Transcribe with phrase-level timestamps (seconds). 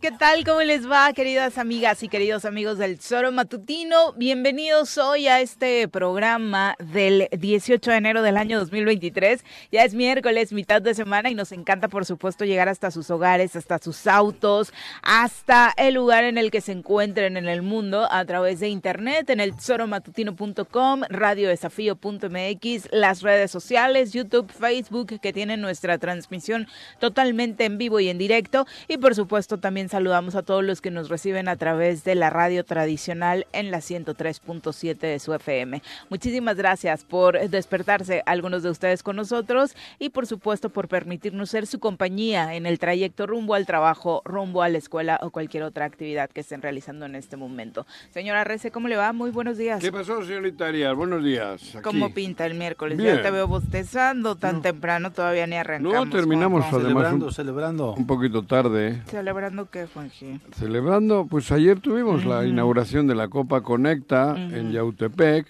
[0.00, 0.44] ¿Qué tal?
[0.44, 4.12] ¿Cómo les va, queridas amigas y queridos amigos del Zoro Matutino?
[4.12, 9.44] Bienvenidos hoy a este programa del 18 de enero del año 2023.
[9.72, 13.56] Ya es miércoles, mitad de semana y nos encanta, por supuesto, llegar hasta sus hogares,
[13.56, 14.72] hasta sus autos,
[15.02, 19.28] hasta el lugar en el que se encuentren en el mundo a través de internet,
[19.28, 26.68] en el zoromatutino.com, radiodesafío.mx, las redes sociales, YouTube, Facebook, que tienen nuestra transmisión
[27.00, 30.90] totalmente en vivo y en directo y por supuesto, también saludamos a todos los que
[30.90, 35.80] nos reciben a través de la radio tradicional en la 103.7 de su FM.
[36.10, 41.66] Muchísimas gracias por despertarse algunos de ustedes con nosotros y por supuesto por permitirnos ser
[41.66, 45.86] su compañía en el trayecto rumbo al trabajo, rumbo a la escuela o cualquier otra
[45.86, 47.86] actividad que estén realizando en este momento.
[48.10, 49.14] Señora Rece, ¿cómo le va?
[49.14, 49.80] Muy buenos días.
[49.80, 50.94] ¿Qué pasó, señorita Arias?
[50.94, 51.78] Buenos días.
[51.82, 52.98] ¿Cómo pinta el miércoles?
[52.98, 56.06] Ya te veo bostezando tan temprano, todavía ni arrancamos.
[56.06, 57.94] No, terminamos además celebrando, celebrando.
[57.94, 59.00] un poquito tarde.
[59.06, 60.40] ¿Celebrando qué, Juanji?
[60.56, 65.46] Celebrando, pues ayer tuvimos la inauguración de la Copa Conecta en Yautepec,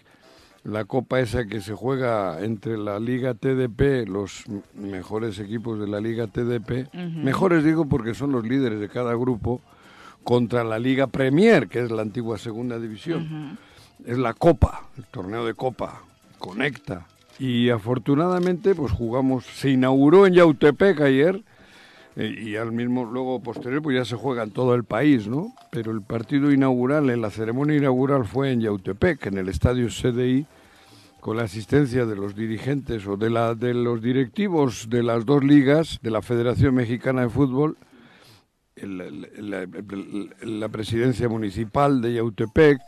[0.65, 4.45] la copa esa que se juega entre la Liga TDP, los
[4.75, 9.61] mejores equipos de la Liga TDP, mejores digo porque son los líderes de cada grupo,
[10.23, 13.59] contra la Liga Premier, que es la antigua segunda división.
[14.05, 16.03] Es la Copa, el torneo de Copa,
[16.39, 17.07] Conecta.
[17.39, 21.43] Y afortunadamente, pues jugamos, se inauguró en Yautepec ayer,
[22.17, 25.53] eh, y al mismo luego posterior pues ya se juega en todo el país, ¿no?
[25.71, 30.47] Pero el partido inaugural, en la ceremonia inaugural fue en Yautepec, en el estadio CDI,
[31.21, 35.43] con la asistencia de los dirigentes o de, la, de los directivos de las dos
[35.43, 37.77] ligas, de la Federación Mexicana de Fútbol,
[38.77, 42.79] la presidencia municipal de Yautepec,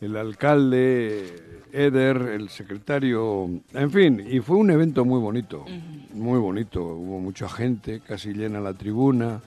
[0.00, 5.64] el alcalde Eder, el secretario, en fin, y fue un evento muy bonito,
[6.12, 9.40] muy bonito, hubo mucha gente, casi llena la tribuna,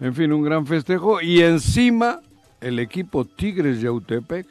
[0.00, 2.20] en fin, un gran festejo, y encima
[2.60, 4.46] el equipo Tigres de Autepec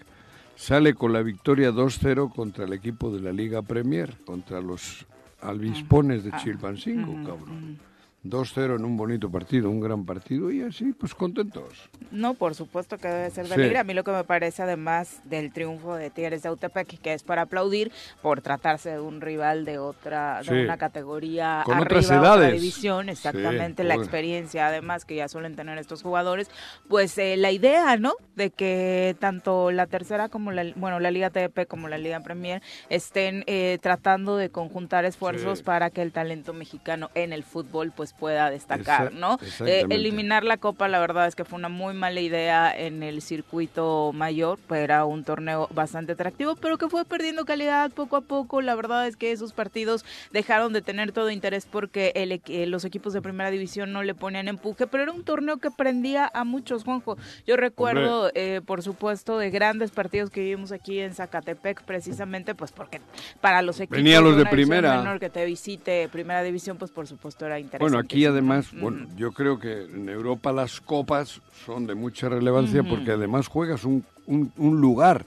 [0.55, 5.05] sale con la victoria 2-0 contra el equipo de la Liga Premier, contra los
[5.41, 7.90] albispones de Chilpancingo, cabrón.
[8.23, 11.89] 2-0 en un bonito partido, un gran partido y así, pues contentos.
[12.11, 13.79] No, por supuesto que debe ser de alegre.
[13.79, 17.23] A mí lo que me parece, además del triunfo de Tigres de Autepec, que es
[17.23, 22.11] para aplaudir por tratarse de un rival de otra, de una categoría Con arriba, otras
[22.11, 22.35] edades.
[22.45, 26.49] otra división, exactamente la experiencia, además que ya suelen tener estos jugadores,
[26.87, 28.13] pues eh, la idea, ¿no?
[28.35, 32.61] De que tanto la tercera como la, bueno, la Liga TDP como la Liga Premier
[32.89, 35.63] estén eh, tratando de conjuntar esfuerzos Sí.
[35.63, 39.39] para que el talento mexicano en el fútbol, pues pueda destacar, ¿no?
[39.65, 43.21] Eh, eliminar la Copa, la verdad es que fue una muy mala idea en el
[43.21, 48.21] circuito mayor, pues era un torneo bastante atractivo, pero que fue perdiendo calidad poco a
[48.21, 48.61] poco.
[48.61, 52.85] La verdad es que esos partidos dejaron de tener todo interés porque el eh, los
[52.85, 56.43] equipos de primera división no le ponían empuje, pero era un torneo que prendía a
[56.43, 57.17] muchos, Juanjo.
[57.45, 62.71] Yo recuerdo, eh, por supuesto, de grandes partidos que vivimos aquí en Zacatepec, precisamente, pues
[62.71, 63.01] porque
[63.41, 64.97] para los equipos Venían los de primera.
[64.97, 67.93] menor que te visite primera división, pues por supuesto era interesante.
[67.93, 72.83] Bueno, aquí además, bueno, yo creo que en Europa las copas son de mucha relevancia
[72.83, 75.25] porque además juegas un, un, un lugar.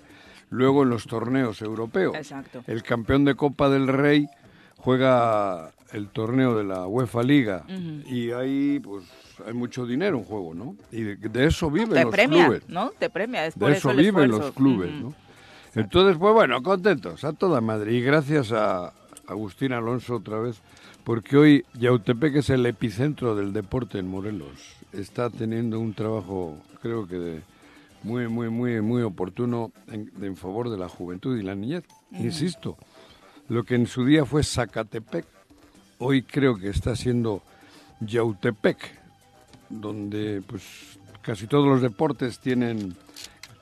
[0.51, 2.15] luego en los torneos europeos.
[2.15, 2.63] Exacto.
[2.67, 4.29] El campeón de Copa del Rey
[4.77, 7.65] juega el torneo de la UEFA Liga
[8.07, 9.05] y ahí pues
[9.47, 10.77] hay mucho dinero en juego, ¿no?
[10.93, 12.69] Y de, de eso viven Te los premia, clubes.
[12.69, 12.91] ¿no?
[12.99, 14.93] Te premia, es por De eso viven los clubes.
[14.93, 15.15] ¿no?
[15.75, 17.93] Entonces, pues bueno, contentos, a toda madre.
[17.95, 18.93] Y gracias a
[19.27, 20.61] Agustín Alonso otra vez,
[21.05, 24.51] porque hoy Yautepec es el epicentro del deporte en Morelos.
[24.93, 27.43] Está teniendo un trabajo, creo que de-
[28.03, 31.85] muy, muy, muy, muy oportuno en, en favor de la juventud y la niñez.
[32.13, 32.77] Insisto,
[33.49, 35.25] lo que en su día fue Zacatepec,
[35.99, 37.43] hoy creo que está siendo
[38.01, 38.79] Yautepec,
[39.71, 42.95] donde pues casi todos los deportes tienen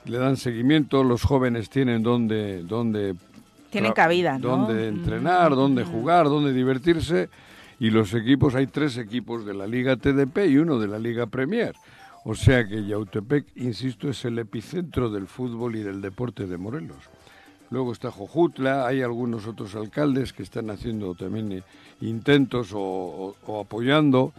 [0.05, 3.15] le dan seguimiento, los jóvenes tienen donde donde
[3.73, 4.47] Tienen cabida, ¿no?
[4.65, 7.29] donde entrenar, donde jugar, donde divertirse
[7.79, 11.25] y los equipos hay tres equipos de la Liga TDP y uno de la Liga
[11.27, 11.75] Premier.
[12.25, 16.97] O sea que Yautepec, insisto, es el epicentro del fútbol y del deporte de Morelos.
[17.69, 21.63] Luego está Jojutla, hay algunos otros alcaldes que están haciendo también eh,
[22.01, 24.31] intentos o, o- o apoyando,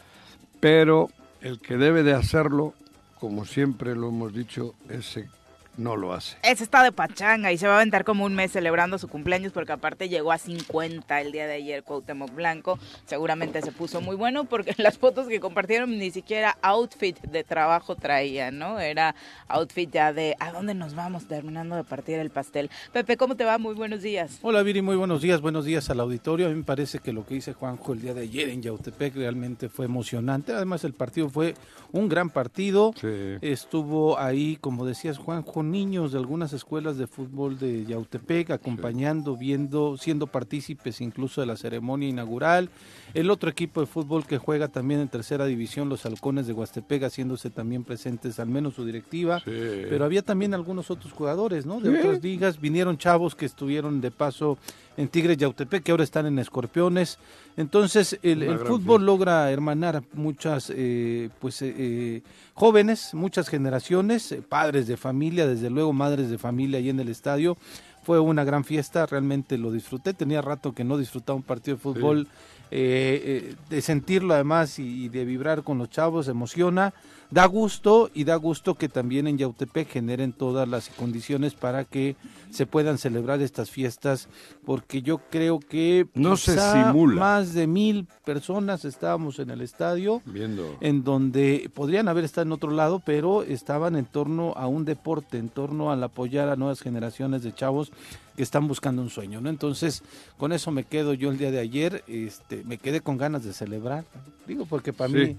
[0.61, 1.11] pero
[1.43, 2.73] el que debe de hacerlo,
[3.19, 5.29] como siempre lo hemos dicho, ese
[5.77, 6.37] no lo hace.
[6.43, 9.53] Ese está de pachanga y se va a aventar como un mes celebrando su cumpleaños
[9.53, 12.79] porque aparte llegó a 50 el día de ayer Cuauhtémoc Blanco.
[13.07, 17.97] Seguramente se puso muy bueno porque las fotos que compartieron ni siquiera outfit de trabajo
[17.97, 18.79] traía, ¿no?
[18.79, 19.15] Era
[19.49, 21.27] outfit ya de ¿a dónde nos vamos?
[21.27, 22.71] Terminando de partir el pastel.
[22.93, 23.59] Pepe, ¿cómo te va?
[23.59, 24.39] Muy buenos días.
[24.43, 26.47] Hola Viri, muy buenos días, buenos días al auditorio.
[26.47, 29.17] A mí me parece que lo que dice Juanjo el día de ayer en Yautepec
[29.17, 30.53] realmente fue emocionante.
[30.53, 31.55] Además el partido fue
[31.93, 32.93] un gran partido.
[33.01, 33.39] Sí.
[33.41, 39.97] Estuvo ahí, como decías Juanjo, niños de algunas escuelas de fútbol de Yautepec acompañando, viendo,
[39.97, 42.71] siendo partícipes incluso de la ceremonia inaugural.
[43.15, 47.03] El otro equipo de fútbol que juega también en tercera división, los Halcones de Huastepec,
[47.05, 49.41] haciéndose también presentes, al menos su directiva.
[49.41, 49.51] Sí.
[49.89, 51.81] Pero había también algunos otros jugadores, ¿no?
[51.81, 51.97] De Sí.
[51.99, 52.61] otras ligas.
[52.61, 54.59] Vinieron chavos que estuvieron de paso
[54.97, 57.19] en Tigres Yautepec, que ahora están en Escorpiones.
[57.57, 59.05] Entonces, el, fútbol fiesta.
[59.05, 62.23] logra hermanar muchas, eh, pues, eh, eh,
[62.55, 67.09] jóvenes, muchas generaciones, eh, padres de familia, desde luego madres de familia ahí en el
[67.09, 67.57] estadio.
[68.03, 70.15] Fue una gran fiesta, realmente lo disfruté.
[70.15, 72.29] Tenía rato que no disfrutaba un partido de fútbol.
[72.77, 76.93] eh, de sentirlo además y, y de vibrar con los chavos, emociona,
[77.31, 82.17] da gusto y da gusto que también en Yautepec generen todas las condiciones para que
[82.51, 84.29] se puedan celebrar estas fiestas,
[84.65, 87.19] porque yo creo que No se simula.
[87.21, 90.77] más de mil personas estábamos en el estadio Viendo.
[90.81, 95.39] en donde podrían haber estado en otro lado, pero estaban en torno a un deporte,
[95.39, 97.91] en torno al apoyar a nuevas generaciones de chavos
[98.37, 99.49] que están buscando un sueño, ¿no?
[99.49, 100.03] Entonces,
[100.39, 103.53] con eso me quedo yo el día de ayer, este, me quedé con ganas de
[103.53, 104.05] celebrar,
[104.47, 105.17] digo, porque para Sí.
[105.17, 105.37] mí,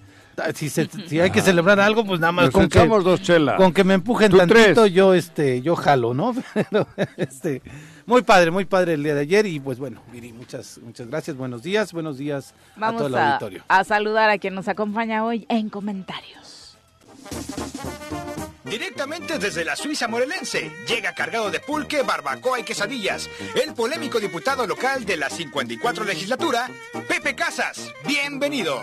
[0.53, 3.57] si, se- si hay que celebrar algo, pues nada más Nos con que, dos chelas.
[3.57, 4.93] con que me empujen Tú tantito, tres.
[4.93, 6.35] yo, este, yo jalo, ¿no?
[6.53, 6.87] Pero,
[7.17, 7.61] este,
[8.05, 11.35] muy padre, muy padre el día de ayer y pues bueno, Viri, muchas, muchas gracias,
[11.37, 13.63] buenos días, buenos días a Vamos todo el a, auditorio.
[13.67, 16.77] a saludar a quien nos acompaña hoy en comentarios.
[18.65, 23.29] Directamente desde la Suiza morelense, llega cargado de pulque, barbacoa y quesadillas,
[23.63, 26.69] el polémico diputado local de la 54 legislatura,
[27.07, 27.91] Pepe Casas.
[28.07, 28.79] Bienvenido.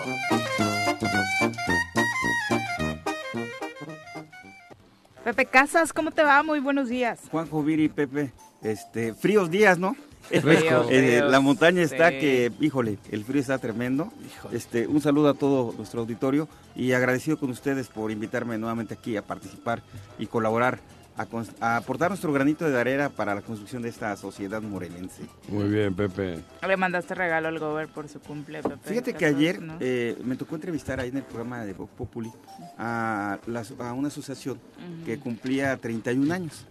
[5.25, 6.43] Pepe Casas, ¿cómo te va?
[6.43, 7.21] Muy buenos días.
[7.31, 9.97] Juanjo, Viri, Pepe, este, fríos días, ¿no?
[10.29, 12.19] Fríos, Eh, fríos, la montaña está sí.
[12.19, 14.13] que, híjole, el frío está tremendo.
[14.27, 14.57] Híjole.
[14.57, 19.17] Este, un saludo a todo nuestro auditorio y agradecido con ustedes por invitarme nuevamente aquí
[19.17, 19.83] a participar
[20.19, 20.81] y colaborar,
[21.17, 25.23] a, aportar nuestro granito de arena para la construcción de esta sociedad morelense.
[25.49, 26.41] Muy bien, Pepe.
[26.67, 28.77] Le mandaste regalo al gober por su cumple, Pepe.
[28.83, 29.77] Fíjate que ayer ¿no?
[29.81, 32.31] eh, me tocó entrevistar ahí en el programa de Vox Populi
[32.79, 34.59] a, la- a una asociación
[35.05, 36.67] que cumplía 31 años.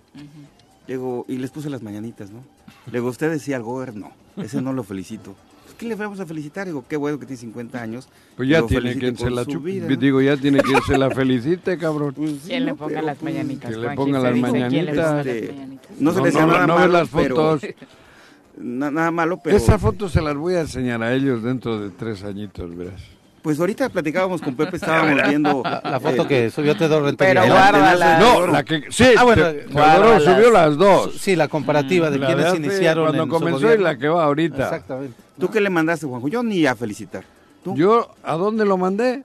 [0.88, 2.43] Luego, y les puse las mañanitas, ¿no?
[2.91, 5.36] Luego usted decía al gober, no, ese no lo felicito.
[5.81, 6.67] Pues, ¿Qué le vamos a felicitar?
[6.67, 8.07] Digo, qué bueno que tiene 50 años.
[8.38, 9.81] Pues que ya tiene quien se la chupe.
[9.97, 12.13] Digo, ya tiene quien se la felicite, cabrón.
[12.13, 12.77] Pues, sí, ¿Quién le ¿no?
[12.77, 13.71] ponga Pero, las pues, mañanitas?
[13.71, 15.25] que le ponga Se las le mañanitas.
[15.25, 15.55] Este.
[16.00, 17.69] No se No, le no, nada no malo, las pero- fotos.
[18.57, 19.57] na- nada malo, pero...
[19.57, 23.01] Esa foto se las voy a enseñar a ellos dentro de tres añitos, verás.
[23.41, 25.63] Pues ahorita platicábamos con Pepe, estábamos viendo...
[25.63, 27.41] La foto eh, que subió Teodoro Rentería.
[27.41, 27.53] Pero ¿no?
[27.60, 28.19] guárdala.
[28.19, 31.15] No, la que sí, Ah, bueno, Teodoro subió las dos.
[31.19, 33.83] Sí, la comparativa de La quienes iniciaron cuando en su comenzó y gobierno.
[33.86, 34.63] la que va ahorita.
[34.63, 35.15] Exactamente.
[35.39, 36.27] ¿Tú qué le mandaste, Juanjo?
[36.27, 37.24] Yo ni a felicitar.
[37.63, 37.74] ¿Tú?
[37.75, 39.24] Yo, ¿a dónde lo mandé?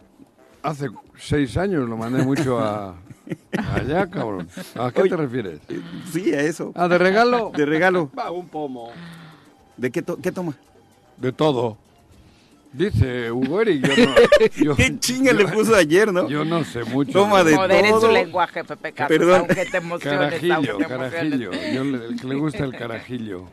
[0.63, 2.95] Hace seis años lo mandé mucho a
[3.75, 4.49] allá, cabrón.
[4.79, 5.11] ¿A qué Oye.
[5.11, 5.61] te refieres?
[6.11, 6.73] Sí, a eso.
[6.75, 7.53] ¿Ah, de regalo?
[7.55, 8.11] De regalo.
[8.19, 8.91] Va, un pomo.
[9.77, 10.55] ¿De qué, to- qué toma?
[11.19, 11.77] De todo.
[12.73, 14.15] Dice Hugo Eric, yo no,
[14.65, 16.29] yo- ¿Qué chinga le puso ayer, no?
[16.29, 17.13] Yo no sé mucho.
[17.13, 18.13] Toma de Moderen su todo.
[18.13, 19.41] lenguaje, Pepe Carlos, Perdón.
[19.41, 21.51] aunque te emociones, Carajillo, aunque te carajillo.
[21.73, 21.85] Yo
[22.29, 23.45] le, gusta el carajillo.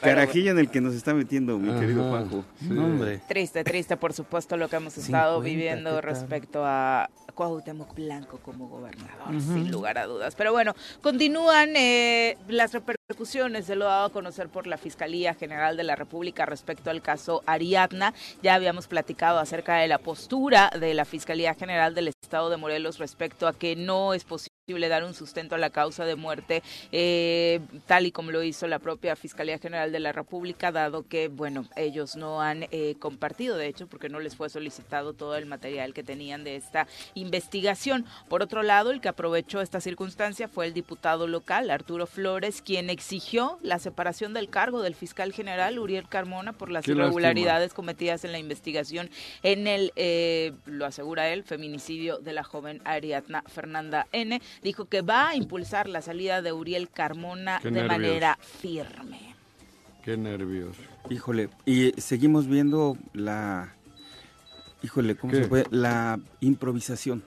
[0.00, 2.44] Carajillo en el que nos está metiendo, mi querido Juanjo.
[2.58, 2.66] sí.
[2.70, 3.20] No, hombre.
[3.28, 8.68] Triste, triste, por supuesto, lo que hemos estado 50, viviendo respecto a Cuauhtémoc Blanco como
[8.68, 10.34] gobernador, sin lugar a dudas.
[10.34, 15.76] Pero bueno, continúan eh, las repercusiones de lo dado a conocer por la Fiscalía General
[15.76, 18.12] de la República respecto al caso Ariadna.
[18.46, 22.98] Ya habíamos platicado acerca de la postura de la Fiscalía General del Estado de Morelos
[22.98, 27.60] respecto a que no es posible dar un sustento a la causa de muerte, eh,
[27.86, 31.66] tal y como lo hizo la propia Fiscalía General de la República, dado que, bueno,
[31.76, 35.94] ellos no han eh, compartido, de hecho, porque no les fue solicitado todo el material
[35.94, 38.06] que tenían de esta investigación.
[38.28, 42.90] Por otro lado, el que aprovechó esta circunstancia fue el diputado local, Arturo Flores, quien
[42.90, 47.04] exigió la separación del cargo del fiscal general, Uriel Carmona, por las Qué lástima.
[47.04, 49.10] irregularidades cometidas en la investigación
[49.44, 54.40] en el, eh, lo asegura él, feminicidio de la joven Ariadna Fernanda N.
[54.62, 57.92] Dijo que va a impulsar la salida de Uriel Carmona Qué de nervios.
[57.92, 59.34] manera firme.
[60.02, 60.76] Qué nervios.
[61.10, 63.74] Híjole, y seguimos viendo la,
[64.82, 65.42] híjole, ¿cómo ¿Qué?
[65.42, 65.66] se puede?
[65.70, 67.24] La improvisación,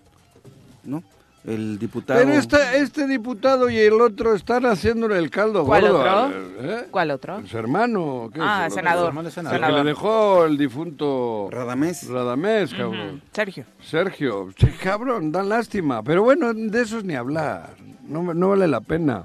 [0.84, 1.04] ¿no?
[1.46, 2.20] El diputado...
[2.20, 6.00] Pero este, este diputado y el otro están haciéndole el caldo ¿Cuál gordo.
[6.00, 6.12] otro?
[6.12, 6.88] al- ¿eh?
[6.92, 7.48] ¿Cuál otro?
[7.48, 8.30] Su hermano.
[8.34, 8.74] ¿qué Ah, es?
[8.74, 9.08] senador.
[9.08, 9.68] hermano es El senador.
[9.68, 12.08] que le dejó el difunto Radamés.
[12.10, 13.22] Radamés, cabrón.
[13.32, 13.66] Sergio.
[13.82, 16.04] Sergio, sí, cabrón, dan lástima.
[16.04, 17.70] Pero bueno, de esos ni hablar.
[18.06, 19.24] No, me- no vale la pena.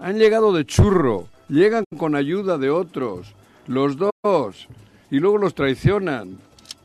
[0.00, 1.28] Han llegado de churro.
[1.48, 3.34] Llegan con ayuda de otros.
[3.68, 4.68] Los dos.
[5.10, 6.38] Y luego los traicionan.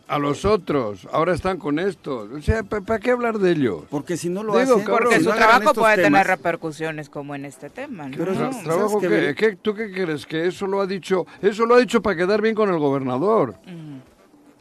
[0.08, 1.06] A los otros.
[1.12, 2.32] Ahora están con estos.
[2.32, 3.84] O sea, ¿para qué hablar de ellos?
[3.90, 4.86] Porque si no lo Digo, hacen...
[4.86, 8.16] cabrón, Porque si su no trabajo puede tener repercusiones como en este tema, ¿no?
[8.18, 9.36] Pero Tra- ¿sabes trabajo qué, que, Bel?
[9.36, 10.26] ¿qué- ¿Tú qué crees?
[10.26, 13.56] Que eso lo ha dicho, eso lo ha dicho para quedar bien con el gobernador.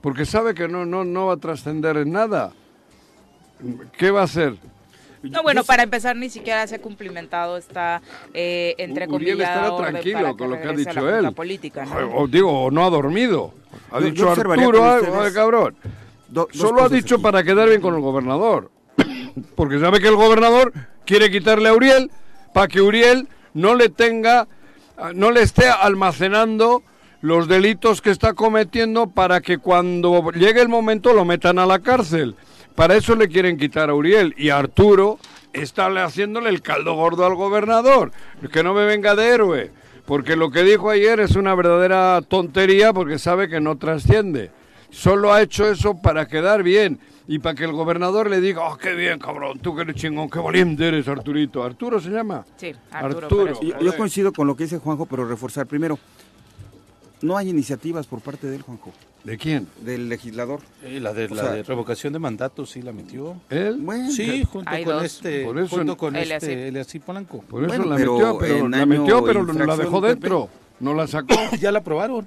[0.01, 2.53] Porque sabe que no, no, no va a trascender en nada.
[3.97, 4.55] ¿Qué va a hacer?
[5.31, 8.03] No, bueno, para empezar, ni siquiera se ha cumplimentado esta,
[8.35, 11.33] eh, entre Uriel comillas, estará tranquilo con lo que ha dicho él.
[11.35, 11.97] política, ¿no?
[12.09, 13.53] O, o digo, o no ha dormido.
[13.91, 15.77] Ha Yo- dicho yo Arturo algo, ustedes cabrón.
[16.29, 17.23] do- Solo ha dicho aquí.
[17.23, 18.71] para quedar bien con el gobernador.
[19.55, 20.73] Porque sabe que el gobernador
[21.05, 22.11] quiere quitarle a Uriel
[22.53, 24.49] para que Uriel no le tenga,
[25.15, 26.83] no le esté almacenando
[27.21, 31.79] los delitos que está cometiendo para que cuando llegue el momento lo metan a la
[31.81, 32.35] cárcel.
[32.77, 34.35] Para eso le quieren quitar a Uriel.
[34.37, 35.19] Y Arturo
[35.53, 38.13] está le- haciéndole el caldo gordo al gobernador.
[38.53, 39.73] Que no me venga de héroe.
[40.05, 44.51] Porque lo que dijo ayer es una verdadera tontería porque sabe que no trasciende.
[44.91, 48.77] Solo ha hecho eso para quedar bien y para que el gobernador le diga, oh,
[48.77, 51.65] qué bien, cabrón, tú que eres chingón, qué valiente eres, Arturito.
[51.65, 52.45] ¿Arturo se llama?
[52.57, 53.61] Sí, Arturo.
[53.61, 55.99] Yo, yo coincido con lo que dice Juanjo, pero reforzar primero.
[57.23, 58.93] No hay iniciativas por parte de él, Juanjo,
[59.25, 59.67] ¿De quién?
[59.81, 60.61] del legislador.
[60.85, 63.37] Eh, la de, O la sea- de revocación de mandato sí la metió.
[63.51, 63.79] ¿Él?
[63.81, 65.05] Bueno, Sí, junto con dos.
[65.05, 67.41] este, Por eso junto con este Eliasip Polanco.
[67.43, 70.49] Por eso Bueno, la pero metió, pero la año metió, pero la dejó dentro.
[70.79, 71.35] No la sacó.
[71.61, 72.27] ya la aprobaron.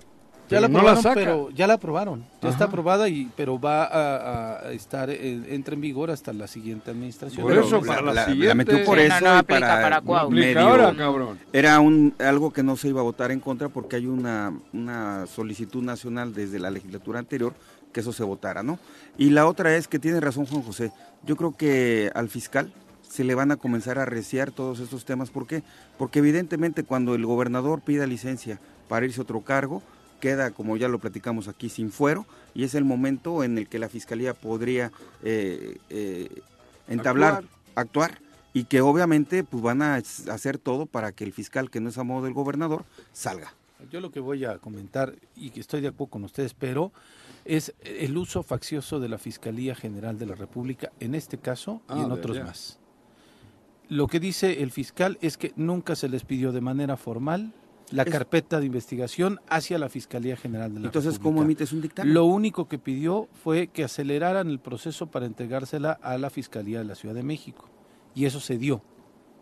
[0.49, 1.15] Ya la no la aprobaron, saca.
[1.15, 2.25] pero ya la aprobaron.
[2.41, 6.47] Ya está aprobada y pero va a, a estar eh, entra en vigor hasta la
[6.47, 7.41] siguiente administración.
[7.43, 10.01] Por eso, para la la, siguiente- la metió por Sí, eso no, no y para,
[10.01, 11.39] para medio- ahora, cabrón.
[11.53, 15.25] Era un algo que no se iba a votar en contra porque hay una, una
[15.27, 17.53] solicitud nacional desde la legislatura anterior
[17.93, 18.77] que eso se votara, ¿no?
[19.17, 20.91] Y la otra es que tiene razón Juan José.
[21.25, 25.31] Yo creo que al fiscal se le van a comenzar a reciar todos estos temas.
[25.31, 25.63] ¿Por qué?
[25.97, 29.81] Porque evidentemente cuando el gobernador pida licencia para irse a otro cargo,
[30.19, 33.79] queda, como ya lo platicamos aquí, sin fuero y es el momento en el que
[33.79, 34.91] la fiscalía podría
[35.23, 36.41] eh, eh,
[36.87, 37.43] entablar,
[37.75, 38.19] actuar.
[38.53, 41.97] y que obviamente pues van a hacer todo para que el fiscal que no es
[41.97, 43.53] a modo del gobernador salga.
[43.91, 46.91] Yo lo que voy a comentar, y que estoy de acuerdo con ustedes, pero
[47.45, 51.93] es el uso faccioso de la Fiscalía General de la República, en este caso y
[51.93, 52.79] Ah, en de otros más.
[53.87, 57.53] Lo que dice el fiscal es que nunca se les pidió de manera formal
[57.91, 61.23] la Es- carpeta de investigación hacia la Fiscalía General de la Entonces, República.
[61.35, 62.13] ¿cómo emites un dictamen?
[62.13, 66.85] Lo único que pidió fue que aceleraran el proceso para entregársela a la Fiscalía de
[66.85, 67.67] la Ciudad de México.
[68.15, 68.81] Y eso se dio.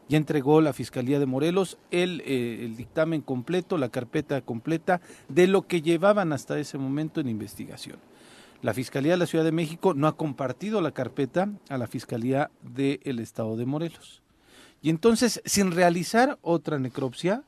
[0.09, 5.47] Ya entregó la Fiscalía de Morelos el, eh, el dictamen completo, la carpeta completa de
[5.47, 7.97] lo que llevaban hasta ese momento en investigación.
[8.61, 12.49] La Fiscalía de la Ciudad de México no ha compartido la carpeta a la Fiscalía
[12.63, 14.21] del Estado de Morelos.
[14.81, 17.43] Y entonces, sin realizar otra necropsia,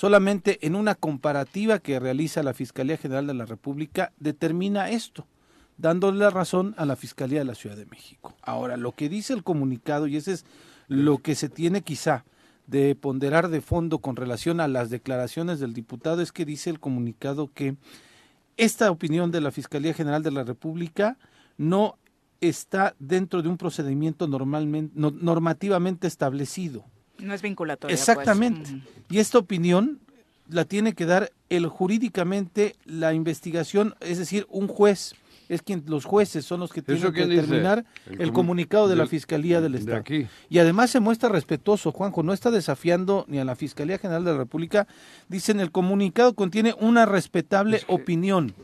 [0.00, 5.26] solamente en una comparativa que realiza la Fiscalía General de la República, determina esto,
[5.76, 8.34] dándole la razón a la Fiscalía de la Ciudad de México.
[8.40, 10.46] Ahora, lo que dice el comunicado, y ese es
[10.88, 12.24] lo que se tiene quizá
[12.66, 16.80] de ponderar de fondo con relación a las declaraciones del diputado, es que dice el
[16.80, 17.76] comunicado que
[18.56, 21.18] esta opinión de la Fiscalía General de la República
[21.58, 21.98] no
[22.40, 26.86] está dentro de un procedimiento normalmente, no- normativamente establecido.
[27.22, 27.94] No es vinculatoria.
[27.96, 28.00] pues.
[28.08, 28.70] Exactamente.
[29.08, 29.98] Y esta opinión
[30.48, 35.14] la tiene que dar el jurídicamente la investigación, es decir, un juez.
[35.48, 38.94] Es quien los jueces son los que tienen que determinar El el, comu- comunicado de
[38.94, 39.96] la Fiscalía del de Estado.
[39.96, 40.28] aquí.
[40.48, 44.30] Y además se muestra respetuoso, Juanjo, no está desafiando ni a la Fiscalía General de
[44.30, 44.86] la República.
[45.28, 48.54] Dicen el comunicado contiene una respetable Es que- opinión.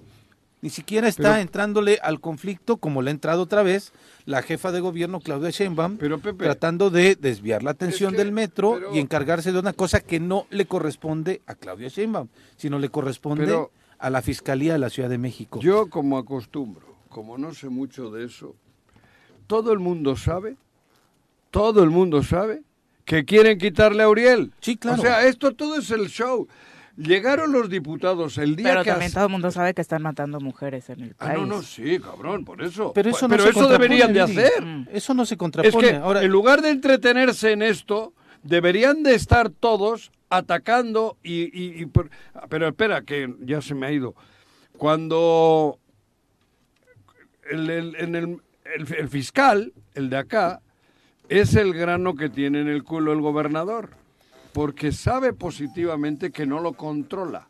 [0.62, 3.92] Ni siquiera está Pero- entrándole al conflicto como le ha entrado otra vez
[4.24, 8.32] la jefa de gobierno Claudia Sheinbaum, Pero, Pepe, tratando de desviar la atención que- del
[8.32, 12.78] metro pero- y encargarse de una cosa que no le corresponde a Claudia Sheinbaum, sino
[12.78, 15.60] le corresponde Pero- a la Fiscalía de la Ciudad de México.
[15.60, 18.56] Yo, como acostumbro, como no sé mucho de eso,
[19.46, 20.56] todo el mundo sabe,
[21.50, 22.62] todo el mundo sabe
[23.04, 24.52] que quieren quitarle a Uriel.
[24.60, 25.00] Sí, claro.
[25.00, 26.48] O sea, esto todo es el show.
[26.96, 28.90] Llegaron los diputados el día Pero que...
[28.90, 31.40] también as- todo el mundo sabe que están matando mujeres en el Ah, país.
[31.40, 32.92] no, no, sí, cabrón, por eso.
[32.94, 34.64] Pero eso, no se eso deberían de hacer.
[34.64, 34.88] Mm.
[34.92, 35.88] Eso no se Es contrapone.
[35.90, 41.82] que Ahora, en lugar de entretenerse en esto, deberían de estar todos atacando y, y-
[41.82, 42.08] y por-
[42.48, 44.14] pero espera que ya se me ha ido.
[44.78, 45.78] Cuando
[47.50, 48.24] el, el- en el,
[48.74, 50.60] el- el fiscal, el de acá,
[51.28, 53.90] es el grano que tiene en el culo el gobernador,
[54.56, 57.46] porque sabe positivamente que no lo controla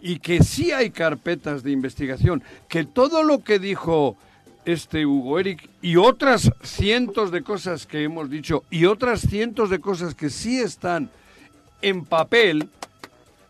[0.00, 4.16] y que sí hay carpetas de investigación, que todo lo que dijo
[4.64, 9.80] este Hugo Eric y otras cientos de cosas que hemos dicho y otras cientos de
[9.80, 11.10] cosas que sí están
[11.82, 12.68] en papel,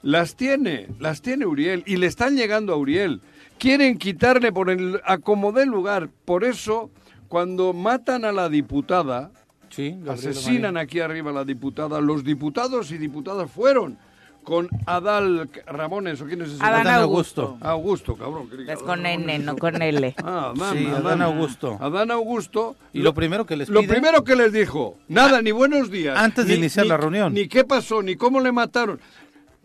[0.00, 3.20] las tiene, las tiene Uriel y le están llegando a Uriel.
[3.58, 6.08] Quieren quitarle por el acomodé lugar.
[6.24, 6.90] Por eso,
[7.28, 9.32] cuando matan a la diputada,
[9.70, 13.96] sí, asesinan aquí arriba a la diputada, los diputados y diputadas fueron
[14.44, 16.64] con Adal Ramones, ¿o quién es ese?
[16.64, 17.58] Adán Augusto.
[17.60, 17.68] Augusto.
[17.68, 18.48] Augusto, cabrón.
[18.68, 20.14] Es con N, no con L.
[20.24, 21.78] Ah, Adán, Sí, Adán Augusto.
[21.80, 22.74] Adán Augusto.
[22.92, 26.16] Y lo primero que les Lo primero que les dijo, nada, ni buenos días.
[26.18, 27.34] Antes de ni- iniciar ni- la reunión.
[27.34, 28.98] Ni qué pasó, ni cómo le mataron.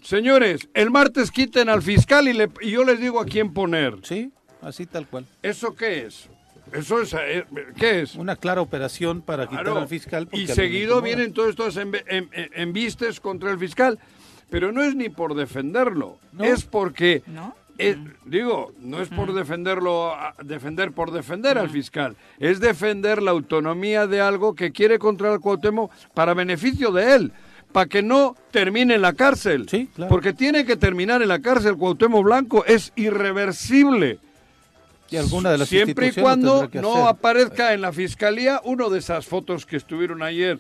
[0.04, 3.96] Señores, el martes quiten al fiscal y, le- y yo les digo a quién poner.
[4.04, 5.26] Sí, así tal cual.
[5.42, 6.30] ¿Eso qué es?
[6.74, 7.14] ¿Eso es?
[7.14, 7.46] eh,
[7.78, 8.16] ¿Qué es?
[8.16, 9.80] Una clara operación para quitar Claro.
[9.82, 10.28] al fiscal.
[10.32, 14.00] Y seguido vienen todos estos em- em- embistes contra el fiscal.
[14.50, 16.44] Pero no es ni por defenderlo, No.
[16.44, 17.56] es porque, ¿No?
[17.80, 23.32] es- digo, no es por defenderlo, a- defender por defender al fiscal, es defender la
[23.32, 27.32] autonomía de algo que quiere contra el Cuauhtémoc para beneficio de él,
[27.72, 29.68] para que no termine en la cárcel.
[29.68, 30.10] Sí, claro.
[30.10, 34.20] Porque tiene que terminar en la cárcel Cuauhtémoc Blanco, es irreversible.
[35.12, 37.08] Y alguna de las Siempre y cuando no hacer.
[37.08, 40.60] aparezca en la fiscalía uno de esas fotos que estuvieron ayer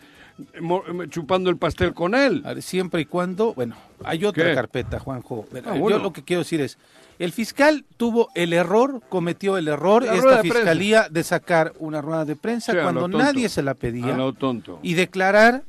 [0.62, 2.42] mo- chupando el pastel con él.
[2.42, 4.54] Ver, Siempre y cuando, bueno, hay otra ¿Qué?
[4.56, 5.46] carpeta, Juanjo.
[5.66, 5.90] Ah, bueno.
[5.98, 6.78] Yo lo que quiero decir es,
[7.18, 10.58] el fiscal tuvo el error, cometió el error, La esta de prensa.
[10.60, 14.80] fiscalía, de sacar una rueda de prensa Sí, cuando nadie se la pedía tonto.
[14.84, 15.64] y declarar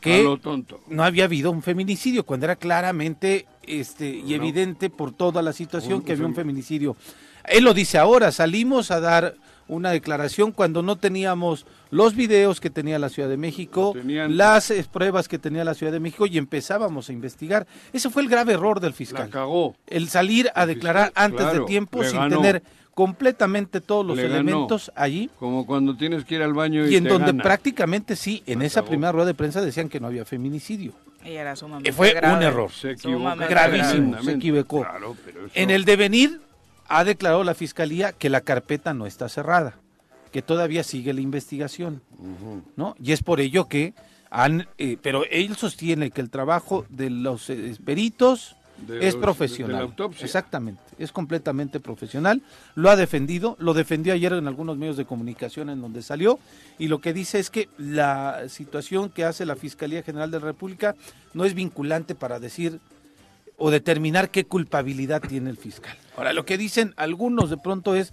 [0.00, 0.80] que tonto.
[0.88, 4.34] no había habido un feminicidio, cuando era claramente este, y No.
[4.36, 6.96] evidente por toda la situación Un que había un femi- feminicidio.
[7.48, 9.34] Él lo dice ahora, salimos a dar
[9.66, 14.70] una declaración cuando no teníamos los videos que tenía la Ciudad de México, Tenían- las
[14.92, 17.66] pruebas que tenía la Ciudad de México y empezábamos a investigar.
[17.92, 19.30] Ese fue el grave error del La fiscal.
[19.30, 19.74] cagó.
[19.86, 22.36] El salir a El declarar fiscal, antes claro, de tiempo sin ganó.
[22.42, 24.34] tener completamente todos los Le ganó.
[24.36, 25.30] elementos allí.
[25.38, 27.42] Como cuando tienes que ir al baño y, Y en te donde gana.
[27.42, 28.88] prácticamente sí, en La esa cagó.
[28.90, 30.92] primera rueda de prensa decían que no había feminicidio.
[31.24, 32.36] Y era fue grave.
[32.36, 32.70] un error.
[32.70, 34.82] Se Gravísimo, se equivocó.
[34.82, 36.40] Claro, pero eso- En el devenir
[36.88, 39.76] ha declarado la fiscalía que la carpeta no está cerrada,
[40.32, 42.02] que todavía sigue la investigación,
[42.76, 42.94] ¿no?
[43.00, 43.94] Y es por ello que
[44.30, 49.22] han, eh, pero él sostiene que el trabajo de los eh, peritos De es los-
[49.22, 49.94] profesional.
[49.96, 50.04] de.
[50.24, 52.42] Exactamente, es completamente profesional.
[52.74, 56.40] Lo ha defendido, lo defendió ayer en algunos medios de comunicación en donde salió
[56.80, 60.46] y lo que dice es que la situación que hace la Fiscalía General de la
[60.46, 60.96] República
[61.32, 62.80] no es vinculante para decir
[63.56, 65.96] o determinar qué culpabilidad tiene el fiscal.
[66.16, 68.12] Ahora, lo que dicen algunos de pronto es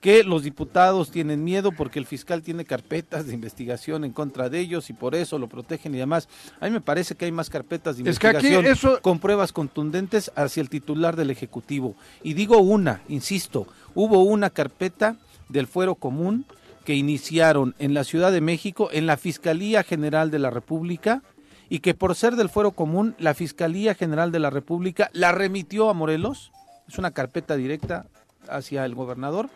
[0.00, 4.58] que los diputados tienen miedo porque el fiscal tiene carpetas de investigación en contra de
[4.58, 6.28] ellos y por eso lo protegen y demás.
[6.60, 9.20] A mí me parece que hay más carpetas de Es que aquí investigación eso- con
[9.20, 11.94] pruebas contundentes hacia el titular del Ejecutivo.
[12.24, 15.16] Y digo una, insisto, hubo una carpeta
[15.48, 16.46] del fuero común
[16.84, 21.22] que iniciaron en la Ciudad de México, en la Fiscalía General de la República,
[21.68, 25.88] y que por ser del fuero común, la Fiscalía General de la República la remitió
[25.88, 26.52] a Morelos.
[26.88, 28.06] Es una carpeta directa
[28.48, 29.48] hacia el gobernador.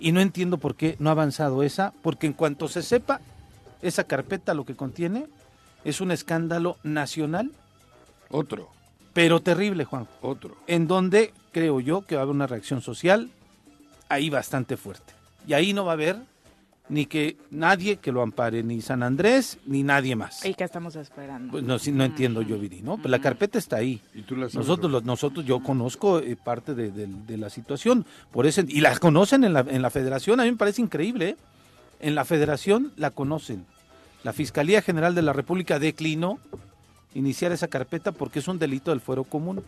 [0.00, 3.20] Y no entiendo por qué no ha avanzado esa, porque en cuanto se sepa,
[3.80, 5.26] esa carpeta lo que contiene
[5.84, 7.52] es un escándalo nacional,
[8.30, 8.70] Otro,
[9.12, 10.56] pero terrible, Juan otro.
[10.66, 13.30] en donde creo yo que va a haber una reacción social
[14.08, 15.12] ahí bastante fuerte.
[15.46, 16.16] Y ahí no va a haber
[16.88, 20.44] ni que nadie que lo ampare, ni San Andrés, ni nadie más.
[20.44, 21.50] ¿Y qué estamos esperando?
[21.52, 22.96] Pues no, sí, no entiendo yo, Viri, ¿no?
[22.98, 24.00] Pero la carpeta está ahí.
[24.14, 24.54] ¿Y tú la sabes?
[24.66, 28.80] Nosotros, los- nosotros, yo conozco eh, parte de, de- de la situación, por eso, y
[28.82, 31.36] las conocen en la, en la federación, a mí me parece increíble, ¿eh?
[32.00, 33.64] En la federación la conocen.
[34.22, 36.38] La Fiscalía General de la República declinó
[37.14, 39.62] iniciar esa carpeta porque es un delito del fuero común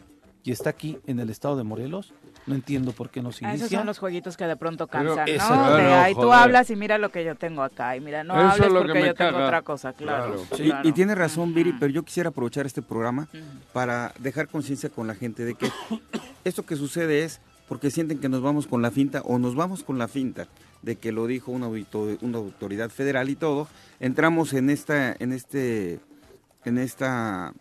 [0.46, 2.14] y está aquí en el estado de Morelos.
[2.46, 3.78] No entiendo por qué no se Ah, esos inicia.
[3.78, 5.24] son los jueguitos que de pronto cansan, ¿no?
[5.24, 8.34] Claro, de ahí tú hablas y mira lo que yo tengo acá y mira, no
[8.38, 10.36] Eso hables porque yo tengo otra cosa, claro.
[10.36, 10.62] Claro.
[10.64, 10.88] Y- claro.
[10.88, 13.26] Y, tiene razón, Viri, pero yo quisiera aprovechar este programa
[13.72, 15.68] para dejar conciencia con la gente de que
[16.44, 19.82] esto que sucede es porque sienten que nos vamos con la finta o nos vamos
[19.82, 20.46] con la finta
[20.82, 23.66] de que lo dijo una, una autoridad federal y todo,
[23.98, 25.98] entramos en esta, en este,
[26.64, 27.52] en esta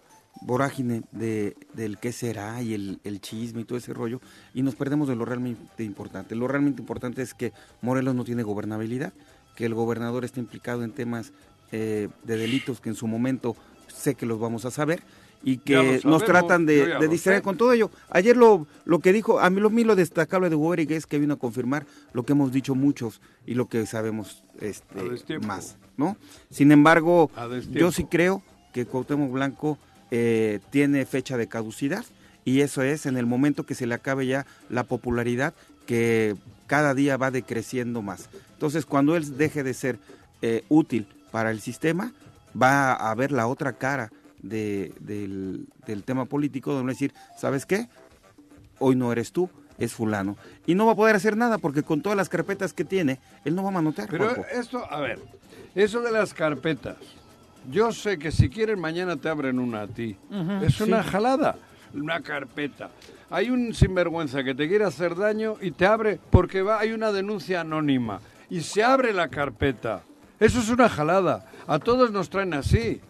[0.42, 4.22] vorágine de, del qué será y el, el chisme y todo ese rollo
[4.54, 6.36] y nos perdemos de lo realmente importante.
[6.36, 9.14] Lo realmente importante es que Morelos no tiene gobernabilidad,
[9.56, 11.32] que el gobernador está implicado en temas
[11.72, 13.56] eh, de delitos que en su momento
[13.88, 15.02] sé que los vamos a saber
[15.44, 17.92] y que nos tratan de, de distraer con todo ello.
[18.10, 21.06] Ayer lo, lo que dijo, a mí lo, mí lo destacable de Hugo Eric es
[21.06, 25.78] que vino a confirmar lo que hemos dicho muchos y lo que sabemos este, más,
[25.98, 26.18] ¿no?
[26.50, 27.30] Sin embargo,
[27.70, 28.44] yo sí creo
[28.74, 29.78] que Cuauhtémoc Blanco
[30.12, 32.06] eh, tiene fecha de caducidad
[32.44, 35.54] y eso es en el momento que se le acabe ya la popularidad
[35.88, 36.36] que
[36.68, 38.30] cada día va decreciendo más.
[38.54, 40.00] Entonces, cuando él deje de ser
[40.42, 42.14] eh, útil para el sistema,
[42.60, 47.14] va a haber la otra cara de- del, del tema político, donde va a decir,
[47.38, 47.88] ¿sabes qué?
[48.80, 50.38] Hoy no eres tú, es fulano.
[50.66, 53.56] Y no va a poder hacer nada porque con todas las carpetas que tiene, él
[53.56, 54.08] no va a manotear.
[54.10, 54.46] Pero Juanjo.
[54.52, 55.20] esto, a ver,
[55.76, 56.98] eso de las carpetas,
[57.72, 60.16] yo sé que si quieren mañana te abren una a ti.
[60.64, 61.56] es una jalada,
[61.94, 62.90] una carpeta.
[63.30, 67.12] Hay un sinvergüenza que te quiere hacer daño y te abre porque va, hay una
[67.12, 70.04] denuncia anónima y se abre la carpeta.
[70.40, 71.46] Eso es una jalada.
[71.68, 73.02] A todos nos traen así.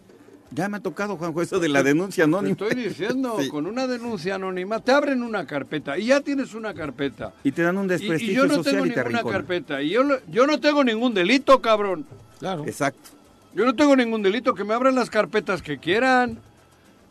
[0.52, 2.52] Ya me ha tocado, Juanjo, eso de la denuncia Te anónima.
[2.52, 3.48] estoy diciendo, Sí.
[3.48, 7.32] con una denuncia anónima te abren una carpeta y ya tienes una carpeta.
[7.42, 9.82] Y te dan un Y, y desprestigio yo no social tengo y te ninguna carpeta.
[9.82, 12.06] Y yo, lo- yo no tengo ningún delito, cabrón.
[12.38, 12.64] Claro.
[12.64, 13.10] Exacto.
[13.56, 16.38] Yo no tengo ningún delito, que me abran las carpetas que quieran.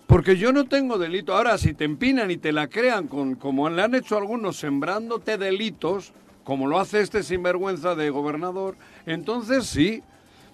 [0.06, 1.36] Porque yo no tengo delito.
[1.36, 5.40] Ahora, si te empinan y te la crean, con, como le han hecho algunos, sembrándote
[5.40, 8.76] delitos, como lo hace este sinvergüenza de gobernador,
[9.08, 10.04] entonces sí.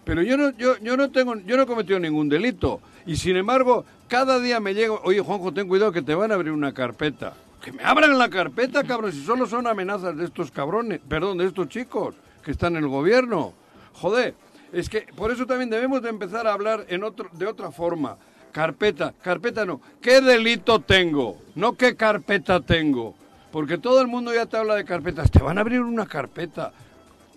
[0.05, 2.79] Pero yo no, yo, no tengo, yo no he cometido ningún delito.
[3.05, 6.35] Y sin embargo, cada día me llega, oye Juanjo, ten cuidado que te van a
[6.35, 7.33] abrir una carpeta.
[7.61, 11.47] Que me abran la carpeta, cabrón, si solo son amenazas de estos cabrones, perdón, de
[11.47, 13.51] estos chicos que están en el gobierno.
[13.91, 14.35] Joder,
[14.71, 18.17] es que por eso también debemos de empezar a hablar en otro, de otra forma.
[18.51, 19.81] Carpeta, carpeta no.
[20.01, 21.37] ¿Qué delito tengo?
[21.55, 23.15] No qué carpeta tengo.
[23.51, 25.31] Porque todo el mundo ya te habla de carpetas.
[25.31, 26.71] Te van a abrir una carpeta.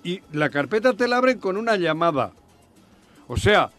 [0.02, 2.32] Y la carpeta te la abren con una llamada.
[3.26, 3.70] O sea,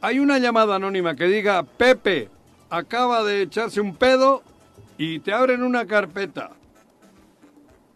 [0.00, 2.28] hay una llamada anónima que diga, Pepe
[2.70, 4.42] acaba de echarse un pedo
[4.98, 6.50] y te abren una carpeta.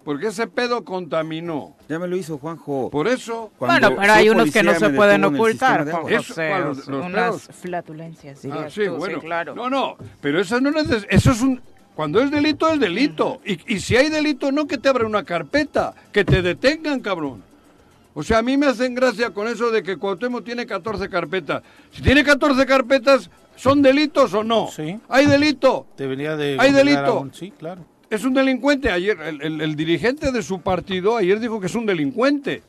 [0.05, 1.77] Porque ese pedo contaminó.
[1.89, 2.89] Ya me lo hizo Juanjo.
[2.91, 3.51] Por eso...
[3.59, 6.05] Cuando bueno, pero hay unos que no se pueden ocultar, Juan.
[6.13, 6.65] Eso, José, ¿cuál?
[6.65, 7.49] Los- los unas pedos.
[7.61, 9.21] flatulencias, dirías Ah, sí, tú, bueno.
[9.21, 9.55] claro.
[9.55, 11.61] No, no, pero eso no neces- eso es un
[11.95, 13.43] cuando es delito es delito.
[13.45, 17.43] Y, y si hay delito no que te abran una carpeta, que te detengan, cabrón.
[18.15, 21.63] O sea, a mí me hacen gracia con eso de que Cuauhtémoc tiene 14 carpetas.
[21.93, 24.69] Si tiene 14 carpetas, ¿son delitos o no?
[24.75, 24.99] Sí.
[25.11, 25.87] ¿Hay delito?
[25.99, 26.57] Debería de...
[26.59, 27.21] ¿Hay delito?
[27.21, 27.85] un- Sí, claro.
[28.11, 28.91] Es un delincuente.
[28.91, 32.63] Ayer el, el- el dirigente de su partido ayer dijo que es un delincuente.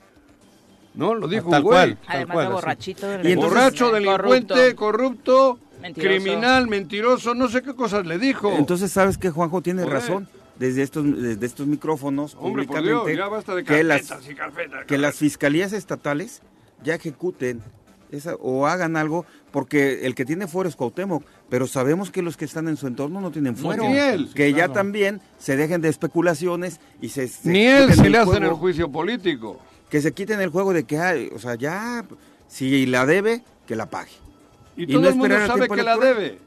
[0.94, 1.16] ¿No?
[1.16, 1.78] Lo dijo Tal un güey.
[1.96, 1.98] cual.
[2.08, 6.10] Además cual, de borrachito, Y entonces- Borracho, delincuente, corrupto, Mentiroso.
[6.22, 8.52] criminal, mentiroso, no sé qué cosas le dijo.
[8.58, 9.62] Entonces, ¿sabes qué, Juanjo?
[9.62, 10.28] Tiene razón.
[10.60, 14.30] Desde estos, desde estos micrófonos, Hombre, por públicamente, Dios, ya basta de que, carpetas las,
[14.30, 14.86] y carpetas.
[14.86, 16.42] que las fiscalías estatales
[16.84, 17.62] ya ejecuten
[18.12, 22.38] esa, o hagan algo, porque el que tiene fuero es Cuauhtémoc, pero sabemos que los
[22.38, 23.84] que están en su entorno no tienen fuero.
[23.84, 24.30] Ni él.
[24.34, 24.74] que ya claro.
[24.74, 27.28] también se dejen de especulaciones y se...
[27.28, 29.60] se Ni él se el le hacen juego, el juicio político.
[29.90, 32.06] Que se quiten el juego de que, ay, o sea, ya,
[32.48, 34.12] si la debe, que la pague.
[34.78, 36.40] Y, Y todo no el mundo sabe que la debe.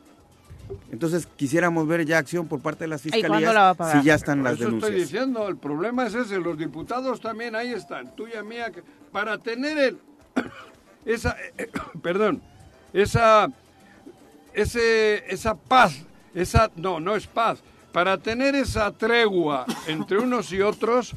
[0.90, 4.54] Entonces quisiéramos ver ya acción por parte de las fiscalías la si ya están las
[4.54, 5.10] eso estoy denuncias.
[5.10, 8.72] diciendo, el problema es ese, los diputados también ahí están, tuya, mía,
[9.12, 9.98] para tener el,
[11.04, 11.70] esa, eh,
[12.02, 12.42] perdón,
[12.92, 13.48] esa,
[14.52, 16.02] ese, esa paz,
[16.34, 17.62] esa, no, no es paz,
[17.92, 21.14] para tener esa tregua entre unos y otros,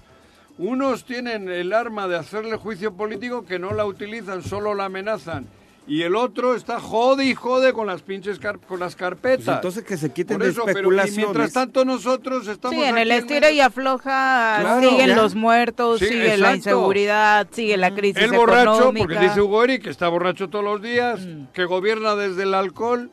[0.58, 5.48] unos tienen el arma de hacerle juicio político que no la utilizan, solo la amenazan.
[5.88, 9.46] Y el otro está jode y jode con las pinches car- con las carpetas.
[9.46, 11.18] Pues entonces que se quiten Por de eso, pero y especulaciones.
[11.18, 15.16] mientras tanto nosotros estamos Sí, en el estira y afloja Claro, siguen ya.
[15.16, 19.06] los muertos, Sí, sigue la inseguridad, sigue la crisis el borracho, económica.
[19.08, 21.46] porque dice Hugo Eric que está borracho todos los días, Mm.
[21.54, 23.10] que gobierna desde el alcohol.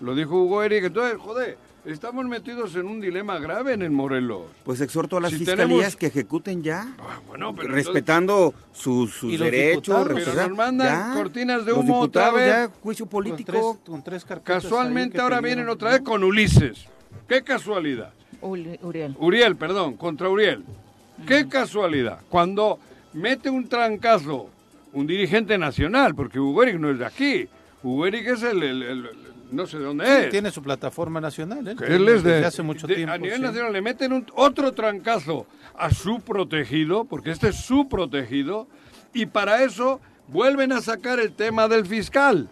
[0.00, 4.42] Lo dijo Hugo Eric, entonces, joder, estamos metidos en un dilema grave en el Morelos.
[4.64, 6.94] Pues exhorto a las Si fiscalías tenemos- que ejecuten ya.
[6.98, 10.08] Ah, bueno, pero respetando sus, sus ¿Y los derechos.
[10.14, 12.48] Pero nos mandan cortinas de humo otra vez.
[12.48, 13.52] ya, juicio Con político.
[13.52, 15.94] tres, con tres ahí Casualmente ahora vienen otra ¿no?
[15.96, 16.86] vez con Ulises.
[17.28, 18.12] Qué casualidad.
[18.40, 19.16] Uriel.
[19.18, 20.64] Uriel, perdón, contra Uriel.
[21.26, 22.20] Qué casualidad.
[22.28, 22.78] Cuando
[23.14, 24.50] mete un trancazo
[24.92, 27.48] un dirigente nacional, porque Hugo Eric no es de aquí.
[27.82, 29.10] Hugo Eric es el, el- el-
[29.50, 30.30] no sé de dónde Sí, es.
[30.30, 31.76] tiene su plataforma nacional, ¿eh?
[31.76, 33.12] Que él es de, Desde hace mucho de- tiempo.
[33.14, 33.42] A nivel sí.
[33.42, 38.66] nacional le meten un- otro trancazo a su protegido, porque este es su protegido,
[39.12, 42.48] y para eso vuelven a sacar el tema del fiscal.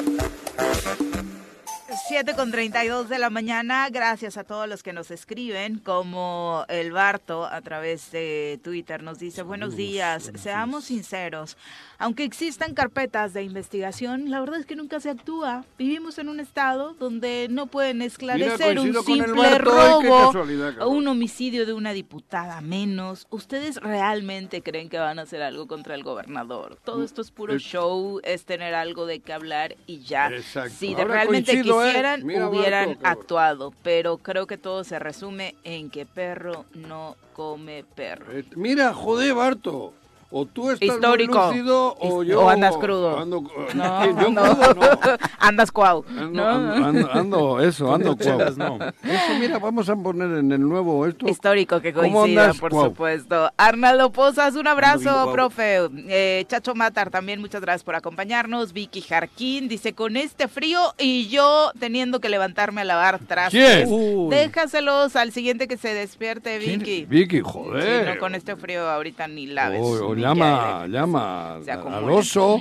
[2.16, 3.90] 7 con 32 de la mañana.
[3.90, 9.18] Gracias a todos los que nos escriben, como el Barto a través de Twitter nos
[9.18, 11.58] dice, buenos días, seamos sinceros.
[11.98, 15.66] Aunque existan carpetas de investigación, la verdad es que nunca se actúa.
[15.76, 20.32] Vivimos en un estado donde no pueden esclarecer un simple robo
[20.80, 23.26] o un homicidio de una diputada menos.
[23.28, 26.78] ¿Ustedes realmente creen que van a hacer algo contra el gobernador?
[26.82, 30.28] Todo esto es puro Mm, es- show, es tener algo de qué hablar y ya.
[30.28, 30.72] Exacto.
[30.78, 31.92] Si de Ahora realmente coincido, ¿eh?
[32.14, 33.72] Quisieran, Mira, hubieran actuado.
[33.82, 38.32] Pero creo que todo se resume en que perro no come perro.
[38.32, 39.92] Eh, mira, joder, Barto.
[40.38, 41.46] O tú estás muy Histórico.
[41.48, 42.42] lúcido o yo...
[42.42, 43.18] o andas crudo.
[43.18, 43.42] Ando,
[43.74, 44.42] No, yo no.
[44.42, 45.16] crudo no.
[45.38, 46.04] Andas cuau.
[46.08, 46.46] Ando, ¿no?
[46.48, 48.18] ando, ando- ando- eso, ando cuau.
[48.18, 48.76] chelas, no.
[49.02, 51.26] Eso, mira, vamos a poner en el nuevo esto.
[51.28, 52.84] Histórico que ¿Cómo coincida, andas, por Cuau?
[52.86, 53.50] supuesto.
[53.56, 55.78] Arnaldo Pozas, un abrazo, profe.
[56.08, 58.72] Eh, Chacho Matar, también muchas gracias por acompañarnos.
[58.72, 63.88] Vicky Jarquín dice, con este frío y yo teniendo que levantarme a lavar trastes.
[64.30, 66.80] Déjaselos al siguiente que se despierte, ¿Quién?
[66.80, 67.04] Vicky.
[67.06, 68.14] Vicky, Sí, joder.
[68.14, 69.80] no, con este frío ahorita ni laves.
[69.82, 72.10] O, o ni llama, llama Se al acumulan.
[72.18, 72.60] oso,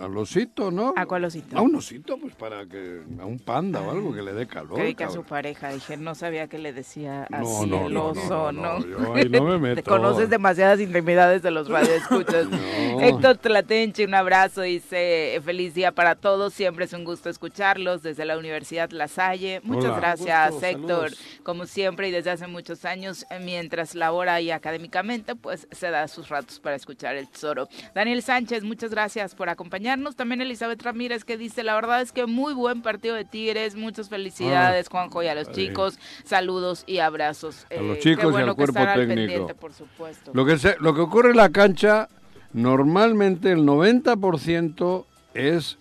[0.00, 0.92] al osito, ¿no?
[0.96, 1.56] ¿A cuál osito?
[1.56, 4.74] A un osito, pues para que, a un panda o algo que le dé calor.
[4.78, 8.06] Creí que a su pareja, dije, no sabía que le decía así no, el no,
[8.06, 8.78] oso, no, ¿no?
[8.80, 9.90] no, yo ahí me Te meto.
[9.90, 12.46] conoces demasiadas intimidades de los radioescuchas.
[13.00, 18.24] Héctor Tlatenche, un abrazo, dice, feliz día para todos, siempre es un gusto escucharlos desde
[18.24, 19.60] la Universidad La Salle.
[19.62, 19.96] Muchas Hola.
[19.98, 21.10] gracias, Gusto, Héctor.
[21.10, 21.40] saludos.
[21.42, 26.08] Como siempre y desde hace muchos años, eh, mientras labora ahí académicamente, pues se da
[26.08, 27.68] sus ratos para escuchar el tesoro.
[27.94, 30.16] Daniel Sánchez, muchas gracias por acompañarnos.
[30.16, 34.08] También Elizabeth Ramírez que dice, la verdad es que muy buen partido de Tigres, muchas
[34.08, 37.66] felicidades, Juanjo, y a los chicos, saludos y abrazos.
[37.70, 39.46] A los Eh, chicos y al cuerpo al técnico.
[39.54, 40.30] por supuesto.
[40.34, 42.08] Lo que, se- lo que ocurre en la cancha,
[42.52, 45.78] normalmente el 90% es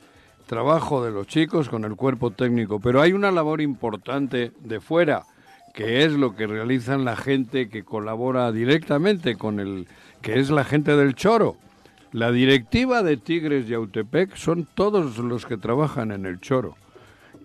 [0.48, 5.24] trabajo de los chicos con el cuerpo técnico, pero hay una labor importante de fuera,
[5.74, 9.88] que es lo que realizan la gente que colabora directamente con el,
[10.22, 11.56] que es la gente del Choro.
[12.14, 16.76] La directiva de Tigres y Autepec son todos los que trabajan en el Choro.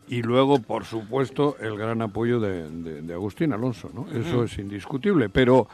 [0.08, 4.06] Y luego, por supuesto, el gran apoyo de, de- de Agustín Alonso, ¿no?
[4.10, 5.28] Eso es indiscutible.
[5.28, 5.68] Pero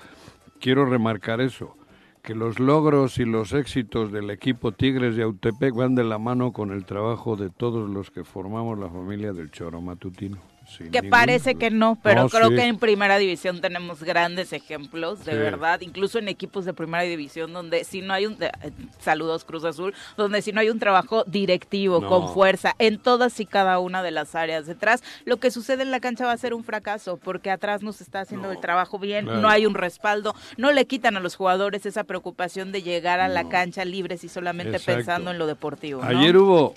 [0.61, 1.77] quiero remarcar eso,
[2.23, 6.53] que los logros y los éxitos del equipo Tigres de Autepec van de la mano
[6.53, 10.39] con el trabajo de todos los que formamos la familia del Choro Matutino.
[10.77, 12.57] Sin Que ningún- parece que no, pero No, creo sí.
[12.57, 15.39] que en primera división tenemos grandes ejemplos, de Sí.
[15.39, 18.51] verdad, incluso en equipos de primera división donde si no hay un, eh,
[18.99, 22.09] saludos Cruz Azul, donde si no hay un trabajo directivo, No.
[22.09, 25.91] con fuerza, en todas y cada una de las áreas detrás, lo que sucede en
[25.91, 28.99] la cancha va a ser un fracaso, porque atrás no se está haciendo el trabajo
[28.99, 29.41] bien, claro.
[29.41, 33.29] no hay un respaldo, no le quitan a los jugadores esa preocupación de llegar a
[33.29, 34.97] la cancha libres y solamente Exacto.
[34.99, 36.03] pensando en lo deportivo.
[36.03, 36.75] Ayer hubo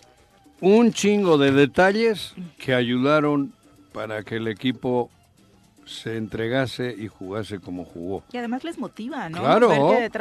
[0.61, 3.53] un chingo de detalles que ayudaron
[3.97, 5.09] para que el equipo
[5.85, 8.21] se entregase y jugase como jugó.
[8.31, 9.39] Y además les motiva, ¿no?
[9.39, 9.71] Claro,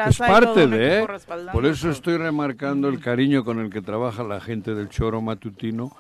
[0.09, 1.07] es parte de.
[1.07, 5.21] respaldando Por eso estoy remarcando el cariño con el que trabaja la gente del Choro
[5.21, 5.93] Matutino.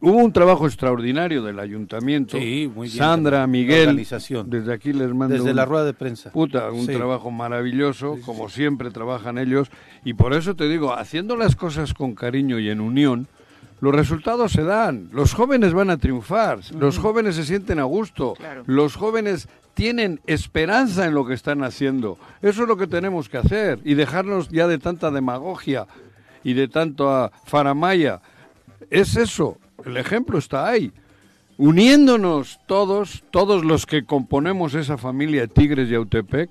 [0.00, 2.38] Hubo un trabajo extraordinario del ayuntamiento.
[2.38, 2.98] Sí, muy bien.
[2.98, 4.48] Sandra, Miguel, organización.
[4.48, 6.30] desde aquí les mando Desde un- la rueda de prensa.
[6.30, 6.92] Puta, un Sí.
[6.92, 9.70] trabajo maravilloso, como siempre trabajan ellos,
[10.04, 13.26] y por eso te digo, haciendo las cosas con cariño y en unión,
[13.80, 15.08] los resultados se dan.
[15.12, 18.64] Los jóvenes van a triunfar, los jóvenes se sienten a gusto, Claro.
[18.66, 22.18] los jóvenes tienen esperanza en lo que están haciendo.
[22.42, 25.86] Eso es lo que tenemos que hacer y dejarnos ya de tanta demagogia
[26.42, 28.20] y de tanta faramaya.
[28.90, 30.92] Es eso, el ejemplo está ahí
[31.60, 36.48] uniéndonos todos, todos los que componemos esa familia de Tigres y Autepec,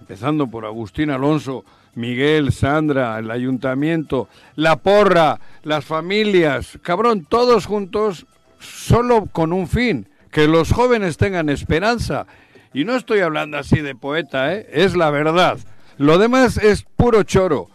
[0.00, 1.62] empezando por Agustín Alonso,
[1.96, 8.26] Miguel, Sandra, el ayuntamiento, la porra, las familias, cabrón, todos juntos,
[8.60, 12.26] solo con un fin, que los jóvenes tengan esperanza.
[12.74, 14.68] Y no estoy hablando así de poeta, ¿eh?
[14.70, 15.58] es la verdad.
[15.96, 17.68] Lo demás es puro choro,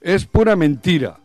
[0.00, 1.18] es pura mentira.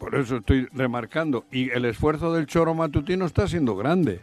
[0.00, 1.44] Por eso estoy remarcando.
[1.52, 4.20] Y el esfuerzo del choro matutino está siendo grande,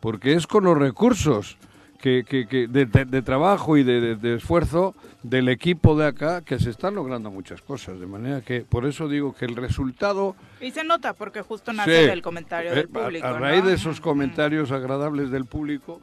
[0.00, 1.58] porque es con los recursos
[2.02, 6.06] que, que- que de, de- de trabajo y de, de- de esfuerzo del equipo de
[6.08, 7.98] acá que se están logrando muchas cosas.
[8.00, 10.34] De manera que, por eso digo que el resultado...
[10.60, 13.26] Y se nota porque justo nace Sí, del comentario eh, del público.
[13.26, 14.10] a, raíz de esos Ujú.
[14.10, 16.00] comentarios agradables del público,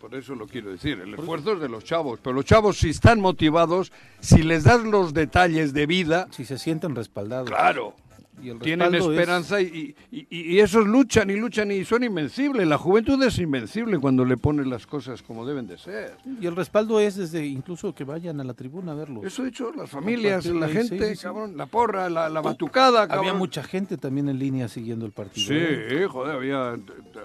[0.00, 2.90] por eso lo quiero decir, el esfuerzo es de los chavos, pero los chavos si
[2.90, 7.48] están motivados, si les das los detalles de vida, Si se sienten respaldados.
[7.48, 7.94] claro,
[8.42, 12.66] Y el tienen es- esperanza y, y- esos luchan y luchan y son invencibles.
[12.66, 16.16] La juventud es invencible cuando le pones las cosas como deben de ser.
[16.40, 19.22] Y el respaldo es desde incluso que vayan a la tribuna a verlo.
[19.24, 21.22] Eso he dicho, las familias, la ahí, gente, sí, sí, sí.
[21.22, 23.26] cabrón, la porra, la, la batucada, cabrón.
[23.26, 25.48] Había mucha gente también en línea siguiendo el partido.
[25.48, 26.06] Sí, ¿eh?
[26.08, 26.76] joder, había,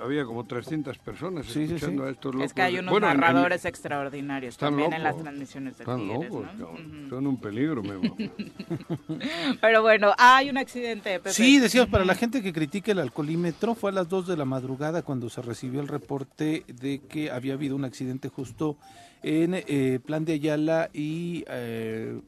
[0.03, 2.09] había como 300 personas Sí, escuchando sí.
[2.09, 2.53] a estos Es locos.
[2.53, 6.29] que hay unos Bueno, en- en- narradores extraordinarios también en las transmisiones de Están Tigres,
[6.29, 6.65] locos, ¿no?
[6.67, 6.97] cabrón.
[7.01, 7.09] Ujú.
[7.09, 8.15] Son un peligro, Memo.
[9.61, 11.31] Pero bueno, hay un accidente, Pepe.
[11.31, 14.45] Sí, decíamos, para la gente que critique el alcoholímetro, fue a las 2 de la
[14.45, 18.75] madrugada cuando se recibió el reporte de que había habido un accidente justo
[19.21, 21.45] en eh, Plan de Ayala y...
[21.47, 22.19] eh,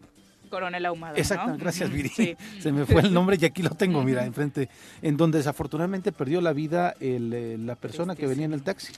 [0.51, 1.17] Coronel Ahumada, ¿no?
[1.17, 2.09] Exacto, gracias Viri.
[2.09, 2.37] Sí.
[2.59, 4.69] Se me fue el nombre y aquí lo tengo, mira, enfrente,
[5.01, 8.93] en donde desafortunadamente perdió la vida el, eh, la persona que venía en el taxi.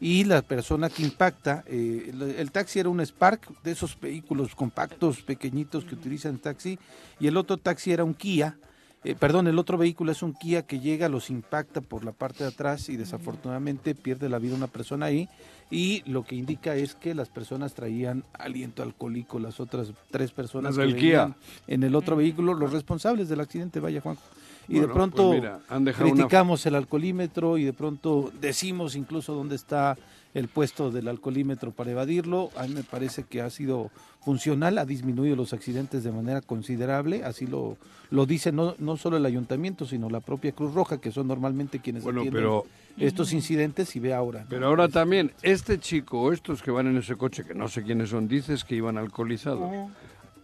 [0.00, 4.54] Y la persona que impacta, eh, el, el taxi era un Spark, de esos vehículos
[4.54, 6.78] compactos, pequeñitos que utilizan taxi,
[7.20, 8.56] y el otro taxi era un Kia,
[9.04, 12.44] eh, perdón, el otro vehículo es un Kia que llega, los impacta por la parte
[12.44, 15.28] de atrás y desafortunadamente pierde la vida una persona ahí.
[15.70, 20.76] Y lo que indica es que las personas traían aliento alcohólico, las otras tres personas
[20.76, 21.34] que del Kia.
[21.66, 24.22] en el otro vehículo, los responsables del accidente, vaya Juanjo.
[24.68, 29.56] Y de pronto pues mira, una- criticamos el alcoholímetro y de pronto decimos incluso dónde
[29.56, 29.96] está
[30.34, 32.50] el puesto del alcoholímetro para evadirlo.
[32.56, 33.90] A mí me parece que ha sido
[34.24, 37.76] funcional, ha disminuido los accidentes de manera considerable, así lo,
[38.10, 41.80] lo dice no, no solo el ayuntamiento, sino la propia Cruz Roja, que son normalmente
[41.80, 42.64] quienes Bueno, atienden pero-
[42.98, 44.40] estos incidentes y ve ahora.
[44.42, 44.46] ¿no?
[44.50, 47.82] Pero ahora también, este chico o estos que van en ese coche, que no sé
[47.82, 49.70] quiénes son, dices que iban alcoholizados.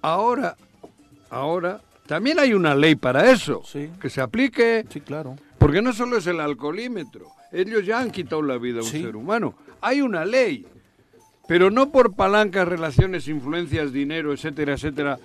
[0.03, 0.57] Ahora,
[1.31, 3.63] ahora, también hay una ley para eso.
[3.65, 3.91] Sí.
[4.01, 5.37] Que se aplique, Sí, claro.
[5.59, 7.27] porque no solo es el alcoholímetro.
[7.53, 9.03] Ellos ya han quitado la vida a un Sí.
[9.03, 9.55] ser humano.
[9.81, 10.67] Hay una ley.
[11.47, 15.19] Pero no por palancas, relaciones, influencias, dinero, etcétera, etcétera,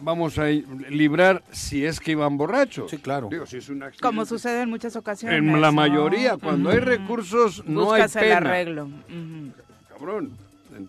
[0.00, 2.90] vamos a librar si es que iban borrachos.
[2.90, 3.28] Sí, claro.
[3.30, 4.02] Digo, si es un accidente.
[4.02, 5.38] Como sucede en muchas ocasiones.
[5.38, 5.72] En la ¿no?
[5.72, 8.50] mayoría, cuando hay recursos, no Buscas hay el pena.
[8.50, 8.84] arreglo.
[8.84, 9.52] Ujú.
[9.90, 10.30] Cabrón,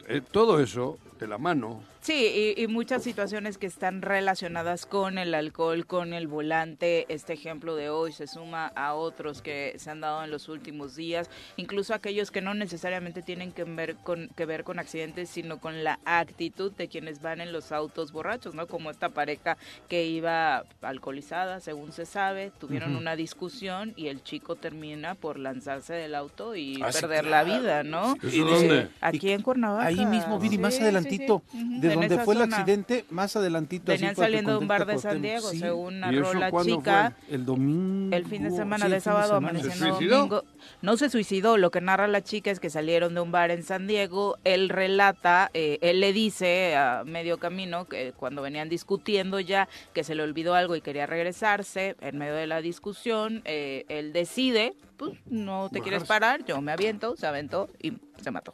[0.07, 1.81] eh, todo eso de la mano.
[2.07, 7.05] Sí, y, y muchas situaciones que están relacionadas con el alcohol, con el volante.
[7.09, 10.95] Este ejemplo de hoy se suma a otros que se han dado en los últimos
[10.95, 15.59] días, incluso aquellos que no necesariamente tienen que ver con, que ver con accidentes, sino
[15.59, 18.67] con la actitud de quienes van en los autos borrachos, ¿no?
[18.67, 19.57] Como esta pareja
[19.89, 25.93] que iba alcoholizada, según se sabe, tuvieron una discusión y el chico termina por lanzarse
[25.95, 27.49] del auto y Ah, sí, perder claro.
[27.49, 28.15] la vida, ¿no?
[28.23, 28.87] ¿Eso Y de- dónde?
[29.01, 29.87] Aquí en Cuernavaca.
[29.87, 31.65] Ahí mismo, Viri, más Sí, adelantito, sí, sí.
[31.65, 33.91] Ujú, de donde fue el accidente, más adelantito.
[33.91, 35.21] Venían saliendo de un bar de San.
[35.21, 37.15] Diego, Sí, según ¿Y narró la chica.
[37.29, 38.15] El domingo.
[38.15, 39.49] El fin de semana sí, de sábado semana.
[39.49, 40.15] amaneció ¿Se en suicidó?
[40.17, 40.43] domingo.
[40.81, 43.63] No se suicidó, lo que narra la chica es que salieron de un bar en
[43.63, 49.39] San Diego, él relata, eh, él le dice a medio camino que cuando venían discutiendo
[49.39, 53.85] ya que se le olvidó algo y quería regresarse, en medio de la discusión, eh,
[53.89, 58.53] él decide, pues no te quieres parar, yo me aviento, se aventó y se mató.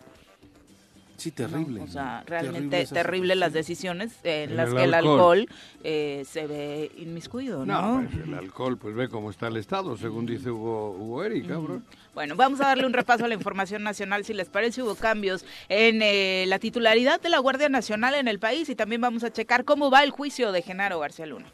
[1.24, 1.80] Sí, terrible.
[1.80, 5.40] O sea, realmente terrible, las decisiones en En las el que el alcohol.
[5.40, 5.48] alcohol
[5.86, 8.02] eh, se ve inmiscuido, ¿no?
[8.02, 11.44] No, pues el alcohol, pues ve cómo está el estado, según dice Hugo, Hugo Eri,
[11.44, 11.86] cabrón.
[12.14, 14.26] Bueno, vamos a darle un repaso a la información nacional.
[14.26, 18.40] Si les parece, hubo cambios en eh, la titularidad de la Guardia Nacional en el
[18.40, 21.46] país y también vamos a checar cómo va el juicio de Genaro García Luna.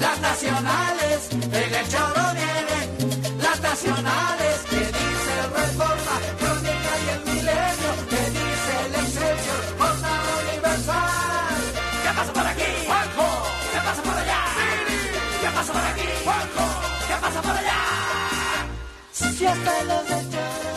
[0.00, 4.49] Las nacionales, en el choro vienen las nacionales,
[19.40, 20.69] Si hasta los del choro lo saben.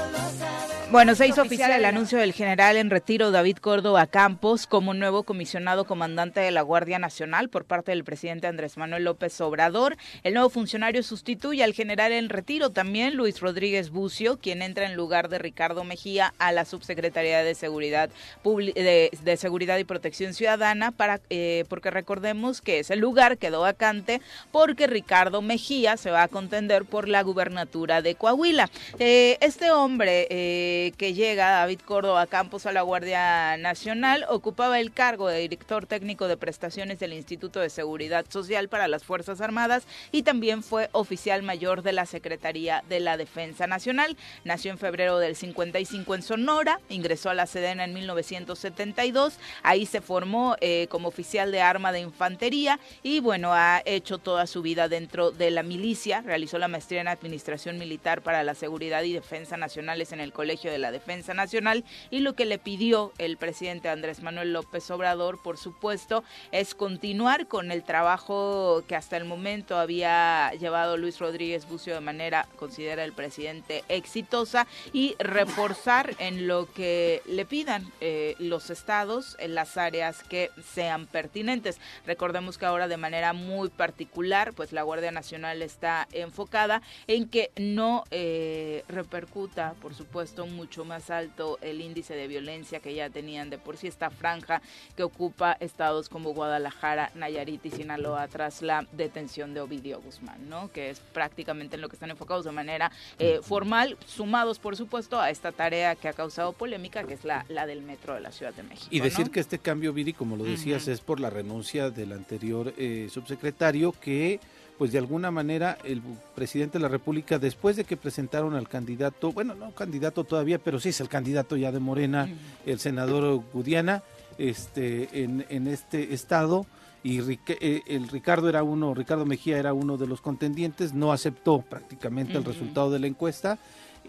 [0.94, 5.24] Bueno, se hizo oficial el anuncio del general en retiro David Córdoba Campos como nuevo
[5.24, 9.98] comisionado comandante de la Guardia Nacional por parte del presidente Andrés Manuel López Obrador.
[10.22, 14.94] El nuevo funcionario sustituye al general en retiro también Luis Rodríguez Bucio, quien entra en
[14.94, 18.12] lugar de Ricardo Mejía a la subsecretaría de Seguridad
[18.44, 23.62] Publi- de, de Seguridad y Protección Ciudadana para eh, porque recordemos que ese lugar quedó
[23.62, 24.22] vacante
[24.52, 28.70] porque Ricardo Mejía se va a contender por la gubernatura de Coahuila.
[29.00, 34.92] Eh, este hombre eh, que llega, David Córdoba Campos, a la Guardia Nacional, ocupaba el
[34.92, 39.86] cargo de director técnico de prestaciones del Instituto de Seguridad Social para las Fuerzas Armadas
[40.12, 44.18] y también fue oficial mayor de la Secretaría de la Defensa Nacional.
[44.44, 50.02] Nació en febrero del 55 en Sonora, ingresó a la Sedena en 1972, ahí se
[50.02, 54.90] formó eh, como oficial de arma de infantería y bueno, ha hecho toda su vida
[54.90, 59.58] dentro de la milicia, realizó la maestría en Administración Militar para la Seguridad y Defensa
[59.58, 63.90] Nacionales en el Colegio de la Defensa Nacional y lo que le pidió el presidente
[63.90, 69.78] Andrés Manuel López Obrador, por supuesto, es continuar con el trabajo que hasta el momento
[69.78, 76.72] había llevado Luis Rodríguez Bucio de manera, considera el presidente, exitosa y reforzar en lo
[76.74, 81.80] que le pidan eh, los estados en las áreas que sean pertinentes.
[82.06, 87.52] Recordemos que ahora de manera muy particular, pues la Guardia Nacional está enfocada en que
[87.58, 93.50] no eh, repercuta, por supuesto, mucho más alto el índice de violencia que ya tenían
[93.50, 94.62] de por sí esta franja
[94.96, 100.72] que ocupa estados como Guadalajara, Nayarit y Sinaloa tras la detención de Ovidio Guzmán, ¿no?
[100.72, 105.20] Que es prácticamente en lo que están enfocados de manera eh, formal, sumados, por supuesto,
[105.20, 108.32] a esta tarea que ha causado polémica, que es la, la del metro de la
[108.32, 108.88] Ciudad de México.
[108.90, 109.32] Y decir ¿no?
[109.32, 113.92] que este cambio, Viri, como lo decías, es por la renuncia del anterior eh, subsecretario
[113.92, 114.40] que,
[114.78, 116.02] pues de alguna manera, el
[116.36, 120.80] presidente de la República, después de que presentaron al candidato, bueno, no candidato todavía, pero
[120.80, 122.28] sí es el candidato ya de Morena,
[122.66, 124.04] el senador Gudiana,
[124.38, 126.66] este, en, en este estado,
[127.04, 131.62] y eh, el Ricardo era uno, Ricardo Mejía era uno de los contendientes, no aceptó
[131.62, 133.60] prácticamente el resultado de la encuesta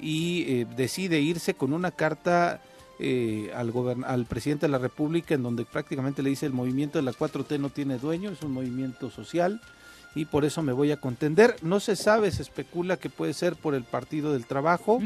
[0.00, 2.60] y eh, decide irse con una carta
[3.00, 3.72] eh, al,
[4.06, 7.58] al presidente de la República en donde prácticamente le dice el movimiento de la 4T
[7.58, 9.60] no tiene dueño, es un movimiento social
[10.14, 11.56] y por eso me voy a contender.
[11.62, 15.00] No se sabe, se especula que puede ser por el Partido del Trabajo.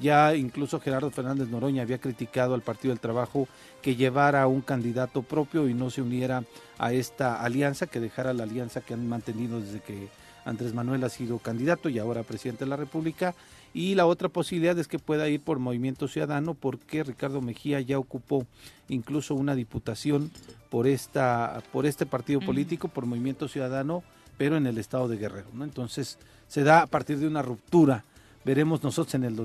[0.00, 3.48] Ya incluso Gerardo Fernández Noroña había criticado al Partido del Trabajo
[3.82, 6.42] que llevara un candidato propio y no se uniera
[6.78, 10.08] a esta alianza, que dejara la alianza que han mantenido desde que
[10.44, 13.34] Andrés Manuel ha sido candidato y ahora presidente de la República.
[13.74, 17.98] Y la otra posibilidad es que pueda ir por Movimiento Ciudadano porque Ricardo Mejía ya
[17.98, 18.46] ocupó
[18.88, 20.30] incluso una diputación
[20.70, 24.02] por esta por este partido político, por Movimiento Ciudadano,
[24.38, 25.64] pero en el estado de Guerrero, ¿no?
[25.64, 26.16] Entonces,
[26.46, 28.04] se da a partir de una ruptura.
[28.44, 29.36] Veremos nosotros en el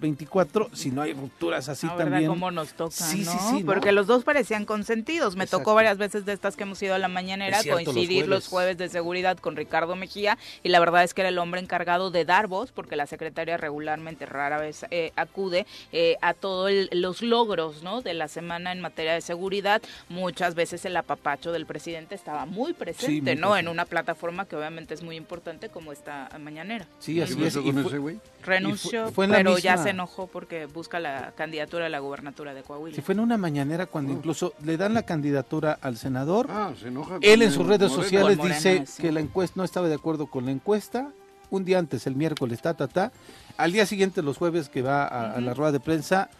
[0.00, 2.12] 2024 si no hay rupturas así Ah, ¿verdad?
[2.12, 2.30] también.
[2.30, 3.32] Cómo nos toca, Sí, ¿no?
[3.32, 3.66] sí, sí, ¿no?
[3.66, 5.36] Porque los dos parecían consentidos.
[5.36, 5.58] Me Exacto.
[5.64, 8.48] tocó varias veces de estas que hemos ido a la mañanera cierto, coincidir los jueves.
[8.48, 8.78] jueves.
[8.78, 12.24] de seguridad con Ricardo Mejía y la verdad es que era el hombre encargado de
[12.24, 17.82] dar voz, porque la secretaria regularmente rara vez eh, acude eh, a todos los logros
[17.82, 18.00] ¿no?
[18.02, 19.82] de la semana en materia de seguridad.
[20.08, 23.56] Muchas veces el apapacho del presidente estaba muy presente, muy ¿no?
[23.56, 26.86] En una plataforma que obviamente es muy importante como esta mañanera.
[26.98, 27.56] Sí, ¿Qué así es.
[27.56, 28.18] y fue- ese güey?
[28.44, 31.98] Renunció, fue en la pero ya misma- se enojó porque busca la candidatura a la
[31.98, 32.94] gubernatura de Coahuila.
[32.96, 36.88] Si fue en una mañanera cuando incluso le dan la candidatura al senador, Ah, se
[36.88, 37.18] enoja.
[37.20, 38.02] él en sus redes Morena.
[38.04, 39.02] sociales Morena, dice sí.
[39.02, 41.10] que la encuesta no estaba de acuerdo con la encuesta.
[41.50, 43.10] Un día antes, el miércoles, ta, ta, ta.
[43.56, 46.30] Al día siguiente, los jueves que va a, a la rueda de prensa,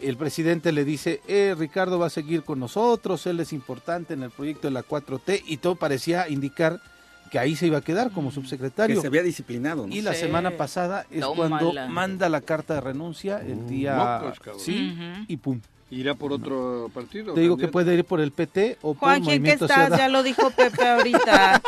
[0.00, 4.22] el presidente le dice, eh, Ricardo va a seguir con nosotros, él es importante en
[4.22, 6.80] el proyecto de la 4T y todo parecía indicar
[7.30, 9.00] que ahí se iba a quedar como Que subsecretario.
[9.00, 9.94] se había disciplinado, ¿no?
[9.94, 10.20] Y la Sí.
[10.20, 11.58] semana pasada es Tómala.
[11.58, 14.22] cuando manda la carta de renuncia el Mm, día
[14.58, 14.92] sí
[15.28, 15.60] y pum.
[15.92, 17.34] ¿Irá por otro partido?
[17.34, 19.76] Te digo que puede ir por el PT o por Juan, ¿quién que Movimiento estás?
[19.76, 19.96] Ciudadano.
[20.02, 21.62] Ya lo dijo Pepe ahorita.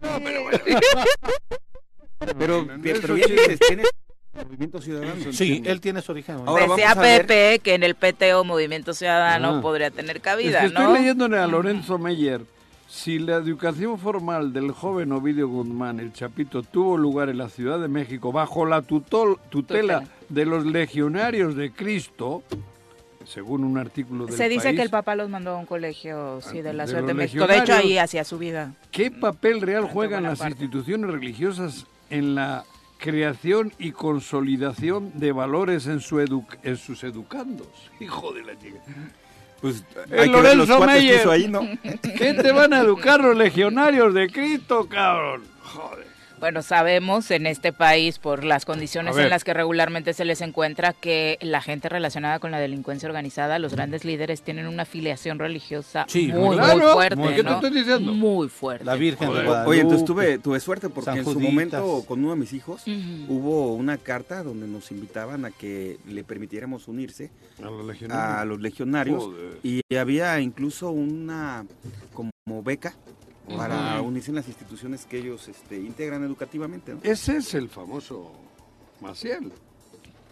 [0.00, 0.42] Pero,
[2.24, 3.64] No, pero no, bien eso dices, sí.
[3.66, 3.88] tienes
[4.34, 5.14] Movimiento Ciudadano.
[5.32, 6.36] Sí, él tiene su origen.
[6.46, 9.60] Ahora Decía vamos a ver- Pepe que en el PTO Movimiento Ciudadano Ah.
[9.60, 10.92] podría tener Es cabida, que estoy ¿no?
[10.94, 12.40] leyéndole a Lorenzo Meyer.
[12.88, 17.78] Si la educación formal del joven Ovidio Guzmán, el Chapito, tuvo lugar en la Ciudad
[17.78, 20.04] de México bajo la tutol- tutela Tutela.
[20.28, 22.42] de los legionarios de Cristo,
[23.24, 26.40] según un artículo del Se dice país, que el papá los mandó a un colegio,
[26.42, 27.46] sí, de la De Ciudad de México.
[27.46, 28.74] De hecho, ahí hacía su vida.
[28.90, 30.64] ¿Qué papel real juegan las Bonaparte.
[30.64, 32.64] instituciones religiosas en la
[33.02, 37.66] creación y consolidación de valores en, su edu- en sus educandos?
[38.00, 38.78] Hijo de la chica.
[39.60, 41.28] Pues El hay que ver los Lorenzo Meyer.
[41.28, 41.60] ahí, ¿no?
[42.16, 45.42] ¿Qué te van a educar los legionarios de Cristo, cabrón?
[45.62, 46.06] Joder.
[46.42, 50.40] Bueno, sabemos en este país, por las A condiciones en las que regularmente se les
[50.40, 55.38] encuentra, que la gente relacionada con la delincuencia organizada, los grandes líderes, tienen una afiliación
[55.38, 56.78] religiosa Sí, muy, claro.
[56.80, 57.14] muy fuerte.
[57.14, 58.12] Muy- ¿qué te estoy diciendo?
[58.12, 58.84] Muy fuerte.
[58.84, 59.44] La Virgen de.
[59.44, 59.70] Guadalupe.
[59.70, 62.82] Oye, entonces tuve, tuve suerte porque en su momento con uno de mis hijos
[63.28, 67.30] hubo una carta donde nos invitaban a que le permitiéramos unirse
[67.60, 68.46] A los a legionarios.
[68.48, 69.30] los legionarios
[69.62, 71.64] y había incluso una
[72.12, 72.94] como beca
[73.56, 76.94] para unirse en las instituciones que ellos este, integran educativamente.
[76.94, 77.00] ¿no?
[77.02, 78.32] Ese es el famoso
[79.00, 79.52] Maciel.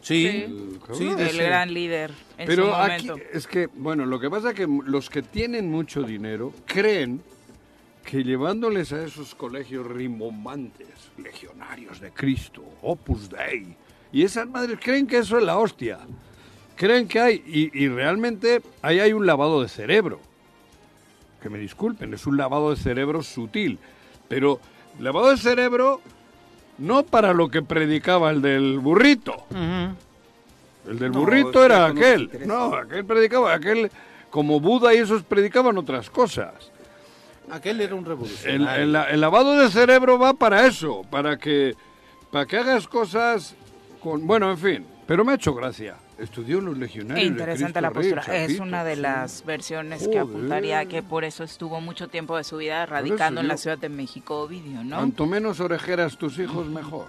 [0.03, 3.29] Sí, El sí, el ese- gran líder en Pero su aquí momento.
[3.35, 7.21] es que, bueno, lo que pasa es que los que tienen mucho dinero creen
[8.05, 10.89] que llevándoles a esos colegios rimbombantes,
[11.19, 13.77] legionarios de Cristo, Opus Dei,
[14.11, 15.99] y esas madres creen que eso es la hostia.
[16.77, 20.19] Creen que hay, y, y realmente ahí hay un lavado de cerebro.
[21.43, 23.79] Que me disculpen, es un lavado de cerebro sutil.
[24.29, 24.61] Pero
[24.99, 26.01] lavado de cerebro
[26.79, 29.47] no para lo que predicaba el del burrito.
[30.89, 32.31] El del No, burrito era aquel.
[32.47, 33.91] No, aquel predicaba, aquel
[34.31, 36.53] como Buda y esos predicaban otras cosas.
[37.51, 38.85] Aquel era un El, revolucionario.
[38.85, 41.75] el- el lavado de cerebro va para eso, para que
[42.31, 43.57] para que hagas cosas
[44.01, 44.87] con bueno, en fin.
[45.07, 45.97] Pero me ha hecho gracia.
[46.21, 47.27] Estudió en los legionarios.
[47.27, 48.37] Interesante la Rey, postura.
[48.37, 49.01] Es una de sí.
[49.01, 53.49] las versiones que apuntaría que por eso estuvo mucho tiempo de su vida radicando en
[53.49, 54.97] la Ciudad de México, Ovidio, ¿no?
[54.97, 57.07] Cuanto menos orejeras tus hijos, mejor.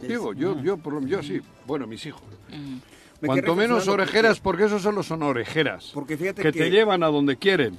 [0.00, 1.40] Digo, yo, yo, por lo- yo sí.
[1.66, 2.22] Bueno, mis hijos.
[2.48, 2.76] Mm.
[3.20, 5.90] Me Cuanto menos orejeras, porque esos solo son orejeras.
[5.94, 7.78] Porque fíjate que, que, te llevan a donde quieren,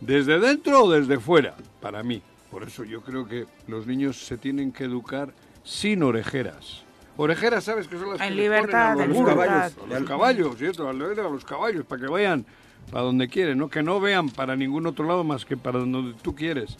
[0.00, 2.22] desde dentro o desde fuera, para mí.
[2.50, 6.84] Por eso yo creo que los niños se tienen que educar sin orejeras.
[7.20, 9.72] Orejeras, ¿sabes que son las En que les libertad, ponen a en los burros, libertad.
[9.82, 10.88] a los caballos, ¿cierto?
[10.88, 12.46] A los a los caballos, para que vayan
[12.92, 13.68] para donde quieren, ¿no?
[13.68, 16.76] Que no vean para ningún otro lado más que para donde tú quieres.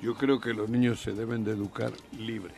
[0.00, 2.54] Yo creo que los niños se deben de educar libres.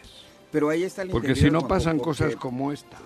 [0.52, 2.98] pero ahí está el Porque si no pasan porque cosas como esta.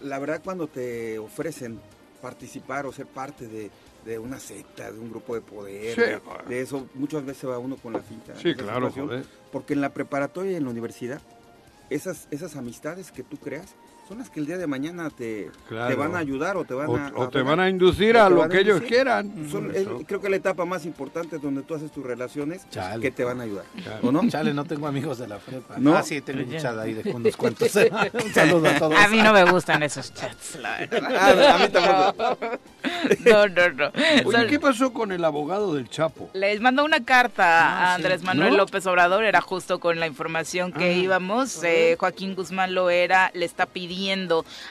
[0.00, 1.78] La verdad cuando te ofrecen
[2.22, 3.70] participar o ser parte de,
[4.06, 7.58] de una secta, de un grupo de poder, Sí, de, de eso, muchas veces va
[7.58, 8.34] uno con la finta.
[8.40, 9.24] Sí, claro, joder.
[9.52, 11.20] Porque en la preparatoria y en la universidad,
[11.94, 13.74] esas, esas amistades que tú creas
[14.08, 15.88] son las que el día de mañana te, Claro.
[15.88, 17.12] te van a ayudar o te van O, a...
[17.14, 17.56] o te frenar.
[17.56, 18.88] van a inducir a te lo a que ellos inducir.
[18.88, 19.48] quieran.
[19.50, 22.68] Son- Por es- creo que la etapa más importante es donde tú haces tus relaciones
[22.68, 23.00] Chale.
[23.00, 23.64] que te van a ayudar.
[23.82, 24.08] Claro.
[24.08, 24.28] ¿O no?
[24.28, 25.76] Chale, no tengo amigos de la prepa.
[25.78, 25.96] ¿No?
[25.96, 27.70] Ah, sí, tengo muchada ahí de unos cuantos.
[28.24, 28.98] un saludo a todos.
[28.98, 31.10] A mí no me gustan esos chats, la verdad.
[31.22, 32.58] Ah, a mí tampoco.
[33.24, 33.92] No, no, no.
[34.26, 36.28] Oye, ¿qué pasó con el abogado del Chapo?
[36.34, 38.56] Les mandó una carta a Andrés Manuel ¿No?
[38.58, 41.62] López Obrador, era justo con la información que Ah, íbamos.
[41.64, 43.91] Eh, Joaquín Guzmán Loera le está pidiendo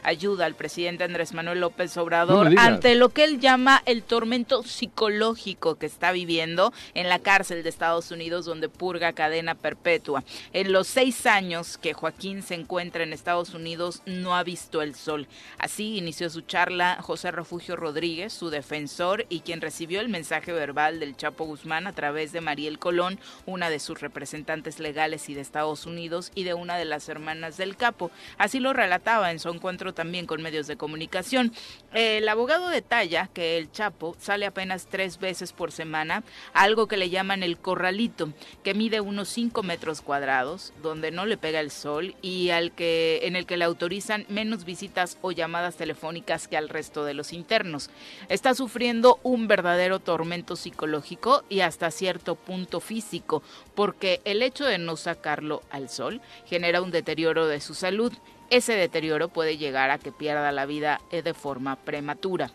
[0.03, 5.75] ayuda al presidente Andrés Manuel López Obrador ante lo que él llama el tormento psicológico
[5.75, 10.23] que está viviendo en la cárcel de Estados Unidos donde purga cadena perpetua.
[10.53, 14.95] En los seis años que Joaquín se encuentra en Estados Unidos no ha visto el
[14.95, 15.27] sol.
[15.57, 20.99] Así inició su charla José Refugio Rodríguez, su defensor y quien recibió el mensaje verbal
[20.99, 25.41] del Chapo Guzmán a través de Mariel Colón, una de sus representantes legales y de
[25.41, 28.11] Estados Unidos y de una de las hermanas del capo.
[28.37, 28.73] Así lo
[29.11, 31.51] en su encuentro también con medios de comunicación.
[31.93, 37.09] El abogado detalla que el Chapo sale apenas tres veces por semana algo que le
[37.09, 38.31] llaman el corralito,
[38.63, 43.19] que mide unos 5 metros cuadrados, donde no le pega el sol y al que,
[43.23, 47.33] en el que le autorizan menos visitas o llamadas telefónicas que al resto de los
[47.33, 47.89] internos.
[48.29, 53.43] Está sufriendo un verdadero tormento psicológico y hasta cierto punto físico,
[53.75, 58.13] porque el hecho de no sacarlo al sol genera un deterioro de su salud.
[58.51, 62.51] Ese deterioro puede llegar a que pierda la vida eh, de forma prematura.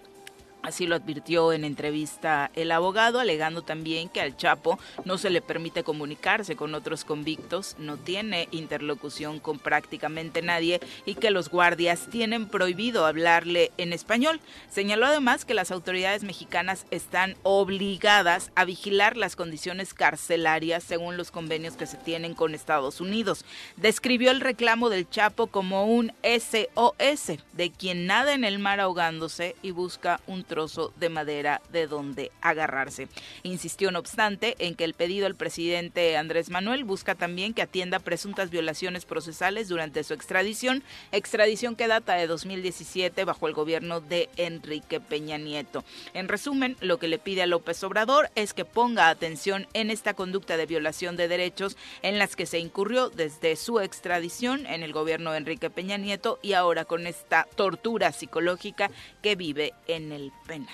[0.66, 5.40] Así lo advirtió en entrevista el abogado, alegando también que al Chapo no se le
[5.40, 12.08] permite comunicarse con otros convictos, no tiene interlocución con prácticamente nadie y que los guardias
[12.10, 14.40] tienen prohibido hablarle en español.
[14.68, 21.30] Señaló además que las autoridades mexicanas están obligadas a vigilar las condiciones carcelarias según los
[21.30, 23.44] convenios que se tienen con Estados Unidos.
[23.76, 29.54] Describió el reclamo del Chapo como un SOS, de quien nada en el mar ahogándose
[29.62, 33.08] y busca un de madera de donde agarrarse.
[33.42, 37.98] Insistió, no obstante, en que el pedido al presidente Andrés Manuel busca también que atienda
[37.98, 40.82] presuntas violaciones procesales durante su extradición,
[41.12, 45.84] extradición que data de 2017 bajo el gobierno de Enrique Peña Nieto.
[46.14, 50.14] En resumen, lo que le pide a López Obrador es que ponga atención en esta
[50.14, 54.94] conducta de violación de derechos en las que se incurrió desde su extradición en el
[54.94, 58.90] gobierno de Enrique Peña Nieto y ahora con esta tortura psicológica
[59.22, 60.68] que vive en el penal.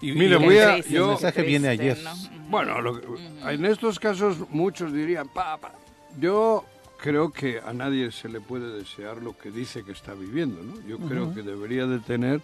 [0.00, 1.98] Y, Mire, y voy a- el yo- mensaje viene ayer.
[1.98, 2.12] ¿no?
[2.48, 3.06] Bueno, lo que-
[3.52, 5.72] en estos casos muchos dirían, "Pa, pa".
[6.20, 6.64] yo
[6.98, 10.80] creo que a nadie se le puede desear lo que dice que está viviendo, ¿no?
[10.86, 12.40] Yo creo que debería de tener,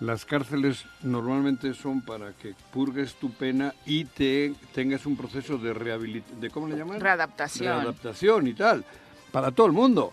[0.00, 5.72] las cárceles normalmente son para que purgues tu pena y te tengas un proceso de
[5.74, 7.00] rehabilitación, de ¿cómo le llaman?
[7.00, 7.76] Readaptación.
[7.76, 8.84] Readaptación y tal,
[9.32, 10.12] para todo el mundo.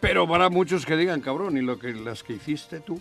[0.00, 3.00] Pero para muchos que digan, cabrón, y lo que las que hiciste tú.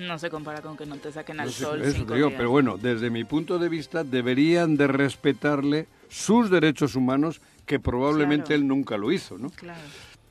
[0.00, 1.82] No se compara con que no te saquen al No sé, sol.
[1.82, 2.36] eso cinco te digo, días.
[2.38, 8.46] pero bueno, desde mi punto de vista deberían de respetarle sus derechos humanos que probablemente
[8.48, 8.62] Claro.
[8.62, 9.50] él nunca lo hizo, ¿no?
[9.50, 9.80] Claro.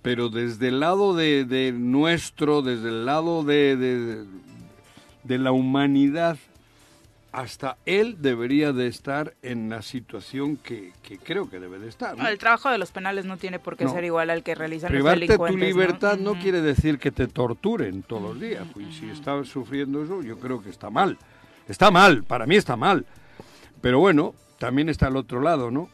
[0.01, 4.23] Pero desde el lado de, de nuestro, desde el lado de, de,
[5.23, 6.37] de la humanidad,
[7.31, 12.15] hasta él debería de estar en la situación que, que creo que debe de estar.
[12.27, 13.93] el trabajo de los penales no tiene por qué No.
[13.93, 15.67] ser igual al que realizan los Privarte tu delincuentes.
[15.67, 18.65] libertad no, quiere decir que te torturen todos los días.
[18.73, 21.17] Pues si estás sufriendo eso, yo creo que está mal.
[21.67, 23.05] Está mal, para mí está mal.
[23.81, 25.89] Pero bueno, también está el otro lado, ¿no?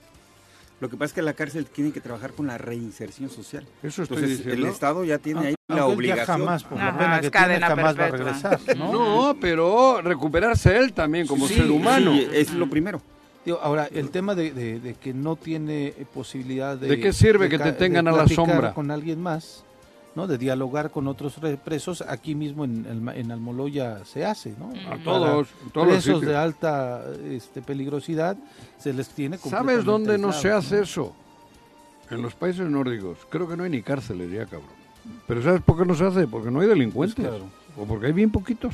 [0.86, 3.65] Lo que pasa es que la cárcel tiene que trabajar con la reinserción social.
[3.81, 4.67] Eso estoy Entonces, diciendo.
[4.67, 6.25] el Estado ya tiene ahí Aunque la obligación.
[6.41, 8.91] jamás, por la Ajá, pena es que tiene, jamás va a regresar, ¿no?
[8.93, 12.11] No, pero recuperarse él también como Sí, ser humano.
[12.13, 13.01] sí, es lo primero.
[13.43, 16.88] Digo, ahora, el tema de, de- de que no tiene posibilidad de...
[16.88, 18.71] ¿De qué sirve que te tengan a la sombra?
[18.75, 19.63] con alguien más,
[20.16, 20.28] ¿no?
[20.28, 24.70] De dialogar con otros re- presos, aquí mismo en, en Almoloya se hace, ¿no?
[24.88, 28.38] A Para todos, los presos de alta este, peligrosidad
[28.80, 31.13] se les tiene ¿Sabes dónde no se hace eso?
[32.09, 33.18] En los países nórdicos.
[33.30, 34.70] Creo que no hay ni cárceles ya, cabrón.
[35.28, 36.28] Pero ¿sabes por qué no se hace?
[36.28, 37.16] Porque no hay delincuentes.
[37.16, 37.45] Pues claro.
[37.78, 38.73] O porque hay bien poquitos.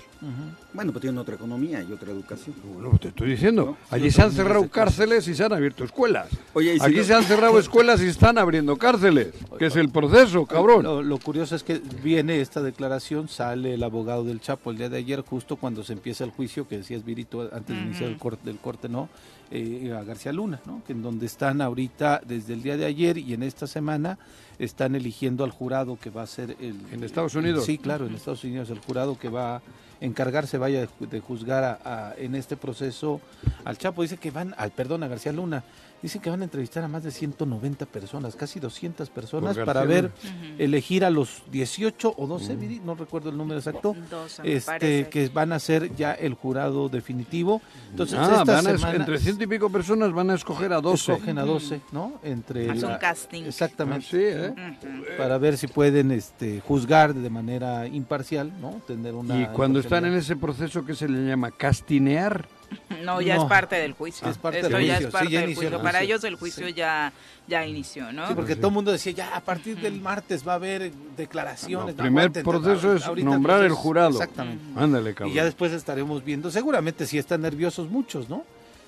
[0.74, 2.56] Bueno, pues tienen otra economía y otra educación.
[2.64, 3.66] Bueno, te estoy diciendo.
[3.66, 3.78] ¿No?
[3.89, 6.28] Allí se han cerrado cárceles y se han abierto escuelas.
[6.54, 9.30] Oye, y si Aquí no- se han cerrado escuelas y están abriendo cárceles.
[9.58, 10.84] Que es el proceso, cabrón.
[10.84, 14.89] Lo, lo curioso es que viene esta declaración, sale el abogado del Chapo el día
[14.89, 18.18] de ayer, justo cuando se empieza el juicio, que decías Virito antes de iniciar el
[18.18, 19.10] corte, del corte, ¿no?
[19.54, 20.82] Eh, a García Luna, ¿no?
[20.88, 24.18] Que en donde están ahorita, desde el día de ayer y en esta semana,
[24.60, 26.76] están eligiendo al jurado que va a ser el...
[26.91, 27.66] ¿En Estados Unidos?
[27.66, 29.62] Sí, claro, en Estados Unidos, el jurado que va a
[29.99, 33.20] encargarse, vaya, de, ju- de juzgar a- a- en este proceso
[33.66, 34.04] al Chapo.
[34.04, 35.64] Dice que van, al perdón, a García Luna,
[36.02, 39.82] dice que van a entrevistar a más de 190 personas, casi 200 personas, Por para
[39.86, 40.56] García ver, Luna.
[40.58, 44.66] elegir a los 18 o 12, Viri, no recuerdo el número exacto, Doce, me este
[44.72, 45.10] parece.
[45.10, 47.62] que van a ser ya el jurado definitivo.
[47.91, 50.82] Entonces, Ah, esta van a semana entre ciento y pico personas van a escoger a
[50.82, 51.14] 12.
[51.14, 52.14] escogen a 12, ¿no?
[52.24, 53.43] Entre Haz un casting.
[53.43, 54.06] Ah, Exactamente.
[54.10, 54.49] sí, ¿eh?
[54.52, 55.18] Ujú.
[55.18, 58.82] Para ver si pueden este, juzgar de manera imparcial, ¿no?
[58.88, 62.47] Tener una Y cuando están en ese proceso que se le llama castinear,
[63.03, 63.43] No, ya No.
[63.43, 64.30] es parte del juicio.
[64.30, 65.82] Es parte Esto del ya juicio, es sí, parte ya del juicio.
[65.82, 66.74] Para ellos el juicio Sí.
[66.74, 67.11] ya,
[67.47, 68.28] ya inició, ¿no?
[68.28, 71.89] Sí, porque todo el mundo decía, ya a partir del martes va a haber declaraciones.
[71.89, 74.11] el no, primer aguanten, proceso es ahorita nombrar el jurado.
[74.11, 74.63] Exactamente.
[74.76, 75.32] ándale, cabrón.
[75.32, 78.43] Y ya después estaremos viendo, seguramente si están nerviosos muchos, ¿no?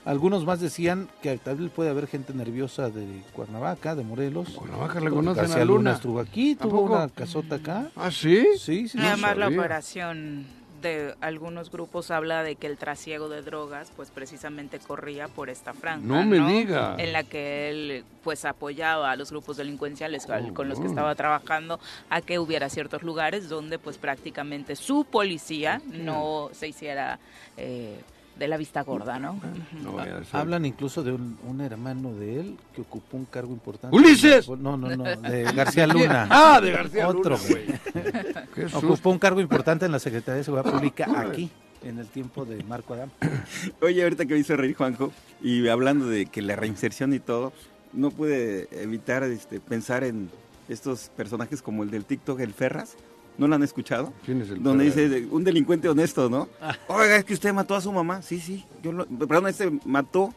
[0.06, 4.50] Algunos más decían que tal vez puede haber gente nerviosa de Cuernavaca, de Morelos.
[4.50, 5.94] Cuernavaca le conocen a Luna.
[5.94, 7.88] estuvo aquí, ¿A tuvo una casota acá.
[7.96, 8.46] ¿Ah, sí?
[8.58, 8.98] Sí, sí, sí.
[9.00, 9.60] Además, la sabía.
[9.60, 10.46] operación
[10.84, 15.74] de algunos grupos habla de que el trasiego de drogas, pues precisamente corría por esta
[15.74, 16.06] franja.
[16.06, 16.96] No me diga.
[17.00, 20.86] En la que él, pues apoyaba a los grupos delincuenciales al- Oh, con los que
[20.86, 20.90] oh.
[20.90, 21.80] estaba trabajando
[22.12, 27.18] a que hubiera ciertos lugares donde, pues prácticamente su policía no se hiciera
[27.58, 28.00] eh,
[28.38, 29.34] de la vista gorda, ¿no?
[29.34, 29.84] Ujú.
[29.84, 30.36] No vaya a ser.
[30.40, 33.96] Hablan incluso de un, un hermano de él que ocupó un cargo importante.
[33.96, 34.50] ¡Ulises!
[34.50, 36.28] No, no, no, de García Luna.
[36.30, 38.46] Ah, de García Otro, Luna, güey.
[38.56, 38.80] Qué susto.
[38.80, 41.50] Ocupó un cargo importante en la Secretaría de Seguridad Pública aquí,
[41.84, 43.12] en el tiempo de Marco Adán.
[43.82, 45.12] Oye, ahorita que me hizo reír Juanjo,
[45.42, 47.54] y hablando de que la reinserción y todo,
[47.94, 50.30] no pude evitar este, pensar en
[50.70, 52.96] estos personajes como el del TikTok, el Ferras,
[53.38, 54.14] ¿No la han escuchado?
[54.26, 56.48] ¿Quién es el Donde dice, de- un delincuente honesto, ¿no?
[56.62, 56.76] Ah.
[56.88, 58.22] Oiga, es que usted mató a su mamá.
[58.22, 60.34] Sí, sí, yo lo, perdón, este mató,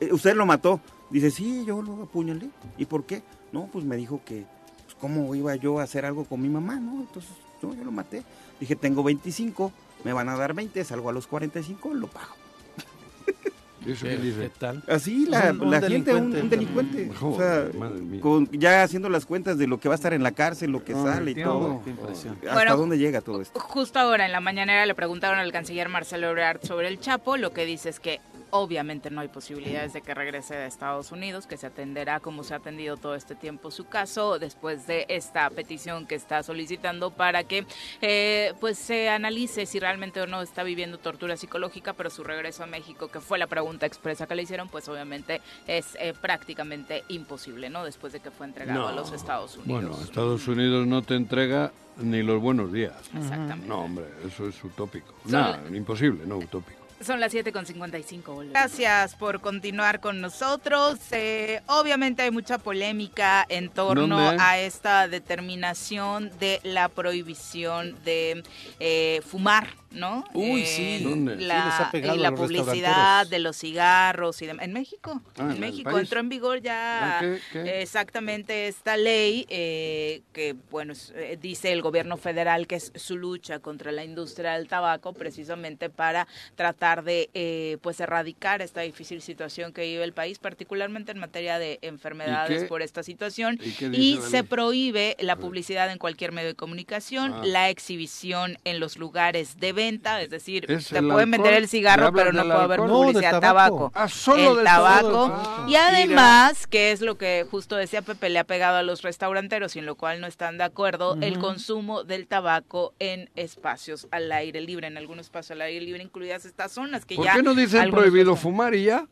[0.00, 0.80] eh, usted lo mató.
[1.10, 2.50] Dice, sí, yo lo apuñalé.
[2.76, 3.22] ¿Y por qué?
[3.52, 4.44] No, pues me dijo que,
[4.84, 7.00] pues, ¿cómo iba yo a hacer algo con mi mamá, no?
[7.00, 7.30] Entonces,
[7.62, 8.24] no, yo lo maté.
[8.60, 9.72] Dije, tengo 25,
[10.04, 12.34] me van a dar 20, salgo a los 45, lo pago.
[13.86, 14.40] ¿Y eso ¿Qué, dice?
[14.40, 14.82] qué tal?
[14.88, 16.40] Así la, Un- un la gente, un, delincuente.
[16.42, 17.10] un delincuente.
[17.20, 18.20] o sea, Joder, madre mía.
[18.20, 20.82] con- ya haciendo las cuentas de lo que va a estar en la cárcel, lo
[20.84, 21.82] que Ay, sale y todo.
[21.84, 22.34] Qué impresión.
[22.42, 23.58] ¿Hasta Bueno, dónde llega todo esto?
[23.60, 27.52] Justo ahora en la mañanera le preguntaron al canciller Marcelo Ebrard sobre el Chapo, lo
[27.52, 28.20] que dice es que
[28.54, 32.54] obviamente no hay posibilidades de que regrese de Estados Unidos, que se atenderá como se
[32.54, 37.42] ha atendido todo este tiempo su caso, después de esta petición que está solicitando para
[37.42, 37.66] que
[38.00, 42.62] eh, pues se analice si realmente o no está viviendo tortura psicológica, pero su regreso
[42.62, 47.02] a México, que fue la pregunta expresa que le hicieron, pues obviamente es eh, prácticamente
[47.08, 47.84] imposible, ¿no?
[47.84, 49.82] Después de que fue entregado a los Estados Unidos.
[49.82, 52.94] Bueno, Estados Unidos no te entrega ni los buenos días.
[53.16, 53.66] Exactamente.
[53.66, 55.12] No, hombre, eso es utópico.
[55.24, 56.83] Nada, imposible, no utópico.
[57.00, 58.50] Son las 7.55.
[58.50, 60.98] Gracias por continuar con nosotros.
[61.10, 64.42] Eh, obviamente hay mucha polémica en torno ¿Dónde?
[64.42, 68.42] a esta determinación de la prohibición de
[68.80, 70.24] eh, fumar, ¿no?
[70.34, 71.04] Uy, Eh, sí.
[71.04, 71.38] ¿Dónde?
[71.38, 74.64] Sí, La, pegado y la publicidad de los cigarros y demás.
[74.64, 75.20] En México.
[75.36, 76.02] Ah, en ¿en el México país?
[76.04, 77.38] entró en vigor ya Ah, ¿qué?
[77.52, 77.82] ¿Qué?
[77.82, 83.58] exactamente esta ley eh, que, bueno, eh, dice el gobierno federal que es su lucha
[83.60, 86.26] contra la industria del tabaco precisamente para
[86.56, 91.58] tratar de, eh, pues, erradicar esta difícil situación que vive el país, particularmente en materia
[91.58, 93.58] de enfermedades por esta situación.
[93.92, 97.42] ¿Y se prohíbe la publicidad en cualquier medio de comunicación, Ah.
[97.44, 101.62] la exhibición en los lugares de venta, es decir, ¿Es te pueden vender alcohol?
[101.62, 102.78] el cigarro, ¿Me hablas pero no puede haber?
[102.80, 103.76] No, de publicidad de tabaco.
[103.76, 103.92] tabaco.
[103.94, 105.28] Ah, solo el del tabaco.
[105.28, 105.68] tabaco.
[105.68, 109.76] Y además, que es lo que justo decía Pepe, le ha pegado a los restauranteros
[109.76, 114.30] y en lo cual no están de acuerdo, el consumo del tabaco en espacios al
[114.32, 117.34] aire libre, en algunos espacios al aire libre, incluidas estas zonas que ¿Por ya...
[117.34, 119.06] qué no dicen prohibido fumar y ya?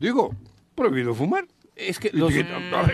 [0.00, 0.34] Digo,
[0.74, 1.46] prohibido fumar.
[1.78, 2.32] Es que los,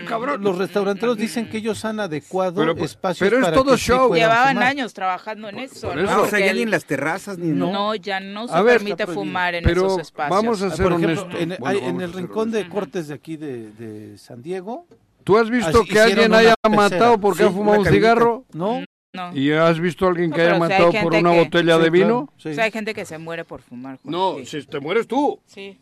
[0.07, 0.43] cabrón.
[0.43, 3.77] los restauranteros dicen que ellos han adecuado Pero, pues, espacios pero es para todo que
[3.77, 4.13] show.
[4.13, 4.63] Llevaban fumar.
[4.69, 6.03] años trabajando en eso, por ¿no?
[6.03, 6.11] eso.
[6.11, 8.77] Ah, o sea, ya el- ni en las terrazas ni no, ya no se ver,
[8.77, 10.35] permite fumar en Pero esos espacios.
[10.43, 11.33] vamos a Ah, ser honestos.
[11.39, 14.85] en, Bueno, en el rincón de cortes de aquí de, de San Diego,
[15.23, 16.75] ¿Tú has visto Así que alguien haya pecera.
[16.75, 18.45] matado porque Sí, ha fumado un cigarro?
[18.53, 18.83] ¿no?
[19.11, 19.35] No.
[19.35, 21.39] ¿Y has visto a alguien No, que haya pero si hay matado por una que-
[21.39, 22.05] botella de Sí, vino?
[22.27, 22.49] claro, sí.
[22.49, 23.97] O sea, hay gente que se muere por fumar.
[24.03, 24.11] Juan.
[24.11, 24.61] No, Sí.
[24.61, 25.39] si te mueres tú.
[25.47, 25.79] Sí.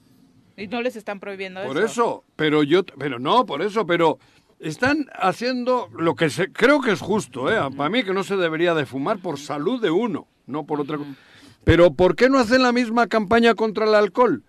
[0.56, 1.86] Y no les están prohibiendo Por eso.
[1.86, 4.20] eso, pero yo, pero no, por eso, pero
[4.60, 7.58] están haciendo lo que se, creo que es justo, ¿eh?
[7.76, 10.98] Para mí que no se debería de fumar por salud de uno, no por otra
[10.98, 11.10] cosa.
[11.64, 14.44] Pero ¿por qué no hacen la misma campaña contra el alcohol?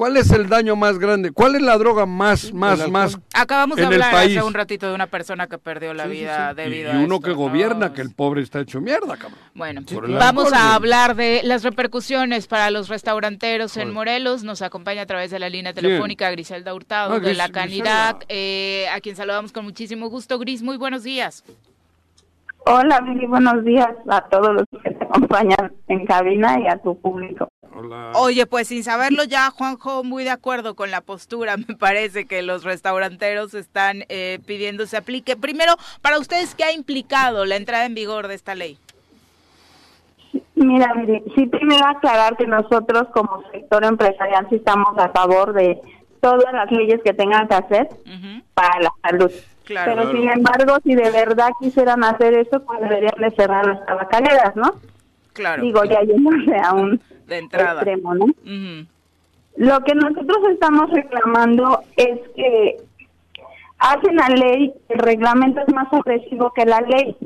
[0.00, 1.30] ¿Cuál es el daño más grande?
[1.30, 4.34] ¿Cuál es la droga más, más, más Acabamos de en el hablar país?
[4.38, 6.60] hace un ratito de una persona que perdió la Sí, sí, vida sí.
[6.60, 7.36] Y, debido y a uno esto, que ¿no?
[7.36, 9.38] gobierna, que el pobre está hecho mierda, cabrón.
[9.52, 9.82] Bueno,
[10.18, 13.92] vamos alcohol, a hablar de las repercusiones para los restauranteros en.
[13.92, 14.42] Morelos.
[14.42, 15.84] Nos acompaña a través de la línea ¿Quién?
[15.84, 20.38] telefónica Griselda Hurtado Ah, de Gris- la Canidad, eh, a quien saludamos con muchísimo gusto.
[20.38, 21.44] Gris, muy buenos días.
[22.66, 26.98] Hola, Billy, buenos días a todos los que te acompañan en cabina y a tu
[27.00, 27.48] público.
[27.74, 28.12] Hola.
[28.14, 31.56] Oye, pues sin saberlo ya, Juanjo, muy de acuerdo con la postura.
[31.68, 35.36] Me parece que los restauranteros están eh, pidiendo se aplique.
[35.36, 38.78] Primero, para ustedes, ¿qué ha implicado la entrada en vigor de esta ley?
[40.54, 45.80] Mira, Billy, sí primero aclarar que nosotros como sector empresarial sí estamos a favor de
[46.20, 47.88] todas las leyes que tengan que hacer
[48.54, 49.32] para la salud.
[49.70, 49.92] Claro.
[49.94, 54.56] Pero sin embargo, si de verdad quisieran hacer eso, pues deberían de cerrar las tabacaleras,
[54.56, 54.74] ¿no?
[55.32, 57.74] claro, Digo, ya yéndose a un de entrada.
[57.82, 58.26] extremo, ¿no?
[59.56, 62.78] Lo que nosotros estamos reclamando es que
[63.78, 67.16] hacen la ley, el reglamento es más agresivo que la ley.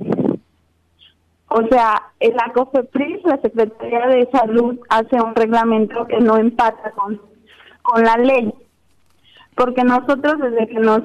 [1.49, 7.23] O sea, el ACOFEPRIS, la Secretaría de Salud, hace un reglamento que no empata con,
[7.81, 8.53] con la ley.
[9.55, 11.01] Porque nosotros desde que nos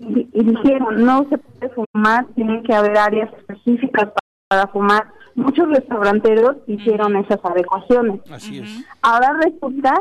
[0.00, 5.68] di- dijeron no se puede fumar, tienen que haber áreas específicas pa- para fumar, muchos
[5.68, 8.20] restauranteros hicieron esas adecuaciones.
[8.30, 8.84] Así es.
[9.02, 9.94] Ahora resulta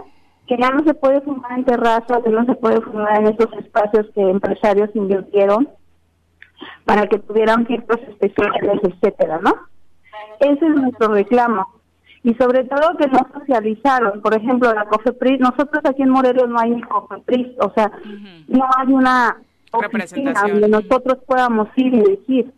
[0.47, 3.53] que ya no se puede fumar en terrazas, que no se puede fumar en esos
[3.59, 5.69] espacios que empresarios invirtieron
[6.85, 9.53] para que tuvieran filtros especiales, etcétera, ¿no?
[10.39, 11.67] Ese es nuestro reclamo.
[12.23, 14.21] Y sobre todo que no socializaron.
[14.21, 17.91] Por ejemplo, la COFEPRIS, nosotros aquí en Morelos no hay ni COFEPRIS, o sea,
[18.47, 19.37] no hay una
[19.71, 22.53] oficina donde nosotros podamos ir y decir.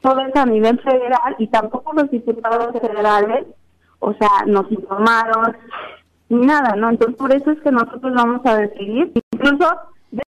[0.00, 3.46] Todo es a nivel federal y tampoco los diputados federales,
[3.98, 5.56] o sea, nos informaron
[6.30, 6.88] ni nada, ¿no?
[6.88, 9.66] Entonces, por eso es que nosotros vamos a decidir, incluso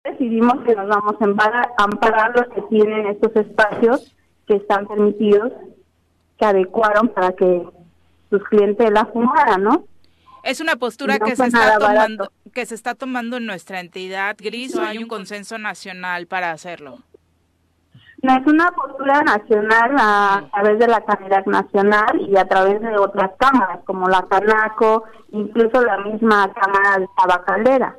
[0.03, 4.15] decidimos que nos vamos a amparar, a amparar los que tienen estos espacios
[4.47, 5.51] que están permitidos
[6.37, 7.67] que adecuaron para que
[8.29, 9.83] sus clientes la fumaran, ¿no?
[10.43, 11.85] Es una postura No que se está barato.
[11.85, 16.51] tomando que se está tomando en nuestra entidad gris o hay un consenso nacional para
[16.51, 16.99] hacerlo.
[18.21, 22.97] No es una postura nacional a, través de la Cámara Nacional y a través de
[22.97, 27.95] otras cámaras, como la Canaco, incluso la misma Cámara de Tabacalera.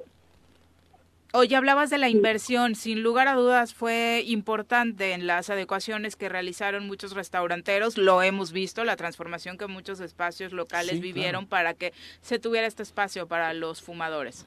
[1.32, 6.28] Oye, hablabas de la inversión, sin lugar a dudas fue importante en las adecuaciones que
[6.28, 11.74] realizaron muchos restauranteros, lo hemos visto, la transformación que muchos espacios locales Sí, vivieron para
[11.74, 14.44] que se tuviera este espacio para los fumadores.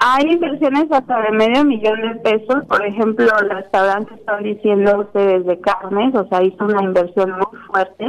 [0.00, 5.44] Hay inversiones hasta de medio millón de pesos, por ejemplo, el restaurante están diciendo ustedes
[5.44, 8.06] de carnes, o sea, hizo una inversión muy fuerte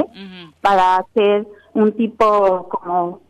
[0.62, 3.20] para hacer un tipo como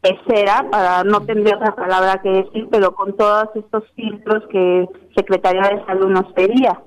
[0.00, 5.62] pecera, para no tendría otra palabra que decir, pero con todos estos filtros que Secretaría
[5.62, 6.80] de Salud nos pedía.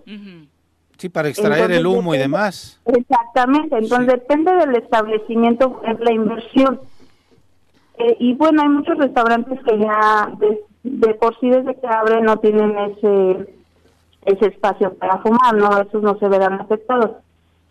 [0.97, 2.81] Sí, para extraer el humo y demás.
[2.85, 6.81] Exactamente, entonces depende del establecimiento, es la inversión.
[7.97, 12.25] Eh, y bueno, hay muchos restaurantes que ya de, de por sí desde que abren
[12.25, 13.53] no tienen ese
[14.25, 15.77] ese espacio para fumar, ¿no?
[15.79, 17.11] Esos no se verán afectados.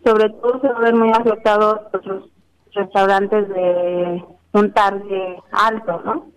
[0.05, 2.29] Sobre todo se van a ver muy afectados los
[2.73, 4.23] restaurantes de
[4.53, 6.27] un target alto, ¿no?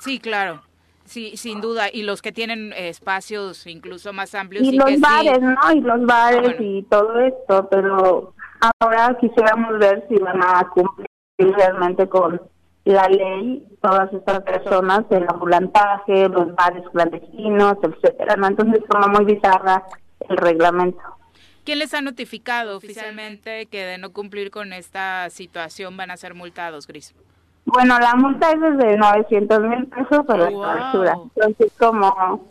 [0.00, 0.62] Sí, claro.
[1.04, 1.84] Sí, sin duda.
[1.92, 5.72] Y los que tienen espacios incluso más amplios y los que sí- bares, ¿no?
[5.72, 6.62] Y los bares bueno.
[6.78, 8.34] y todo esto, pero
[8.80, 11.06] ahora quisiéramos ver si van a cumplir
[11.38, 12.40] realmente con
[12.84, 18.48] la ley todas estas personas, el ambulantaje, los bares clandestinos, etcétera, ¿no?
[18.48, 19.84] Entonces como muy bizarra
[20.28, 20.98] el reglamento.
[21.66, 26.32] ¿Quién les ha notificado oficialmente que de no cumplir con esta situación van a ser
[26.34, 27.12] multados, Gris?
[27.64, 30.62] Bueno, la multa es desde 900 mil pesos por la Wow.
[30.62, 31.16] clausura.
[31.34, 32.48] Entonces, como,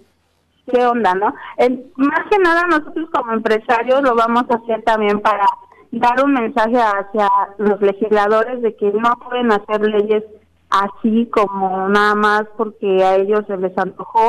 [0.69, 1.33] ¿qué onda, no?
[1.55, 5.45] El- más que nada, nosotros como empresarios lo vamos a hacer también para
[5.91, 10.25] dar un mensaje hacia los legisladores de que no pueden hacer leyes
[10.69, 14.27] así como nada más porque a ellos se les antojó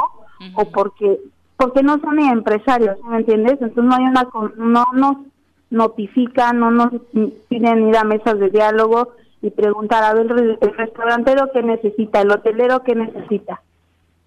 [0.54, 1.18] o porque
[1.56, 3.52] porque no son ni empresarios, ¿sí ¿me entiendes?
[3.60, 5.16] Entonces no hay una no nos
[5.70, 6.90] notifican, no nos
[7.48, 10.26] piden ir a mesas de diálogo y preguntar a ver
[10.60, 13.62] el restaurantero qué necesita, el hotelero qué necesita.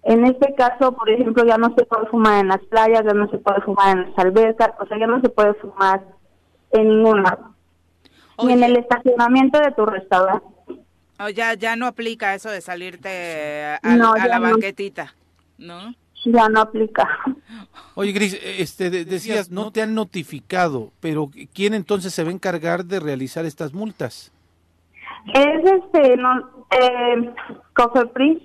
[0.02, 3.28] En este caso, por ejemplo, ya no se puede fumar en las playas, ya no
[3.30, 6.02] se puede fumar en las albercas, o sea, ya no se puede fumar
[6.72, 7.54] en ningún lado.
[8.42, 10.46] Ni en el estacionamiento de tu restaurante.
[11.18, 15.14] O ya, ya no aplica eso de salirte a, No, a ya la banquetita,
[15.58, 15.94] ¿no?
[16.24, 17.08] Ya no aplica.
[17.94, 22.32] Oye, Gris, este, de- decías, no te han notificado, pero ¿quién entonces se va a
[22.34, 24.30] encargar de realizar estas multas?
[25.34, 27.30] Es este, no, eh,
[27.74, 28.38] Cofepris.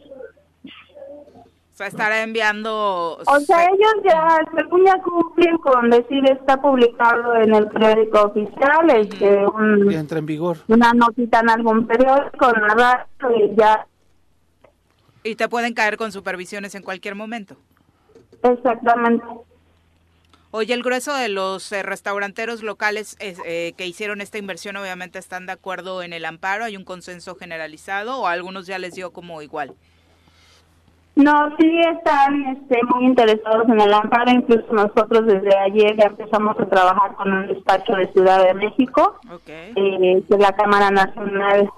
[0.64, 3.18] O sea, estará enviando...
[3.28, 8.22] O sea, se- ellos ya, según ya cumplen con decir, está publicado en el periódico
[8.24, 10.58] oficial, este, un- Ya entra en vigor.
[10.70, 12.74] una notita en algún periódico, en la
[13.20, 13.86] radio, y ya,
[15.26, 17.58] Y te pueden caer con supervisiones en cualquier momento.
[18.44, 19.26] exactamente.
[20.52, 25.20] Oye, el grueso de los eh, restauranteros locales es, eh, que hicieron esta inversión obviamente
[25.20, 28.94] están de acuerdo en el amparo, hay un consenso generalizado o a algunos ya les
[28.94, 29.74] dio como igual.
[31.16, 36.58] No, sí están este, muy interesados en el amparo, incluso nosotros desde ayer ya empezamos
[36.60, 39.48] a trabajar con un despacho de Ciudad de México, Ok.
[39.50, 41.70] eh, que la Cámara Nacional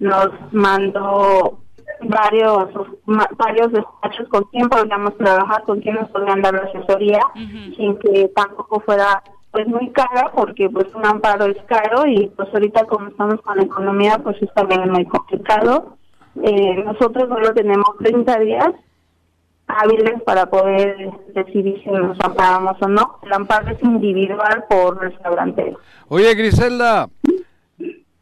[0.00, 1.60] nos mandó
[2.00, 2.68] varios
[3.06, 7.20] varios despachos con quien podríamos trabajar, con quien nos podrían dar la asesoría,
[7.76, 12.48] sin que tampoco fuera pues muy cara, porque pues un amparo es caro y pues
[12.52, 15.96] ahorita como estamos con la economía pues es también muy complicado.
[16.42, 18.70] Eh, nosotros solo tenemos 30 días
[19.68, 23.18] hábiles para poder decidir si nos amparamos o no.
[23.22, 25.76] El amparo es individual por restaurante.
[26.08, 27.08] Oye, Griselda,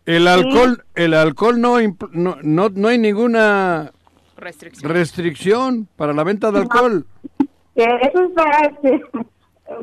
[0.06, 1.76] el alcohol, el alcohol no,
[2.12, 3.92] no, no, no hay ninguna
[4.36, 4.92] Restricción.
[4.92, 7.06] restricción para la venta de alcohol.
[7.74, 9.02] Que eso está, este,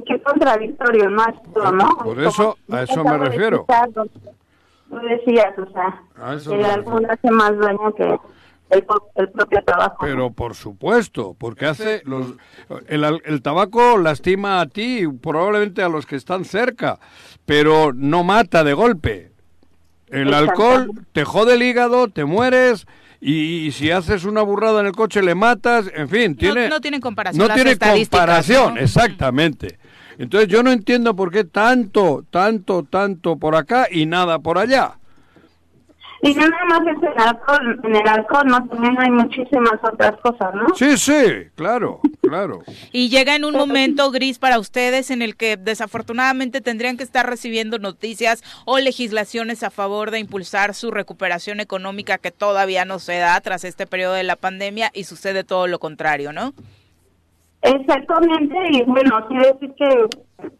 [0.07, 1.24] qué contradictorio, ¿no?
[1.28, 1.89] Esto, ¿no?
[2.03, 3.65] Por eso, a eso me refiero.
[3.67, 4.09] que
[4.89, 8.03] Tú decías, o sea, eso que el alcohol hace más daño que
[8.69, 9.97] el, pro- el propio trabajo.
[10.01, 12.34] Pero por supuesto, porque hace los
[12.88, 16.99] el, al- el tabaco lastima a ti, y probablemente a los que están cerca,
[17.45, 19.32] pero no mata de golpe.
[20.14, 22.86] El alcohol te jode el hígado, te mueres
[23.20, 26.82] y, y si haces una burrada en el coche le matas, en fin, tiene no
[26.82, 28.82] tienen comparación No tiene comparación, ¿no?
[28.82, 29.80] exactamente.
[30.18, 34.99] Entonces yo no entiendo por qué tanto, tanto, tanto por acá y nada por allá.
[36.24, 38.65] Y no nada más es el alcohol, en el alcohol, ¿no?
[38.67, 40.74] También hay muchísimas otras cosas, ¿no?
[40.74, 42.61] Sí, sí, claro, claro.
[42.93, 47.30] Y llega en un momento gris para ustedes en el que desafortunadamente tendrían que estar
[47.30, 53.17] recibiendo noticias o legislaciones a favor de impulsar su recuperación económica que todavía no se
[53.17, 56.53] da tras este periodo de la pandemia y sucede todo lo contrario, ¿no?
[57.63, 60.07] Exactamente, y bueno, quiere decir que,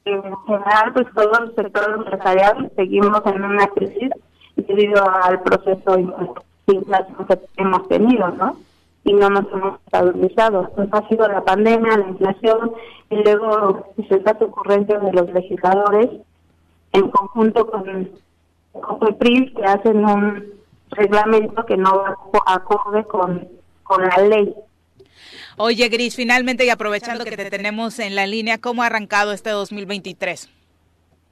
[0.04, 4.10] que en general, pues todo el sector empresarial seguimos en una crisis
[4.56, 8.58] debido al proceso de inflación que hemos tenido, ¿no?
[9.04, 10.70] Y no nos hemos estabilizado.
[10.70, 12.72] Entonces ha sido la pandemia, la inflación,
[13.10, 16.10] y luego pues, el caso ocurrente de los legisladores,
[16.94, 18.10] en conjunto con,
[18.72, 20.54] con el PRI, que hacen un
[20.92, 23.48] reglamento que no va acorde con,
[23.84, 24.54] con la ley.
[25.58, 29.52] Oye, Gris, finalmente y aprovechando que te tenemos en la línea, ¿cómo ha arrancado este
[29.52, 30.50] 2023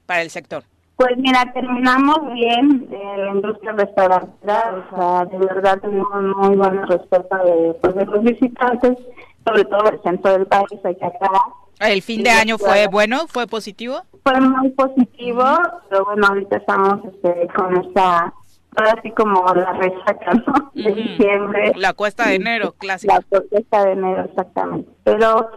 [0.06, 0.64] para el sector?
[1.02, 6.86] Pues mira, terminamos bien en la industria restaurantera, o sea, de verdad tenemos muy buena
[6.86, 9.00] respuesta de, pues, de los visitantes,
[9.44, 11.42] sobre todo el centro del país, hay que aclarar.
[11.80, 13.26] ¿El fin de año fue bueno?
[13.28, 14.04] ¿Fue positivo?
[14.24, 15.44] Fue muy positivo,
[15.90, 18.32] pero bueno, ahorita estamos este, con esta
[18.76, 20.72] ahora sí como la resaca, ¿no?
[20.76, 21.72] De diciembre.
[21.78, 23.16] La cuesta de enero, clásica.
[23.32, 24.92] La cuesta de enero, exactamente.
[25.04, 25.50] Pero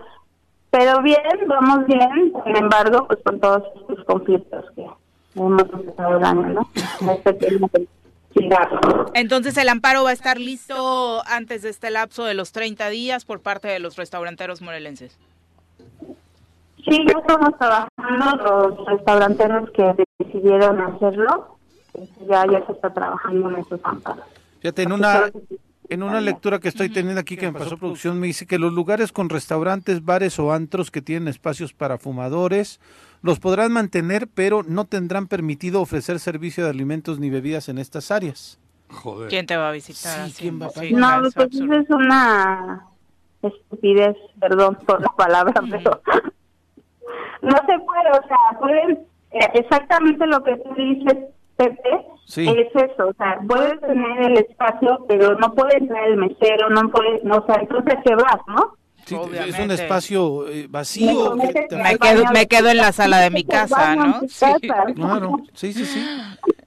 [0.70, 4.84] pero bien, vamos bien, sin embargo, pues con todos estos conflictos que
[5.34, 6.70] hemos el año, ¿no?
[7.24, 7.60] Este
[9.14, 13.24] Entonces el amparo va a estar listo antes de este lapso de los 30 días
[13.24, 15.18] por parte de los restauranteros morelenses.
[16.84, 21.54] Sí, ya estamos trabajando los restauranteros que decidieron hacerlo
[22.28, 24.24] ya, ya se está trabajando en esos amparos.
[24.60, 25.30] Fíjate, en una,
[25.88, 28.72] en una lectura que estoy teniendo aquí que me pasó producción, me dice que los
[28.72, 32.80] lugares con restaurantes, bares o antros que tienen espacios para fumadores,
[33.24, 38.10] los podrán mantener, pero no tendrán permitido ofrecer servicio de alimentos ni bebidas en estas
[38.10, 38.60] áreas.
[38.90, 39.30] Joder.
[39.30, 40.28] ¿Quién te va a visitar?
[40.28, 42.86] Sí, ¿quién va a no, pues eso es una
[43.40, 46.02] estupidez, perdón por la palabra, pero
[47.40, 51.16] no se puede, o sea, pueden, eh, exactamente lo que tú dices,
[51.56, 56.68] Pepe, es eso, o sea, puedes tener el espacio, pero no puede entrar el mesero,
[56.68, 58.74] no puede, no, o sea, entonces te vas, ¿no?
[59.04, 61.36] Sí, es un espacio eh, vacío.
[61.36, 61.52] Me,
[61.98, 64.20] quedo, me quedo en la sala de mi casa, ¿no?
[64.28, 64.46] Sí,
[64.94, 66.02] claro, sí, sí, sí.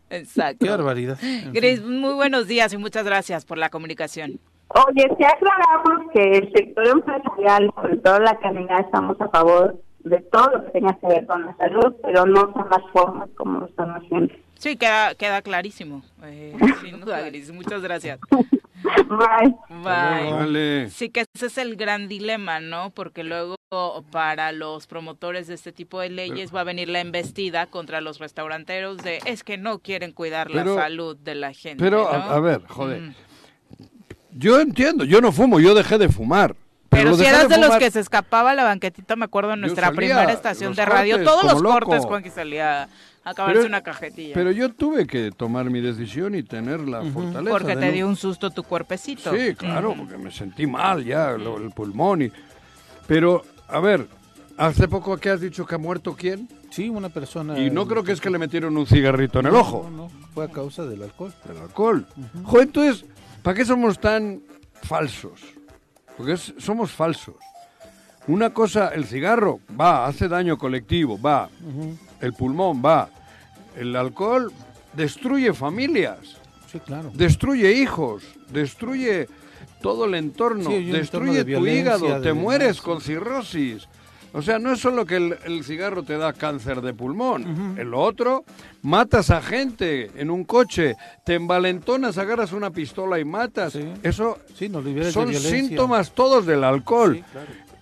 [0.09, 0.65] Exacto.
[0.65, 1.17] Qué barbaridad.
[1.51, 4.39] Gris, muy buenos días y muchas gracias por la comunicación.
[4.69, 10.19] Oye, si aclaramos que el sector empresarial, sobre todo la calidad, estamos a favor de
[10.31, 13.59] todo lo que tenga que ver con la salud, pero no son las formas como
[13.59, 14.33] lo están haciendo.
[14.57, 16.01] Sí, queda, queda clarísimo.
[16.23, 17.51] Eh, sin duda, Gris.
[17.51, 18.19] Muchas gracias.
[18.83, 19.55] Bye.
[19.83, 20.89] Bye.
[20.89, 22.91] Sí, que ese es el gran dilema, ¿no?
[22.91, 23.57] Porque luego
[24.11, 28.19] para los promotores de este tipo de leyes va a venir la embestida contra los
[28.19, 31.83] restauranteros de es que no quieren cuidar la salud de la gente.
[31.83, 33.13] Pero, a, ver, joder.
[34.31, 36.55] Yo entiendo, yo no fumo, yo dejé de fumar.
[36.89, 40.31] Pero, si eras de, los que se escapaba la banquetita, me acuerdo en nuestra primera
[40.31, 42.87] estación de radio, todos los cortes, Juan, que salía
[43.29, 44.33] acabarse una cajetilla.
[44.33, 47.51] Pero yo tuve que tomar mi decisión y tener la fortaleza.
[47.51, 49.35] Porque te dio un susto tu cuerpecito.
[49.35, 52.23] Sí, claro, porque me sentí mal ya, el pulmón.
[52.23, 52.31] Y...
[53.07, 54.07] Pero, a ver,
[54.57, 56.47] hace poco que has dicho que ha muerto quién?
[56.69, 57.57] Sí, una persona.
[57.59, 59.89] Y no creo que es que le metieron un cigarrito en el ojo.
[59.89, 61.33] No, no, fue a causa del alcohol.
[61.47, 62.05] Del alcohol.
[62.43, 63.05] Joder, entonces,
[63.41, 64.41] ¿para qué somos tan
[64.83, 65.41] falsos?
[66.17, 67.35] Porque somos falsos.
[68.27, 71.49] Una cosa, el cigarro va, hace daño colectivo, va.
[72.19, 73.09] El pulmón va.
[73.77, 74.51] El alcohol
[74.93, 76.37] destruye familias.
[76.71, 77.11] Sí, claro.
[77.13, 79.27] Destruye hijos, destruye
[79.81, 83.87] todo el entorno, destruye tu hígado, te mueres con cirrosis.
[84.33, 88.43] O sea, no es solo que el, cigarro te da cáncer de pulmón, el otro,
[88.81, 93.77] matas a gente en un coche, te envalentonas, agarras una pistola y matas.
[94.03, 94.69] Eso sí,
[95.11, 97.23] son síntomas todos del alcohol.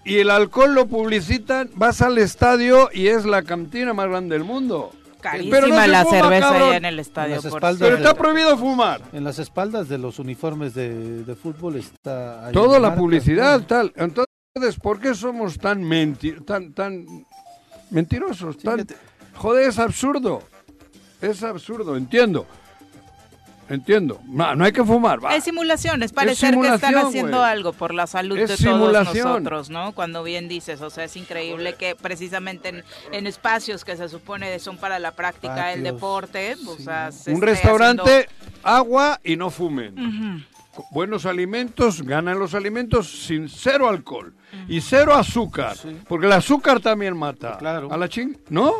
[0.05, 4.45] Y el alcohol lo publicitan, vas al estadio y es la cantina más grande del
[4.45, 4.91] mundo.
[5.31, 7.39] Carísima la cerveza en el estadio.
[7.79, 9.01] pero está prohibido fumar.
[9.11, 12.51] En las espaldas de los uniformes de, fútbol está...
[12.51, 13.91] Toda la publicidad, tal.
[13.95, 15.81] Entonces, ¿por qué somos tan,
[16.45, 17.05] tan, tan
[17.89, 18.57] mentirosos?
[18.57, 18.85] Tan...
[19.33, 20.43] Joder, es absurdo.
[21.21, 22.45] Es absurdo, entiendo.
[23.69, 24.21] Entiendo.
[24.25, 25.23] No, no hay que fumar.
[25.23, 25.35] Va.
[25.35, 29.93] Es simulación, es parecer que están haciendo algo por la salud de todos nosotros, ¿no?
[29.93, 34.77] Cuando bien dices, o sea, es increíble que precisamente en, espacios que se supone son
[34.77, 38.29] para la práctica del deporte, o sea, Un restaurante,
[38.63, 40.45] agua y no fumen.
[40.91, 44.33] Buenos alimentos, ganan los alimentos sin cero alcohol
[44.67, 45.75] y cero azúcar,
[46.07, 47.57] porque el azúcar también mata.
[47.57, 47.91] Claro.
[47.91, 48.75] A la ching, ¿no?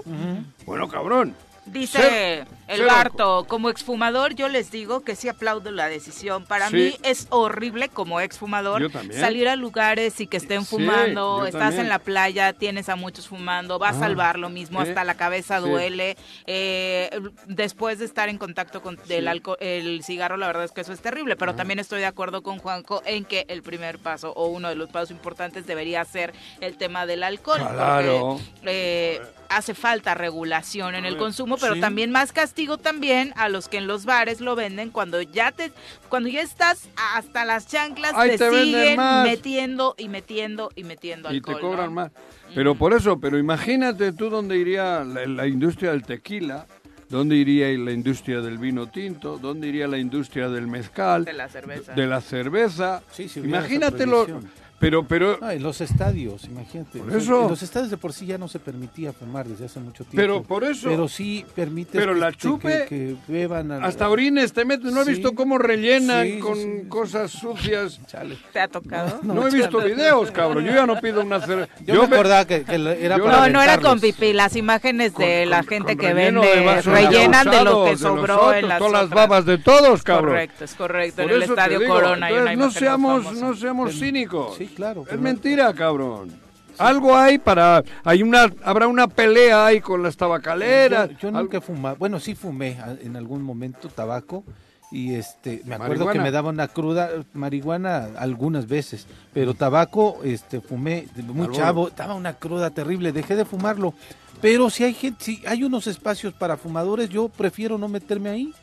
[0.66, 1.34] Bueno, cabrón.
[1.66, 6.46] Dice El Barto, como exfumador, yo les digo que sí aplaudo la decisión.
[6.46, 6.76] Para Sí.
[6.76, 11.82] mí es horrible como exfumador salir a lugares y que estén fumando, estás también.
[11.82, 15.04] en la playa, tienes a muchos fumando, va a Ah, salvar lo mismo, sí, hasta
[15.04, 15.70] la cabeza sí.
[15.70, 16.18] duele.
[16.48, 17.10] Eh,
[17.48, 19.28] después de estar en contacto con el, Sí.
[19.28, 22.42] alco- el cigarro, la verdad es que eso es terrible, pero también estoy de acuerdo
[22.42, 26.34] con Juanjo en que el primer paso o uno de los pasos importantes debería ser
[26.62, 27.60] el tema del alcohol.
[27.60, 28.40] porque, Claro.
[28.64, 33.78] eh, hace falta regulación en el consumo, pero también más castigo también a los que
[33.78, 35.72] en los bares lo venden cuando ya te
[36.10, 41.36] cuando ya estás hasta las chanclas Ahí te, siguen metiendo y metiendo y metiendo y
[41.38, 41.56] alcohol.
[41.56, 41.92] te cobran ¿no?
[41.92, 42.12] más.
[42.54, 46.66] Pero por eso, pero imagínate tú dónde iría la, la industria del tequila,
[47.10, 51.50] dónde iría la industria del vino tinto, dónde iría la industria del mezcal, de la
[51.50, 51.94] cerveza.
[51.94, 53.04] de la cerveza.
[53.12, 54.26] Sí, Imagínatelo.
[54.26, 54.65] prohibición.
[54.78, 57.00] Pero, pero, Ah, en los estadios, imagínate.
[57.00, 57.44] Por eso.
[57.44, 60.18] En los estadios de por sí ya no se permitía fumar desde hace mucho tiempo.
[60.18, 60.90] Pero por eso.
[60.90, 63.72] Pero sí permite Pero que, la que- chupe, que, beban.
[63.72, 64.94] al- hasta orines te meten.
[64.94, 65.12] ¿No Sí.
[65.12, 66.84] visto cómo rellenan Sí, sí, con sí.
[66.90, 68.00] cosas sucias?
[68.08, 68.38] Chale.
[68.52, 69.20] ¿Te ha tocado?
[69.24, 70.66] No, he visto videos, cabrón.
[70.66, 71.72] Yo ya no pido una cerveza.
[71.86, 75.16] Yo, me acordaba que, que era yo para No, no era con pipí, las imágenes
[75.16, 78.36] de Con- la con- gente con que vende de rellenan de lo que de sobró
[78.42, 80.32] otros, en las todas las babas de todos, cabrón.
[80.32, 81.22] Correcto, es correcto.
[81.24, 84.58] Por en el Estadio Corona no no seamos cínicos.
[84.68, 85.02] Sí, claro.
[85.02, 86.32] Es pero- mentira, cabrón.
[86.78, 91.10] Algo hay para, hay una, habrá una pelea ahí con las tabacaleras.
[91.12, 91.96] Yo, yo nunca he fumado.
[91.96, 94.44] Bueno, sí fumé en algún momento tabaco.
[94.92, 96.14] Y este, me acuerdo Marihuana.
[96.14, 102.14] que me daba una cruda, marihuana algunas veces, pero tabaco, este, fumé muy chavo, daba
[102.14, 103.94] una cruda terrible, dejé de fumarlo.
[104.42, 108.54] Pero si hay gente, si hay unos espacios para fumadores, yo prefiero no meterme ahí.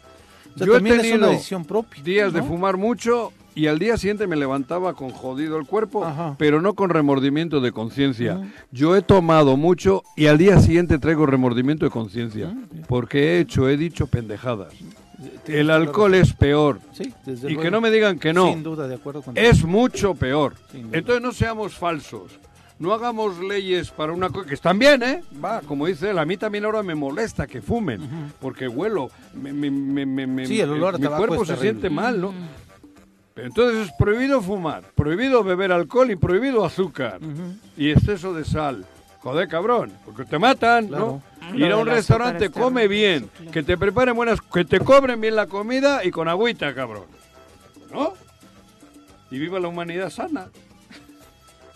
[0.54, 2.02] O sea, Yo he también es una tenido decisión propia.
[2.02, 6.34] días de fumar mucho y al día siguiente me levantaba con jodido el cuerpo, Ajá.
[6.38, 8.34] pero no con remordimiento de conciencia.
[8.36, 8.46] Ujú.
[8.70, 12.52] Yo he tomado mucho y al día siguiente traigo remordimiento de conciencia,
[12.88, 14.72] porque he hecho, he dicho pendejadas.
[15.46, 16.80] El alcohol es peor.
[16.92, 17.70] Sí, desde Y que luego.
[17.70, 18.48] no me digan que no.
[18.48, 19.46] Sin duda, de acuerdo contigo.
[19.46, 20.54] Es mucho peor.
[20.74, 22.32] Entonces no seamos falsos.
[22.78, 25.22] No hagamos leyes para una cosa que están bien, ¿eh?
[25.44, 28.00] Va, como dice él, a mí también ahora me molesta que fumen,
[28.40, 29.70] porque huelo, me, me-
[30.26, 31.60] me- Sí, el olor a mi cuerpo se terrible.
[31.70, 32.32] siente mal, ¿no?
[33.34, 37.18] Pero entonces es prohibido fumar, prohibido beber alcohol y prohibido azúcar
[37.76, 38.84] y exceso de sal.
[39.20, 41.22] Joder, cabrón, porque te matan, Claro.
[41.50, 41.56] ¿no?
[41.56, 45.46] Ir a un restaurante, come bien, que te preparen buenas, que te cobren bien la
[45.46, 47.04] comida y con agüita, cabrón.
[47.92, 48.14] ¿No?
[49.30, 50.48] Y viva la humanidad sana.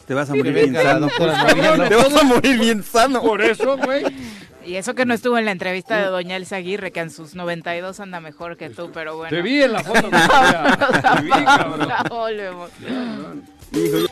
[0.06, 1.08] Te vas a morir bien sano.
[1.16, 3.22] Te vas a morir bien sano.
[3.22, 4.04] Por eso, güey.
[4.66, 7.34] Y eso que no estuvo en la entrevista de Doña Elsa Aguirre, que en sus
[7.36, 9.30] 92 anda mejor que tú, pero bueno.
[9.30, 10.08] Te vi en la foto.
[10.10, 11.88] Te vi, cabrón.
[11.88, 12.70] Ya volvemos.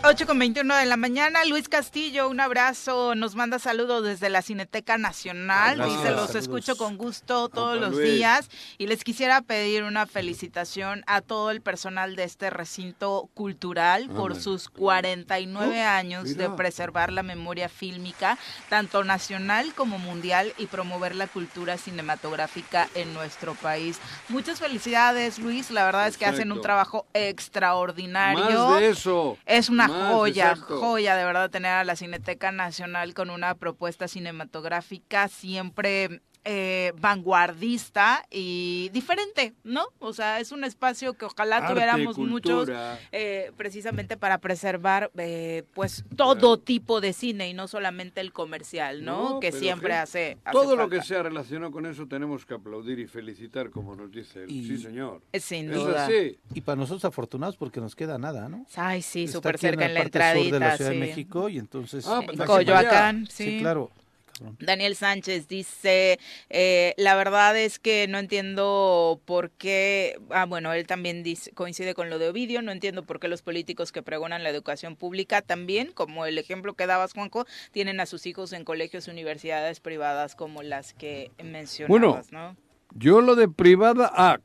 [0.02, 4.42] 8 con 21 de la mañana, Luis Castillo, un abrazo, nos manda saludos desde la
[4.42, 5.98] Cineteca Nacional, Gracias.
[5.98, 6.42] dice, los Saludos.
[6.42, 8.12] escucho con gusto todos los Luis.
[8.12, 14.08] días y les quisiera pedir una felicitación a todo el personal de este recinto cultural
[14.10, 14.40] por Ándale.
[14.42, 18.36] sus 49 años de preservar la memoria fílmica,
[18.68, 23.98] tanto nacional como mundial, y promover la cultura cinematográfica en nuestro país.
[24.28, 28.68] Muchas felicidades, Luis, la verdad es que hacen un trabajo extraordinario.
[28.68, 29.38] Más de eso.
[29.54, 30.80] Es una Más, joya, exacto.
[30.80, 38.26] joya de verdad tener a la Cineteca Nacional con una propuesta cinematográfica siempre eh, vanguardista
[38.30, 39.86] y diferente, ¿no?
[39.98, 42.68] O sea, es un espacio que ojalá Arte, tuviéramos muchos
[43.12, 49.04] eh, precisamente para preservar eh, pues todo tipo de cine y no solamente el comercial,
[49.04, 49.30] ¿no?
[49.34, 52.54] No, que siempre que hace, hace Todo lo que sea relacionado con eso tenemos que
[52.54, 54.50] aplaudir y felicitar, como nos dice él.
[54.50, 55.22] Y- Sí, señor.
[55.34, 56.06] Sin Es duda.
[56.06, 56.38] así.
[56.54, 58.66] Y para nosotros afortunados porque nos queda nada, ¿no?
[58.76, 60.98] Ay, sí, súper cerca en la parte sur entradita, de la Ciudad sí.
[60.98, 62.06] de México y entonces...
[62.06, 62.48] Ah, En pues.
[62.48, 63.58] Coyoacán, sí, sí.
[63.60, 63.90] claro.
[64.38, 64.56] Cabrón.
[64.60, 66.18] Daniel Sánchez dice,
[66.50, 71.94] eh, la verdad es que no entiendo por qué, ah bueno, él también dice, coincide
[71.94, 75.42] con lo de Ovidio, no entiendo por qué los políticos que pregonan la educación pública
[75.42, 79.80] también, como el ejemplo que dabas Juanco, tienen a sus hijos en colegios y universidades
[79.80, 82.56] privadas como las que mencionabas, ¿no?
[82.96, 84.38] Yo lo de privada, ah,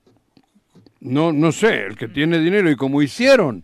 [0.99, 3.63] no, no sé, el que tiene dinero y como hicieron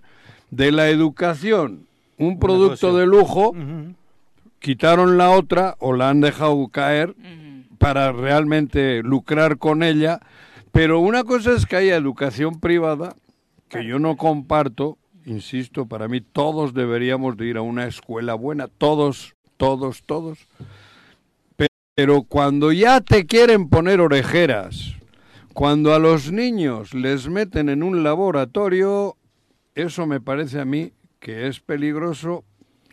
[0.51, 2.95] de la educación un producto negocio.
[2.97, 3.53] de lujo.
[4.65, 7.13] Quitaron la otra o la han dejado caer
[7.77, 10.19] para realmente lucrar con ella.
[10.71, 13.13] Pero una cosa es que haya educación privada,
[13.69, 18.67] que yo no comparto, insisto, para mí todos deberíamos de ir a una escuela buena,
[18.67, 20.39] todos, todos, todos.
[21.57, 24.95] Pe- Pero cuando ya te quieren poner orejeras,
[25.53, 29.15] cuando a los niños les meten en un laboratorio,
[29.75, 32.43] eso me parece a mí que es peligroso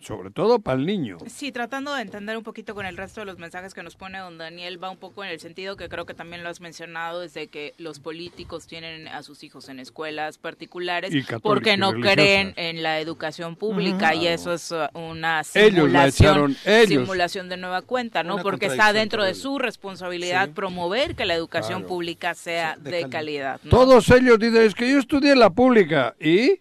[0.02, 1.18] sobre todo para el niño.
[1.26, 4.18] Sí, tratando de entender un poquito con el resto de los mensajes que nos pone
[4.18, 7.22] don Daniel, va un poco en el sentido que creo que también lo has mencionado,
[7.22, 11.92] es de que los políticos tienen a sus hijos en escuelas particulares Y porque no
[11.92, 12.14] religiosas.
[12.16, 16.88] creen en la educación pública y eso es uh, una simulación, ellos.
[16.88, 18.34] simulación de nueva cuenta, ¿no?
[18.34, 20.52] Una Porque está dentro de su responsabilidad Sí.
[20.54, 21.88] promover que la educación Claro.
[21.88, 23.10] pública sea Sí, de de, calidad.
[23.12, 23.60] calidad.
[23.64, 23.70] ¿no?
[23.70, 26.14] Todos ellos dicen, es que yo estudié en la pública.
[26.20, 26.60] ¿Y?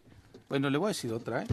[0.52, 1.48] Bueno, le voy a decir otra, ¿eh?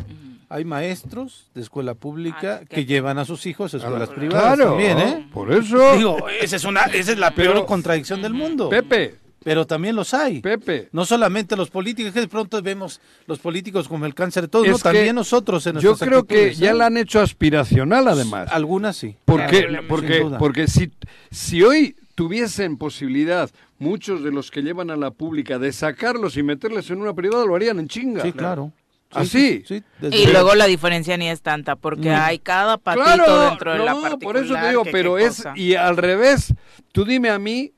[0.48, 4.70] Hay maestros de escuela pública Ah, que llevan a sus hijos a escuelas privadas Claro,
[4.70, 5.28] también, ¿eh?
[5.32, 5.94] por eso.
[5.96, 8.68] Digo, esa es, una, esa es la peor Pero- contradicción del mundo.
[8.68, 9.14] Pepe,
[9.44, 10.40] Pero también los hay.
[10.40, 10.88] Pepe.
[10.90, 14.66] No solamente los políticos, que de pronto vemos los políticos como el cáncer de todos,
[14.66, 16.74] no, también nosotros en Yo creo que ya ¿eh?
[16.74, 18.48] la han hecho aspiracional además.
[18.50, 19.14] Algunas sí.
[19.24, 20.90] Porque, Claro, porque, porque si,
[21.30, 23.48] si hoy tuviesen posibilidad
[23.78, 27.46] muchos de los que llevan a la pública de sacarlos y meterles en una privada,
[27.46, 28.22] lo harían en chinga.
[28.22, 28.72] Sí, claro.
[29.10, 29.62] ¿Así?
[29.66, 30.32] sí, sí, Y luego.
[30.32, 32.16] luego la diferencia ni es tanta, porque No.
[32.16, 34.18] hay cada patito Claro, dentro de la particular.
[34.20, 35.52] por eso te digo, que pero es, cosa.
[35.56, 36.52] y al revés,
[36.92, 37.72] tú dime a mí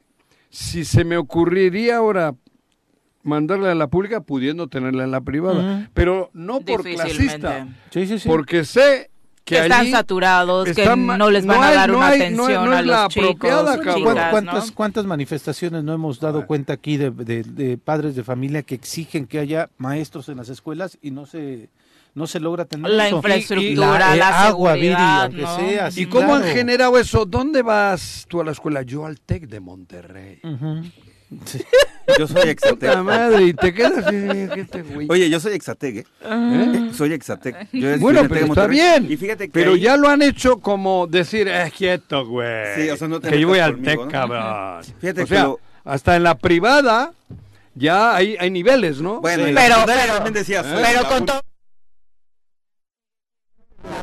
[0.49, 2.35] si se me ocurriría ahora
[3.23, 8.19] mandarla a la pública pudiendo tenerla en la privada, pero no por clasista, Sí, sí,
[8.19, 8.29] sí.
[8.29, 9.10] porque sé
[9.45, 12.19] que, que están saturados, que están no les van no a dar no una hay-
[12.33, 14.03] no- atención no es a la los chicos, apropiada, cabrón.
[14.05, 14.75] ¿Cuán- chicas, ¿Cuántas, ¿no?
[14.75, 19.27] ¿Cuántas manifestaciones no hemos dado cuenta aquí de, de- de padres de familia que exigen
[19.27, 21.69] que haya maestros en las escuelas y no se
[22.13, 23.17] no se logra tener La eso?
[23.19, 25.57] infraestructura, Y- y la agua, Viri, seguridad, aunque ¿no?
[25.57, 27.25] sea, ¿Y cómo han generado eso?
[27.25, 28.83] ¿Dónde vas tú a la escuela?
[28.83, 30.41] Yo al TEC de Monterrey.
[31.45, 31.63] Sí.
[32.19, 32.97] Yo soy exatec.
[32.99, 34.17] madre, y te quedas así,
[34.55, 35.07] ¿qué este güey?
[35.11, 36.05] Oye, yo soy exatec, ¿eh?
[36.23, 36.91] ¿Eh?
[36.95, 37.69] Soy exatec.
[37.73, 39.07] Yo Bueno, pero está bien.
[39.11, 42.75] Y fíjate que Pero ahí- ya lo han hecho como decir, es quieto, güey.
[42.77, 44.09] Sí, o sea, no te que yo voy al TEC, ¿no?
[44.09, 44.83] cabrón.
[45.01, 47.13] Fíjate o que sea, lo- hasta en la privada
[47.75, 49.21] ya hay, hay niveles, ¿no?
[49.21, 49.53] Bueno, Sí.
[49.55, 51.27] Pero- pero- también decía, soy Pero con un-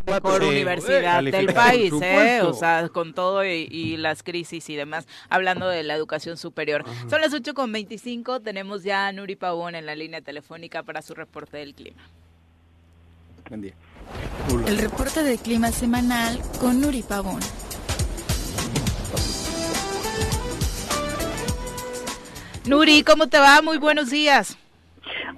[0.05, 2.41] mejor Sí, universidad del país, ¿eh?
[2.41, 6.83] O sea, con todo y, y las crisis y demás, hablando de la educación superior.
[7.09, 11.01] Son las 8 con 25, tenemos ya a Nuri Pavón en la línea telefónica para
[11.01, 12.01] su reporte del clima.
[13.49, 13.73] Buen día.
[14.65, 17.39] El reporte de clima semanal con Nuri Pavón.
[22.65, 23.61] Nuri, ¿cómo te va?
[23.61, 24.57] Muy buenos días.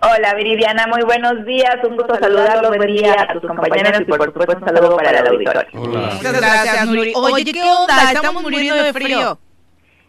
[0.02, 4.26] Hola Viridiana, muy buenos días, un gusto saludarlos, buen día a tus compañeros y por
[4.26, 5.68] supuesto un saludo para el auditorio.
[5.74, 6.12] Hola.
[6.14, 7.14] Muchas gracias, Nuri.
[7.16, 8.12] Oye, ¿qué onda?
[8.14, 9.40] Estamos muriendo de frío.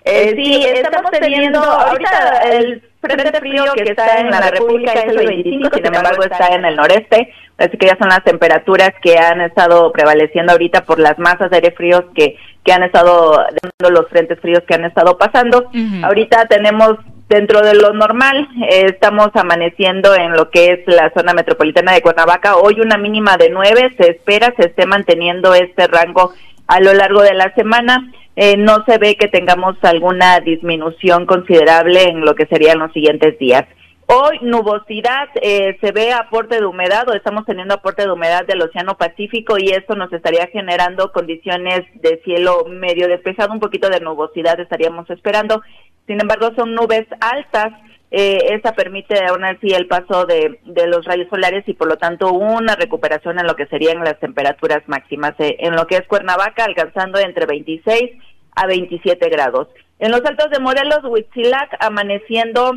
[0.04, 5.26] Eh, sí, estamos teniendo ahorita el frente frío que está en la República es el
[5.26, 9.40] 25, sin embargo está en el noreste, así que ya son las temperaturas que han
[9.40, 14.08] estado prevaleciendo ahorita por las masas de aire fríos que, que han estado dando los
[14.08, 15.68] frentes fríos que han estado pasando.
[15.68, 16.04] Ujú.
[16.04, 16.96] Ahorita tenemos
[17.30, 22.02] dentro de lo normal, eh, estamos amaneciendo en lo que es la zona metropolitana de
[22.02, 26.32] Cuernavaca, hoy una mínima de 9, se espera se esté manteniendo este rango
[26.66, 28.12] a lo largo de la semana.
[28.34, 33.38] Eh, no se ve que tengamos alguna disminución considerable en lo que serían los siguientes
[33.38, 33.64] días.
[34.12, 38.60] Hoy nubosidad, eh, se ve aporte de humedad o estamos teniendo aporte de humedad del
[38.60, 44.00] Océano Pacífico y esto nos estaría generando condiciones de cielo medio despejado, un poquito de
[44.00, 45.62] nubosidad estaríamos esperando.
[46.08, 47.72] Sin embargo, son nubes altas.
[48.10, 51.96] Eh, esta permite aún así el paso de, de los rayos solares y por lo
[51.96, 56.06] tanto una recuperación en lo que serían las temperaturas máximas eh, en lo que es
[56.08, 58.10] Cuernavaca alcanzando entre 26
[58.56, 59.68] a 27 grados.
[60.00, 62.72] En los altos de Morelos, Huitzilac amaneciendo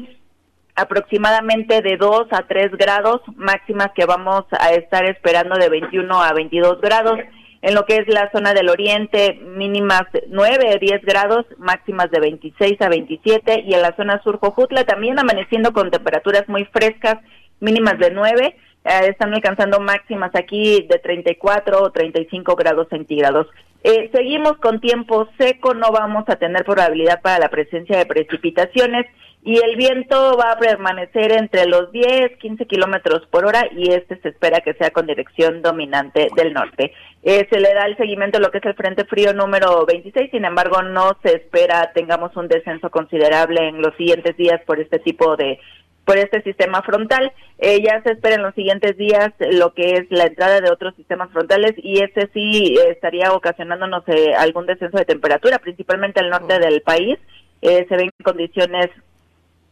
[0.76, 6.34] aproximadamente de 2 a 3 grados, máximas que vamos a estar esperando de 21 a
[6.34, 7.20] 22 grados.
[7.62, 12.20] En lo que es la zona del oriente, mínimas 9 a 10 grados, máximas de
[12.20, 13.62] 26 a 27.
[13.66, 17.20] Y en la zona sur, Jojutla, también amaneciendo con temperaturas muy frescas,
[17.62, 18.56] mínimas de 9.
[18.86, 23.48] eh, están alcanzando máximas aquí de 34 o 35 grados centígrados.
[23.86, 29.06] Eh, seguimos con tiempo seco, no vamos a tener probabilidad para la presencia de precipitaciones
[29.46, 34.18] y el viento va a permanecer entre los 10, 15 kilómetros por hora y este
[34.22, 36.94] se espera que sea con dirección dominante del norte.
[37.24, 40.32] Eh, se le da el seguimiento a lo que es el Frente Frío número 26,
[40.32, 45.00] sin embargo no se espera tengamos un descenso considerable en los siguientes días por este
[45.00, 45.60] tipo de
[46.06, 47.32] por este sistema frontal.
[47.60, 50.96] Eh, ya se espera en los siguientes días lo que es la entrada de otros
[50.96, 56.30] sistemas frontales y ese sí eh, estaría ocasionándonos eh, algún descenso de temperatura, principalmente al
[56.30, 57.18] norte del país.
[57.62, 58.90] Eh, se ven condiciones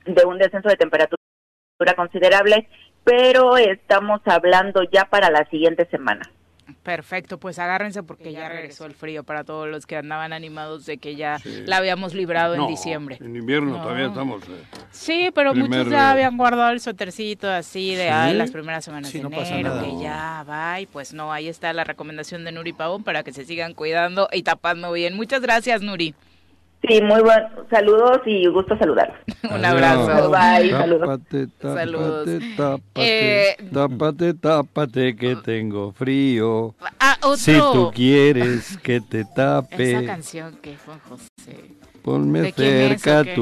[0.05, 1.17] de un descenso de temperatura
[1.95, 2.67] considerable,
[3.03, 6.29] pero estamos hablando ya para la siguiente semana.
[6.83, 10.97] Perfecto, pues agárrense porque ya regresó el frío para todos los que andaban animados de
[10.99, 13.17] que ya la habíamos librado en No, diciembre.
[13.19, 13.81] En invierno No.
[13.83, 14.41] todavía estamos.
[14.47, 18.09] eh, Sí, pero Primer, muchos eh, ya habían guardado el suétercito así de ¿Sí?
[18.09, 19.83] ay, las primeras semanas Sí, de no pasa enero, nada.
[19.83, 23.33] que ya va, y pues no, ahí está la recomendación de Nuri Pavón para que
[23.33, 25.15] se sigan cuidando y tapando bien.
[25.15, 26.15] Muchas gracias, Nuri.
[26.87, 29.17] Sí, muy buen saludos y gusto saludarlos.
[29.55, 30.31] Un abrazo.
[30.31, 31.01] Bye, saludos.
[31.07, 32.29] Tápate, tápate, Saludos.
[32.57, 36.73] tápate, Eh, tápate, tápate, que tengo frío.
[36.99, 37.37] Ah, otro.
[37.37, 41.71] Si tú quieres que te Esa tape, canción que fue José.
[42.01, 43.35] ponme ¿De quién es, o cerca qué?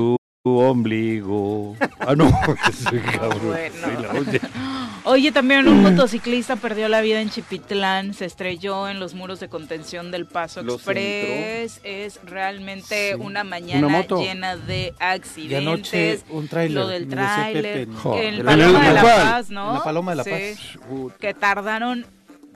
[0.44, 1.76] Tu ombligo.
[2.00, 2.28] Ah, no,
[2.70, 3.48] ese cabrón.
[3.48, 3.76] Bueno.
[3.76, 4.42] Sí, la
[5.04, 5.32] oye.
[5.32, 10.12] También un motociclista perdió la vida en Chipitlán, se estrelló en los muros de contención
[10.12, 11.82] del Paso Lo Express.
[11.84, 13.20] Es realmente Sí.
[13.22, 14.22] una mañana Una moto.
[14.22, 16.26] llena de Y anoche accidentes.
[16.30, 16.72] un tráiler.
[16.78, 18.24] Lo del me decía tráiler, Pepe, Joder.
[18.26, 19.02] en ¿En Paloma de la?
[19.04, 19.68] Paz, ¿no?
[19.68, 21.18] En la Paloma de la Sí, Paz.
[21.20, 22.06] Que tardaron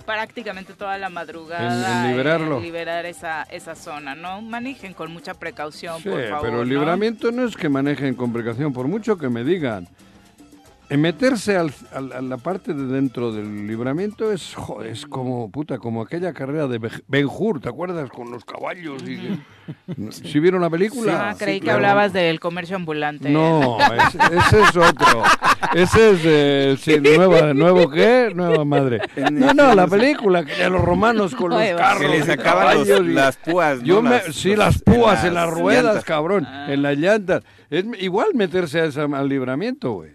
[0.05, 2.59] prácticamente toda la madrugada En- en liberarlo.
[2.59, 4.41] liberar esa, esa zona, ¿no?
[4.41, 6.41] Manejen con mucha precaución, Sí, por favor.
[6.41, 6.75] pero el ¿no?
[6.75, 7.45] libramiento ¿no?
[7.45, 9.87] es que manejen con precaución, por mucho que me digan.
[10.93, 15.49] En meterse al- al- a la parte de dentro del libramiento es, jo, es como,
[15.49, 18.11] puta, como aquella carrera de Ben Hur, ¿te acuerdas?
[18.11, 19.01] Con los caballos.
[19.01, 19.39] Y,
[20.11, 21.29] ¿Sí vieron la película?
[21.31, 21.77] Ah, creí que claro.
[21.77, 23.29] hablabas del comercio ambulante.
[23.31, 25.23] No, ese, ese es otro.
[25.73, 28.99] Ese es de sí, nueva, nuevo qué, nueva madre.
[29.31, 33.37] No, no, la película que los romanos con los carros, Se les y los- las
[33.37, 33.83] púas, ¿no?
[33.85, 36.05] Yo me, Las- sí, las púas en las las ruedas, llantas.
[36.05, 36.67] cabrón, Ah.
[36.71, 37.43] en las llantas.
[37.71, 40.11] Es igual meterse a esa- al libramiento, güey.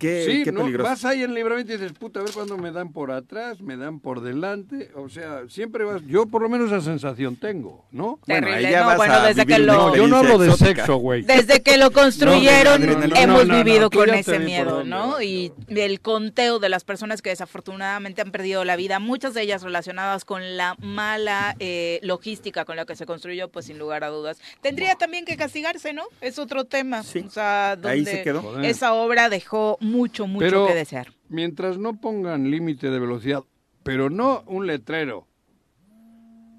[0.00, 0.88] Qué, Sí, qué no, peligroso.
[0.90, 3.60] vas ahí en el libramiento y dices, puta, a ver cuándo me dan por atrás,
[3.60, 4.90] me dan por delante.
[4.96, 6.02] O sea, siempre vas.
[6.06, 8.18] Yo por lo menos esa sensación tengo, ¿no?
[8.26, 10.38] Bueno, Terrible, ahí ya no, vas bueno, a desde que lo- No, yo no hablo
[10.38, 10.94] de experiencia sexo, exótica.
[11.02, 11.22] güey.
[11.22, 15.20] Desde que lo construyeron No, no, no, hemos no, no, vivido con ese miedo, ¿no?
[15.22, 19.62] Y el conteo de las personas que desafortunadamente han perdido la vida, muchas de ellas
[19.62, 24.08] relacionadas con la mala eh, logística con la que se construyó, pues sin lugar a
[24.08, 24.38] dudas.
[24.62, 26.04] Tendría también que castigarse, ¿no?
[26.22, 27.02] Es otro tema.
[27.02, 27.24] Sí.
[27.26, 28.60] O sea, donde Ahí se quedó.
[28.62, 31.08] Esa obra dejó mucho, mucho Pero que desear.
[31.28, 33.42] mientras no pongan límite de velocidad,
[33.82, 35.26] pero no un letrero,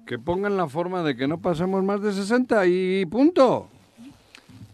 [0.06, 3.68] que pongan la forma de que no pasemos más de 60 y punto.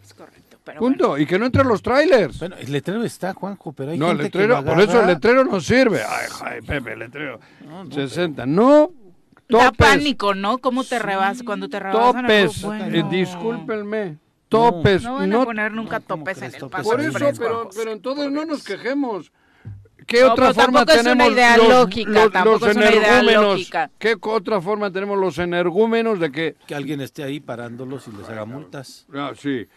[0.03, 0.57] Es correcto.
[0.63, 1.17] Pero Punto.
[1.17, 2.39] Y que no entren los trailers.
[2.39, 4.91] Bueno, el letrero está, Juanjo, pero hay No, el gente que letrero, lo por eso
[4.91, 6.01] el agarra- letrero no sirve.
[6.07, 7.39] Ay, ay, Pepe, el letrero.
[7.91, 8.45] 60.
[8.45, 8.91] No,
[9.47, 9.77] Da topes.
[9.77, 10.57] pánico, ¿no?
[10.59, 12.21] ¿Cómo te rebas cuando te rebasan?
[12.23, 12.61] Topes.
[12.63, 12.85] Bueno.
[12.95, 14.17] Eh, discúlpenme.
[14.49, 15.03] Topes.
[15.03, 17.69] No van no- a poner nunca No, ¿cómo topes en el paso por eso, pero,
[17.75, 19.31] pero entonces no nos quejemos.
[20.07, 22.75] ¿Qué No, otra forma tampoco es una tenemos idea los, lógica, los- tampoco los es
[22.77, 23.43] una idea energúmenos?
[23.43, 23.91] lógica.
[23.99, 26.55] ¿Qué otra forma tenemos los energúmenos de que...
[26.65, 29.05] Que alguien esté ahí parándolos y les haga multas.
[29.13, 29.67] Ah, sí.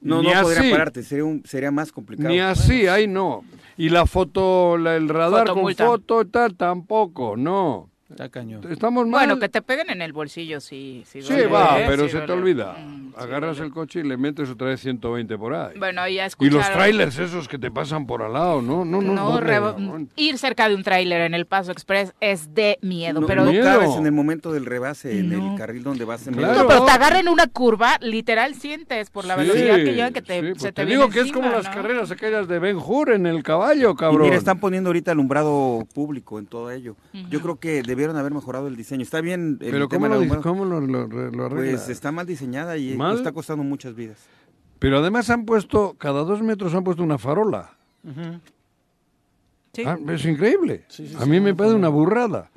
[0.00, 2.28] No, Ni no podría así, pararte, sería, un, sería más complicado.
[2.30, 3.44] Ni así, ahí no.
[3.76, 5.84] Y la foto, la- el radar Fotomulta.
[5.84, 7.90] con foto, tal, tampoco, no.
[8.10, 8.62] Está cañón.
[8.70, 9.26] Estamos mal.
[9.26, 11.02] Bueno, que te peguen en el bolsillo, sí.
[11.06, 11.84] Sí, Sí, duele, va, ¿eh?
[11.86, 12.72] pero Sí se te olvida.
[12.74, 15.78] Mm, sí Agarras el coche y le metes otra vez 120 por ahí.
[15.78, 16.58] Bueno, ya y escucharon.
[16.58, 19.12] los trailers esos que te pasan por al lado, no, no, no.
[19.14, 20.06] No, no, reba- no.
[20.16, 23.44] ir cerca de un tráiler en el Paso Express es de miedo, No, pero...
[23.44, 23.64] no Miedo.
[23.64, 25.52] cabes en el momento del rebase, en No.
[25.52, 26.62] el carril donde vas en Claro.
[26.62, 30.22] No, pero te agarren una curva, literal sientes por la Sí, velocidad que llevan que
[30.22, 32.58] te, sí, se pues te, te viene digo que es como las carreras aquellas de
[32.58, 34.22] Ben Hur en el caballo, Y cabrón.
[34.22, 36.96] mira, están poniendo ahorita alumbrado público en todo ello.
[37.30, 39.02] Yo creo que debieron haber mejorado el diseño.
[39.02, 41.72] Está bien el Pero tema ¿cómo, lo, cómo lo, lo- lo arregla?
[41.76, 43.16] Pues está mal diseñada y ¿Mal?
[43.16, 44.18] está costando muchas vidas.
[44.78, 47.70] Pero además han puesto, cada dos metros han puesto una farola.
[49.72, 49.84] Sí.
[49.86, 50.84] Ah, es increíble.
[50.88, 52.50] Sí, sí, a sí, mí me parece una burrada.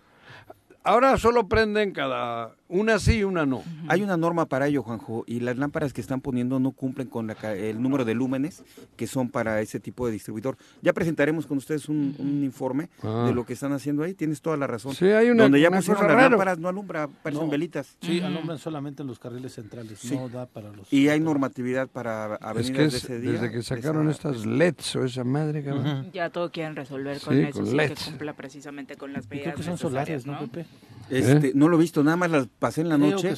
[0.84, 2.55] Ahora solo prenden cada...
[2.68, 3.62] Una sí y una no.
[3.88, 7.28] Hay una norma para ello, Juanjo, y las lámparas que están poniendo no cumplen con
[7.28, 8.64] la ca- el número de lúmenes
[8.96, 10.58] que son para ese tipo de distribuidor.
[10.82, 13.26] Ya presentaremos con ustedes un, un informe Ah.
[13.28, 14.16] de lo que están haciendo ahí.
[14.16, 14.96] Tienes toda la razón.
[14.96, 16.30] Sí, hay una- Donde ya una pusieron cosa las rara.
[16.30, 17.52] lámparas, no alumbra, parecen No.
[17.52, 17.98] velitas.
[18.02, 20.16] Sí, alumbran solamente en los carriles centrales, Sí.
[20.16, 20.92] no da para los...
[20.92, 23.32] Y hay normatividad para Es avenidas que de es ese día.
[23.34, 26.10] desde que de sacaron esa- estas LEDs o esa madre, cabrón.
[26.14, 28.04] Ya todo quieren resolver con Sí, eso, con sí, que LEDs.
[28.06, 30.66] cumpla precisamente con las Y creo medidas que son necesarias, solares, ¿no, Pepe?
[31.10, 31.52] Este, ¿Eh?
[31.56, 33.34] No lo he visto, nada más las pasé en la Creo noche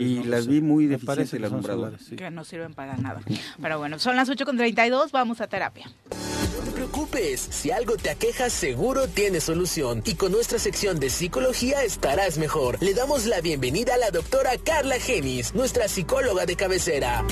[0.00, 0.50] y no las sé.
[0.50, 1.80] vi muy Me deficiente parece el que son alumbrado.
[1.82, 2.16] solares, sí.
[2.16, 3.20] Que no sirven para nada.
[3.60, 5.86] Pero bueno, son las 8.32, vamos a terapia.
[6.10, 11.10] No te preocupes, si algo te aqueja seguro tiene solución y con nuestra sección de
[11.10, 12.82] psicología estarás mejor.
[12.82, 17.24] Le damos la bienvenida a la doctora Carla Genis, nuestra psicóloga de cabecera.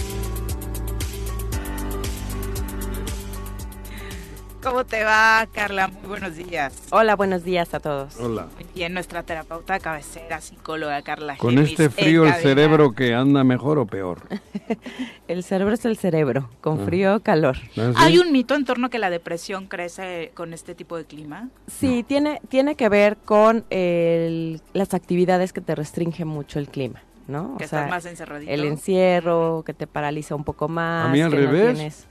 [4.62, 5.88] ¿Cómo te va, Carla?
[5.88, 6.74] Muy buenos días.
[6.90, 8.16] Hola, buenos días a todos.
[8.20, 8.46] Hola.
[8.56, 13.14] Muy bien, nuestra terapeuta de cabecera, psicóloga Carla Con Gemis, este frío el cerebro que
[13.14, 14.20] anda mejor o peor.
[15.28, 16.84] El cerebro es el cerebro, con Ah.
[16.84, 17.56] frío o calor.
[17.56, 17.92] ¿Ah, sí?
[17.96, 21.48] ¿Hay un mito en torno a que la depresión crece con este tipo de clima?
[21.68, 27.00] Sí, tiene, tiene que ver con el- las actividades que te restringen mucho el clima,
[27.28, 27.56] ¿no?
[27.58, 28.50] Que estás más encerradito.
[28.50, 31.06] El encierro, que te paraliza un poco más.
[31.06, 31.74] A mí al que no revés.
[31.76, 32.09] tienes- ¿Te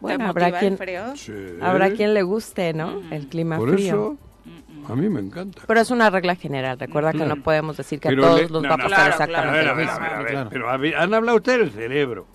[0.00, 1.16] Bueno, habrá el quien, frío?
[1.16, 1.32] Sí.
[1.60, 3.00] habrá quien le guste, ¿no?
[3.00, 3.12] Mm.
[3.12, 3.86] El clima Por frío.
[3.88, 5.62] eso, a mí me encanta.
[5.66, 6.78] Pero es una regla general.
[6.78, 7.36] Recuerda que Claro.
[7.36, 9.48] no podemos decir que Pero a todos le- los no, va a pasar claro, exactamente
[9.48, 10.00] A ver, a lo ver, mismo.
[10.00, 10.30] a ver, a ver.
[10.30, 10.50] Claro.
[10.50, 10.70] Pero
[11.00, 12.26] han hablado ustedes del cerebro.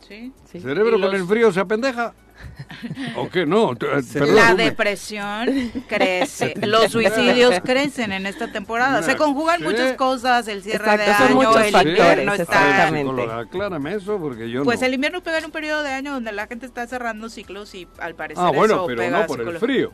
[0.00, 0.32] Sí.
[0.46, 0.58] Sí.
[0.58, 2.14] ¿El cerebro con los- el frío se apendeja?
[3.16, 3.46] ¿O qué?
[3.46, 3.76] No, eh,
[4.12, 4.34] perdón.
[4.36, 5.48] La depresión
[5.88, 9.02] crece, los suicidios crecen en esta temporada.
[9.02, 9.64] Se conjugan Sí.
[9.64, 13.38] muchas cosas, el cierre Exacto, de son año, muchos el factores, invierno está...
[13.40, 14.86] aclárame eso porque yo Pues no.
[14.86, 17.88] el invierno pega en un periodo de año donde la gente está cerrando ciclos y
[17.98, 19.92] al parecer Ah, bueno, eso pero pega no por el frío.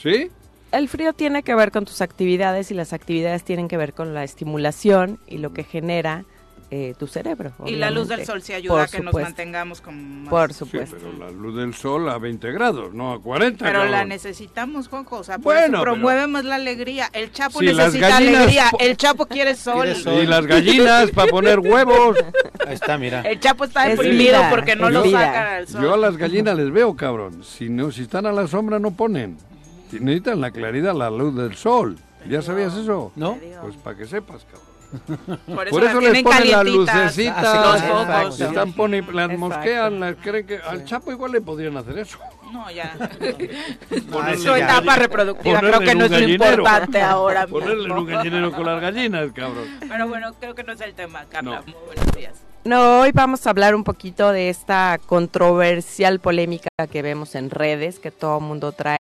[0.00, 0.30] ¿Sí?
[0.72, 4.14] El frío tiene que ver con tus actividades y las actividades tienen que ver con
[4.14, 6.24] la estimulación y lo que genera
[6.70, 7.52] eh, tu cerebro.
[7.64, 10.58] Y la luz del sol sí ayuda a que nos mantengamos como más- Por Sí,
[10.58, 10.96] supuesto.
[10.98, 15.18] pero la luz del sol a 20 grados, no a 40 Pero la necesitamos, Juanjo,
[15.18, 17.08] o sea, Bueno, pero- promueve más la alegría.
[17.12, 19.84] El Chapo Si necesita gallinas alegría, el Chapo quiere sol.
[19.84, 20.22] Quiere sol.
[20.22, 22.16] Y las gallinas para poner huevos.
[22.66, 23.20] Ahí está, mira.
[23.22, 25.20] El Chapo está Es deprimido vida, porque no lo vida.
[25.20, 25.82] sacan al sol.
[25.82, 27.44] Yo a las gallinas les veo, cabrón.
[27.44, 29.36] Si no, si están a la sombra no ponen.
[29.90, 31.96] Si Necesitan la claridad, la luz del sol.
[32.28, 33.12] ¿Ya sabías eso?
[33.14, 33.38] ¿No?
[33.62, 34.65] Pues para que sepas, cabrón.
[35.06, 37.82] Por eso, Por eso les ponen las lucecitas.
[38.24, 39.38] Los sí, están poni- las Exacto.
[39.38, 42.18] mosquean, las creen que al Chapo igual le podrían hacer eso.
[42.52, 42.94] No, ya.
[44.10, 47.92] Ponerle Su etapa reproductiva creo ponerle que en no es lo importante ahora Ponerle en
[47.92, 48.16] un mismo.
[48.18, 49.64] gallinero con las gallinas, cabrón.
[49.88, 51.62] Pero bueno, creo que no es el tema, Carla.
[51.66, 51.72] No.
[51.72, 52.34] Muy buenos días.
[52.64, 57.98] No, hoy vamos a hablar un poquito de esta controversial polémica que vemos en redes,
[58.00, 58.98] que todo el mundo trae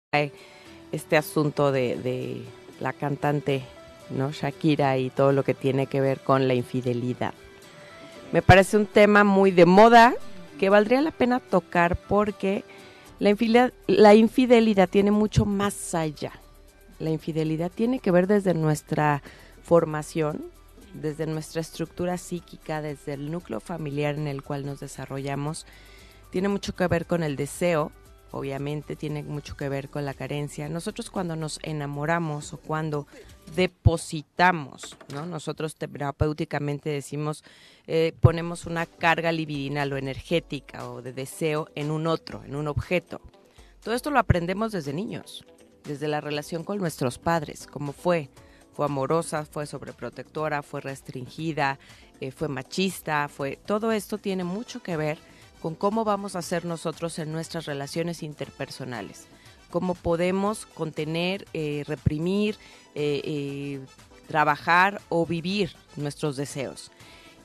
[0.91, 2.43] este asunto de, de
[2.81, 3.63] la cantante,
[4.11, 4.31] ¿no?
[4.31, 7.35] Shakira y todo lo que tiene que ver con la infidelidad.
[8.33, 10.15] Me parece un tema muy de moda
[10.59, 12.65] que valdría la pena tocar porque
[13.19, 16.33] la infidelidad, la infidelidad tiene mucho más allá.
[16.99, 19.23] La infidelidad tiene que ver desde nuestra
[19.63, 20.45] formación,
[20.95, 25.67] desde nuestra estructura psíquica, desde el núcleo familiar en el cual nos desarrollamos.
[26.31, 27.93] Tiene mucho que ver con el deseo,
[28.31, 30.69] obviamente, tiene mucho que ver con la carencia.
[30.69, 33.07] Nosotros cuando nos enamoramos o cuando
[33.55, 35.27] depositamos, ¿no?
[35.27, 37.45] Nosotros terapéuticamente decimos,
[37.87, 42.69] eh, ponemos una carga libidinal o energética o de deseo en un otro, en un
[42.69, 43.21] objeto.
[43.83, 45.45] Todo esto lo aprendemos desde niños,
[45.85, 48.31] desde la relación con nuestros padres, cómo fue.
[48.73, 51.79] Fue amorosa, fue sobreprotectora, fue restringida,
[52.21, 53.59] eh, fue machista, fue...
[53.67, 55.19] Todo esto tiene mucho que ver
[55.61, 59.27] con cómo vamos a ser nosotros en nuestras relaciones interpersonales,
[59.73, 62.57] cómo podemos contener, eh, reprimir,
[62.95, 63.81] eh, eh,
[64.29, 66.93] trabajar o vivir nuestros deseos.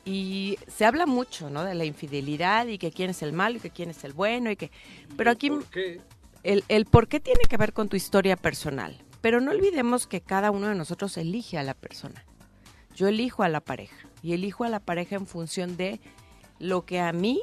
[0.04, 1.64] Y se habla mucho, ¿no?
[1.64, 4.52] De la infidelidad y que quién es el malo y que quién es el bueno
[4.52, 4.72] y que...
[5.16, 6.02] Pero aquí ¿Por qué?
[6.44, 9.02] el, el por qué tiene que ver con tu historia personal.
[9.22, 12.26] Pero no olvidemos que cada uno de nosotros elige a la persona.
[12.94, 16.02] Yo elijo a la pareja y elijo a la pareja en función de
[16.60, 17.42] lo que a mí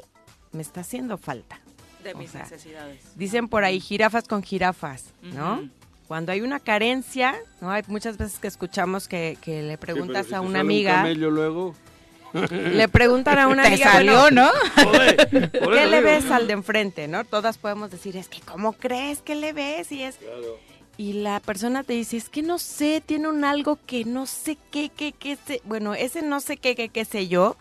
[0.51, 1.59] me está haciendo falta.
[2.05, 2.99] De O mis sea, necesidades.
[3.15, 5.67] Dicen por ahí jirafas con jirafas, ¿no?
[6.07, 7.71] Cuando hay una carencia, ¿no?
[7.71, 10.55] Hay muchas veces que escuchamos que, que le preguntas Sí, pero si a una un
[10.57, 11.75] amiga, camello luego.
[12.51, 14.91] le preguntan a una Te amiga, salió, bueno, ¿no?
[15.71, 17.23] ¿Qué le ves al de enfrente, no?
[17.25, 19.91] Todas podemos decir, es que ¿cómo crees que le ves?
[19.91, 20.59] Y es Claro.
[20.97, 24.57] y la persona te dice, es que no sé, tiene un algo que no sé
[24.71, 25.61] qué, qué, qué, sé.
[25.65, 27.57] bueno, ese no sé qué, qué, qué sé yo,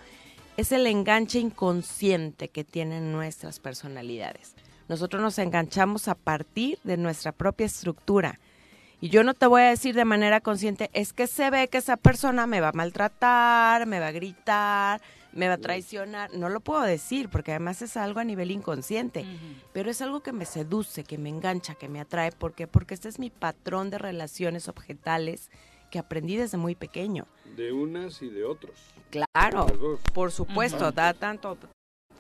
[0.57, 4.55] es el enganche inconsciente que tienen nuestras personalidades.
[4.89, 8.39] Nosotros nos enganchamos a partir de nuestra propia estructura.
[9.01, 11.79] Y yo no te voy a decir de manera consciente, es que se ve que
[11.79, 15.01] esa persona me va a maltratar, me va a gritar,
[15.33, 16.33] me va a traicionar.
[16.33, 19.27] No lo puedo decir porque además es algo a nivel inconsciente
[19.75, 22.31] pero es algo que me seduce, que me engancha, que me atrae.
[22.31, 22.69] ¿Por qué?
[22.69, 25.51] Porque este es mi patrón de relaciones objetales
[25.95, 27.25] que aprendí desde muy pequeño.
[27.55, 28.73] De unas y de otros.
[29.11, 29.67] Claro,
[30.13, 31.57] por supuesto, da tanto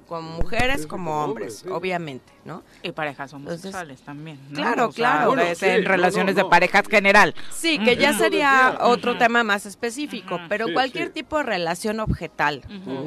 [0.07, 2.63] como mujeres como hombres, obviamente, ¿no?
[2.85, 4.39] Y parejas Entonces, homosexuales también.
[4.51, 4.55] ¿no?
[4.55, 5.31] claro, O sea, claro.
[5.35, 6.45] ves Bueno, sí, en no, relaciones no, no.
[6.47, 7.35] de parejas general.
[7.51, 11.15] Sí, que ya sería otro tema más específico, pero Sí, cualquier sí.
[11.15, 12.63] tipo de relación objetal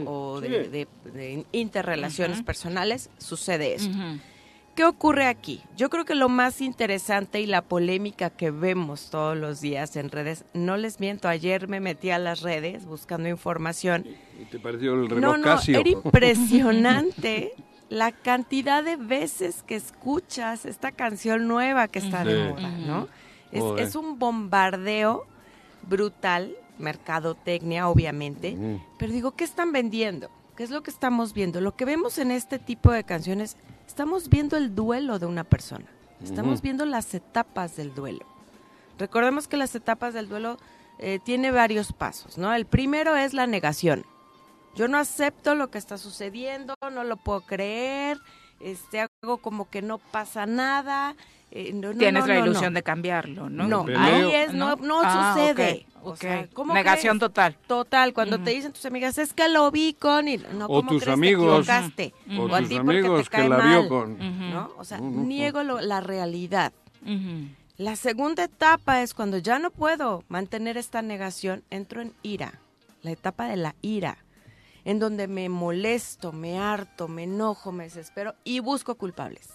[0.06, 0.50] o, o Sí.
[0.50, 3.96] de, de- de interrelaciones personales sucede esto.
[4.78, 5.64] ¿Qué ocurre aquí?
[5.76, 10.12] Yo creo que lo más interesante y la polémica que vemos todos los días en
[10.12, 14.06] redes, no les miento, ayer me metí a las redes buscando información.
[14.40, 15.80] ¿Y te pareció el reloj No, no, Casio?
[15.80, 17.54] era impresionante
[17.90, 22.54] la cantidad de veces que escuchas esta canción nueva que está de Sí.
[22.54, 23.08] moda, ¿no?
[23.52, 25.26] Es, un bombardeo
[25.90, 28.56] brutal, mercadotecnia, obviamente.
[28.56, 28.80] Mm.
[29.00, 30.30] Pero digo, ¿qué están vendiendo?
[30.58, 31.62] ¿Qué es lo que estamos viendo?
[31.62, 35.86] Lo que vemos en este tipo de canciones, estamos viendo el duelo de una persona.
[36.24, 38.26] Estamos viendo las etapas del duelo.
[38.98, 40.58] Recordemos que las etapas del duelo
[40.98, 42.52] eh, tiene varios pasos, ¿no?
[42.56, 44.04] El primero es la negación.
[44.74, 48.18] Yo no acepto lo que está sucediendo, no lo puedo creer,
[48.60, 51.16] este, hago como que no pasa nada.
[51.52, 52.78] Eh, no, no, Tienes no, la no, ilusión no.
[52.78, 53.68] de cambiarlo, ¿no?
[53.68, 55.86] No, ahí es, no, no Ah, sucede.
[56.04, 57.30] O sea, ¿cómo Negación crees?
[57.32, 57.58] total.
[57.68, 60.28] Total, cuando te dicen tus amigas, es que lo vi con...
[60.28, 61.14] Y, no, O ¿cómo tus crees?
[61.14, 61.66] amigos.
[61.66, 62.14] Te equivocaste.
[62.38, 64.72] O O a tus ti porque amigos te que cae la vio mal, con- ¿no?
[64.78, 66.72] O sea, niego lo- la realidad.
[67.78, 72.54] La segunda etapa es cuando ya no puedo mantener esta negación, entro en ira,
[73.04, 74.18] la etapa de la ira,
[74.86, 79.50] en donde me molesto, me harto, me enojo, me desespero y busco culpables.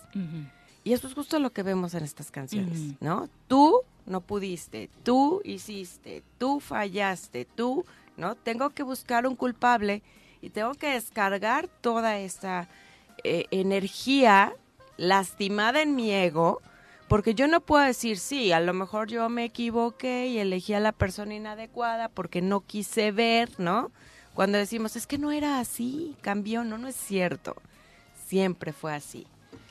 [0.84, 3.00] Y eso es justo lo que vemos en estas canciones.
[3.00, 3.28] ¿no?
[3.46, 7.84] Tú no pudiste, tú hiciste, tú fallaste, tú,
[8.16, 8.34] ¿no?
[8.34, 10.02] Tengo que buscar un culpable
[10.40, 12.68] y tengo que descargar toda esta
[13.22, 14.54] eh, energía
[14.96, 16.60] lastimada en mi ego,
[17.09, 20.80] porque yo no puedo decir, sí, a lo mejor yo me equivoqué y elegí a
[20.80, 23.92] la persona inadecuada porque no quise ver, ¿no?
[24.34, 27.54] Cuando decimos, es que no era así, cambió, no, no es cierto.
[28.26, 29.26] Siempre fue así.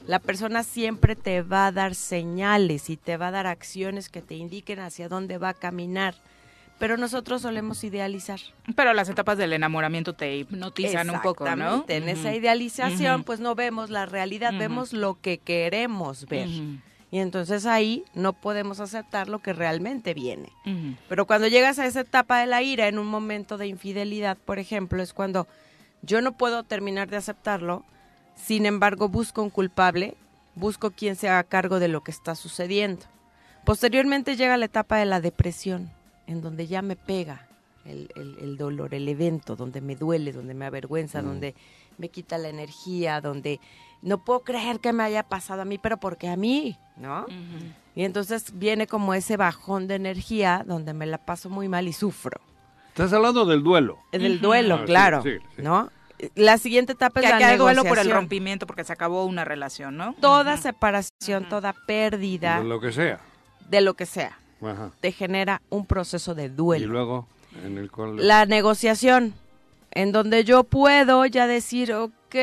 [0.08, 4.22] La persona siempre te va a dar señales y te va a dar acciones que
[4.22, 6.16] te indiquen hacia dónde va a caminar.
[6.80, 8.40] Pero nosotros solemos idealizar.
[8.76, 11.52] Pero las etapas del enamoramiento te hipnotizan un poco, ¿no?
[11.52, 16.48] Exactamente, En esa idealización, pues no vemos la realidad, vemos lo que queremos ver.
[17.12, 20.52] Y entonces ahí no podemos aceptar lo que realmente viene.
[21.08, 24.58] Pero cuando llegas a esa etapa de la ira, en un momento de infidelidad, por
[24.58, 25.48] ejemplo, es cuando
[26.02, 27.86] yo no puedo terminar de aceptarlo,
[28.36, 30.16] sin embargo busco un culpable,
[30.56, 33.06] busco quien se haga cargo de lo que está sucediendo.
[33.66, 35.92] Posteriormente llega la etapa de la depresión,
[36.28, 37.48] en donde ya me pega
[37.86, 41.26] el, el- el dolor, el evento, donde me duele, donde me avergüenza, Mm.
[41.26, 41.56] donde
[41.98, 43.60] me quita la energía, donde
[44.02, 47.26] no puedo creer que me haya pasado a mí, pero porque a mí, ¿no?
[47.96, 51.94] Y entonces viene como ese bajón de energía donde me la paso muy mal y
[51.94, 52.40] sufro.
[52.90, 54.00] Estás hablando del duelo.
[54.12, 55.62] Del duelo, Ah, sí, claro, sí, sí.
[55.62, 55.92] ¿no?
[56.36, 58.16] La siguiente etapa Que es la acá hay duelo por el negociación.
[58.18, 60.14] rompimiento, porque se acabó una relación, ¿no?
[60.22, 63.20] Toda separación, toda pérdida, De lo que sea.
[63.70, 64.92] de lo que sea, Ajá.
[65.00, 66.88] te genera un proceso de Y duelo.
[66.88, 67.28] luego,
[67.64, 68.18] en el cual...
[68.26, 69.34] La negociación,
[69.92, 72.36] en donde yo puedo ya decir, ok,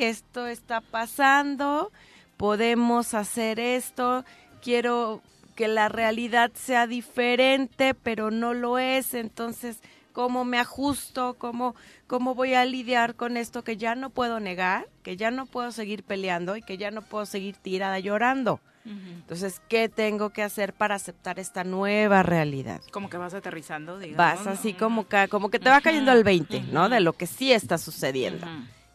[0.00, 1.90] esto está pasando,
[2.36, 4.24] podemos hacer esto,
[4.62, 5.22] quiero
[5.56, 9.78] que la realidad sea diferente, pero no lo es, entonces,
[10.18, 11.36] ¿cómo me ajusto?
[11.38, 11.76] ¿Cómo,
[12.08, 15.70] ¿Cómo voy a lidiar con esto que ya no puedo negar, que ya no puedo
[15.70, 18.58] seguir peleando y que ya no puedo seguir tirada llorando?
[18.84, 22.80] Entonces, ¿qué tengo que hacer para aceptar esta nueva realidad?
[22.90, 24.16] Como que vas aterrizando, digamos.
[24.16, 26.88] Vas así como que, como que te va cayendo el 20, ¿no?
[26.88, 28.44] De lo que sí está sucediendo.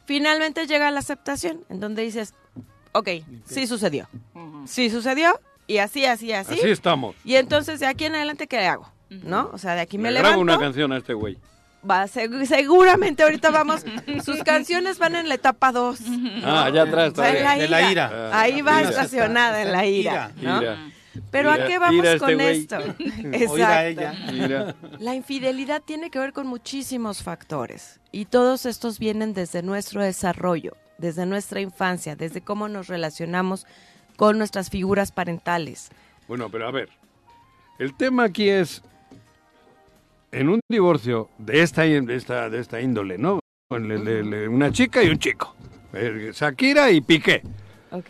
[0.03, 2.33] Finalmente llega la aceptación, en donde dices,
[2.91, 3.07] ok,
[3.45, 4.09] sí sucedió.
[4.65, 6.55] Sí sucedió, y así, así, así.
[6.55, 7.15] Así estamos.
[7.23, 8.91] Y entonces, de aquí en adelante, ¿qué hago?
[9.23, 9.49] ¿No?
[9.53, 10.53] O sea, de aquí me, Le grabo levanto.
[10.53, 11.37] una canción a este güey.
[11.89, 13.85] Va, seg- seguramente ahorita vamos.
[14.25, 15.99] Sus canciones van en la etapa 2.
[16.43, 17.57] Ah, allá atrás está en la bien.
[17.57, 17.63] ira.
[17.65, 18.39] De la ira.
[18.39, 18.89] Ahí va Ira.
[18.89, 20.31] estacionada en la ira.
[20.41, 20.61] ¿no?
[20.61, 20.77] Ira.
[21.29, 22.77] Pero ¿a qué vamos ira este con esto?
[23.51, 24.13] O ira a ella.
[24.31, 24.75] Ira.
[24.99, 30.75] La infidelidad tiene que ver con muchísimos factores y todos estos vienen desde nuestro desarrollo,
[30.97, 33.67] desde nuestra infancia, desde cómo nos relacionamos
[34.17, 35.89] con nuestras figuras parentales.
[36.27, 36.89] Bueno, pero a ver,
[37.77, 38.81] el tema aquí es,
[40.33, 43.39] en un divorcio de esta, de esta, de esta índole, ¿no?
[43.69, 45.55] Con le- le- le- una chica y un chico,
[45.93, 47.41] eh, Shakira y Piqué.
[47.91, 48.09] ¿Ok?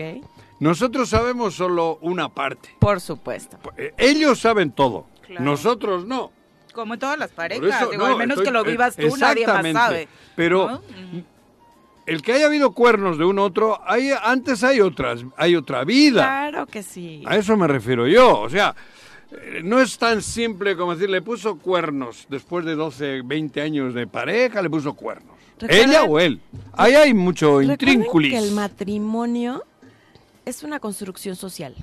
[0.59, 2.69] Nosotros sabemos solo una parte.
[2.79, 3.57] Por supuesto.
[3.77, 5.43] Eh, Ellos saben todo, Claro.
[5.43, 6.31] nosotros no.
[6.73, 9.15] Como en todas las parejas, eso, digo, no, al menos estoy- que lo vivas tú,
[9.17, 10.07] nadie más sabe.
[10.35, 10.81] Pero ¿no?
[12.05, 16.23] el que haya habido cuernos de un otro, hay, antes hay otras, hay otra vida.
[16.23, 17.23] Claro que sí.
[17.25, 18.39] A eso me refiero yo.
[18.39, 18.75] O sea, eh,
[19.63, 24.07] no es tan simple como decir, le puso cuernos después de 12, 20 años de
[24.07, 25.35] pareja, le puso cuernos.
[25.69, 26.41] ¿Ella o él?
[26.73, 28.31] Ahí hay mucho intrínculis.
[28.31, 29.63] que el matrimonio
[30.45, 31.75] es una construcción social.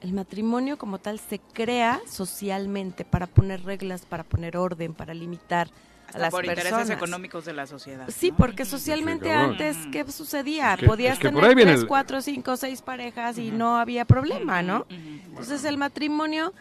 [0.00, 5.68] El matrimonio como tal se crea socialmente para poner reglas, para poner orden, para limitar
[6.14, 6.66] a las por personas.
[6.66, 8.08] intereses económicos de la sociedad.
[8.08, 10.74] Sí, porque socialmente antes, ¿qué sucedía?
[10.74, 13.76] Es que- Podías es que por tener tres, el- cuatro, cinco, seis parejas y no
[13.78, 14.86] había problema, ¿no?
[14.90, 16.52] Entonces el matrimonio,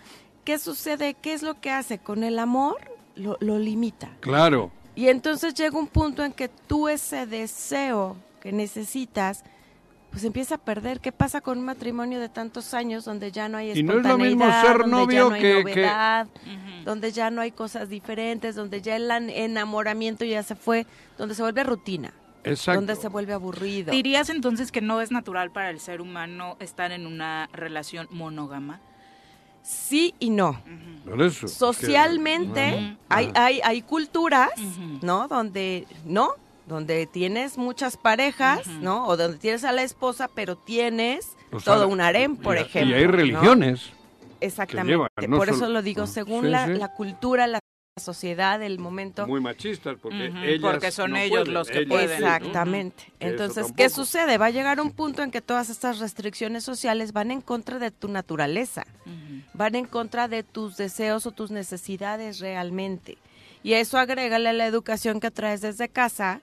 [0.43, 1.13] ¿qué sucede?
[1.15, 1.99] ¿Qué es lo que hace?
[1.99, 2.77] Con el amor
[3.15, 4.09] lo, lo limita.
[4.19, 4.71] Claro.
[4.95, 9.43] Y entonces llega un punto en que tú ese deseo que necesitas,
[10.13, 10.99] pues empieza a perder.
[10.99, 14.05] ¿Qué pasa con un matrimonio de tantos años donde ya no hay Y no es
[14.05, 16.27] lo mismo espontaneidad, ser donde ya no hay que- que- novedad,
[16.85, 20.85] donde ya no hay cosas diferentes, donde ya el enamoramiento ya se fue,
[21.17, 22.13] donde se vuelve rutina,
[22.43, 22.79] Exacto.
[22.79, 23.91] donde se vuelve aburrido?
[23.91, 28.79] ¿Dirías entonces que no es natural para el ser humano estar en una relación monógama?
[29.63, 30.61] Sí y no.
[31.05, 31.47] Por eso.
[31.47, 34.51] Socialmente hay, hay, hay culturas,
[35.01, 35.27] ¿no?
[35.27, 36.33] Donde no,
[36.65, 39.05] donde tienes muchas parejas, ¿no?
[39.07, 42.61] O donde tienes a la esposa, pero tienes O sea, todo un harem, por y-
[42.61, 42.95] ejemplo.
[42.95, 43.11] Y hay ¿no?
[43.11, 43.89] religiones.
[44.39, 44.91] Exactamente.
[44.91, 46.73] llevan, no por solo- eso lo digo, Ah, según sí, la, sí.
[46.73, 47.59] la cultura, la
[48.01, 49.27] sociedad, el momento.
[49.27, 52.09] Muy machistas, porque Ujú, ellas porque son no ellos pueden, los que ellas pueden.
[52.17, 52.27] sí, ¿no?
[52.35, 53.03] Exactamente.
[53.19, 54.37] Entonces, ¿qué sucede?
[54.37, 57.91] Va a llegar un punto en que todas estas restricciones sociales van en contra de
[57.91, 58.85] tu naturaleza,
[59.53, 63.17] van en contra de tus deseos o tus necesidades realmente.
[63.61, 66.41] Y a eso agrégale la educación que traes desde casa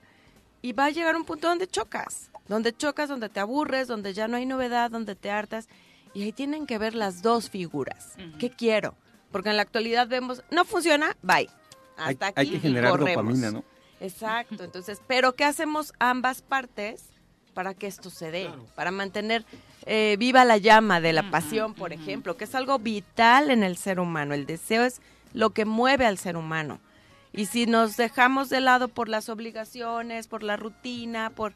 [0.61, 4.27] y va a llegar un punto donde chocas, donde chocas, donde te aburres, donde ya
[4.27, 5.67] no hay novedad, donde te hartas.
[6.13, 8.15] Y ahí tienen que ver las dos figuras.
[8.37, 8.95] ¿Qué quiero?
[9.31, 11.49] Porque en la actualidad vemos, no funciona, bye.
[11.97, 13.23] Hay, Hasta aquí hay que y generar corremos.
[13.23, 13.63] dopamina, ¿no?
[13.99, 17.05] Exacto, entonces, pero ¿qué hacemos ambas partes
[17.53, 18.49] para que esto se dé?
[18.75, 19.45] Para mantener
[19.85, 23.77] eh, viva la llama de la pasión, por ejemplo, que es algo vital en el
[23.77, 24.33] ser humano.
[24.33, 25.01] El deseo es
[25.33, 26.79] lo que mueve al ser humano.
[27.33, 31.53] Y si nos dejamos de lado por las obligaciones, por la rutina, por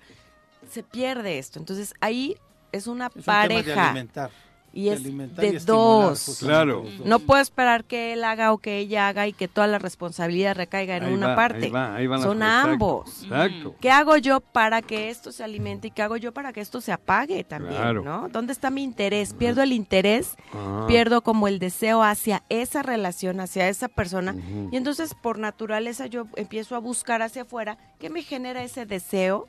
[0.70, 1.60] se pierde esto.
[1.60, 2.38] Entonces ahí
[2.72, 4.32] es una Es un tema de pareja alimentar,
[4.76, 6.38] y es de y dos.
[6.42, 6.84] Claro.
[7.06, 10.54] No puedo esperar que él haga o que ella haga y que toda la responsabilidad
[10.56, 11.66] recaiga en Ahí una va, parte.
[11.66, 13.24] ahí va, ahí van las Son ambos.
[13.24, 13.76] Exacto.
[13.80, 16.82] ¿Qué hago yo para que esto se alimente y qué hago yo para que esto
[16.82, 17.76] se apague también?
[17.76, 18.04] Claro.
[18.04, 18.28] ¿no?
[18.28, 19.34] ¿Dónde está mi interés?
[19.34, 20.84] Pierdo el interés, Ah.
[20.90, 24.36] pierdo como el deseo hacia esa relación, hacia esa persona.
[24.72, 29.48] Y entonces por naturaleza yo empiezo a buscar hacia afuera qué me genera ese deseo,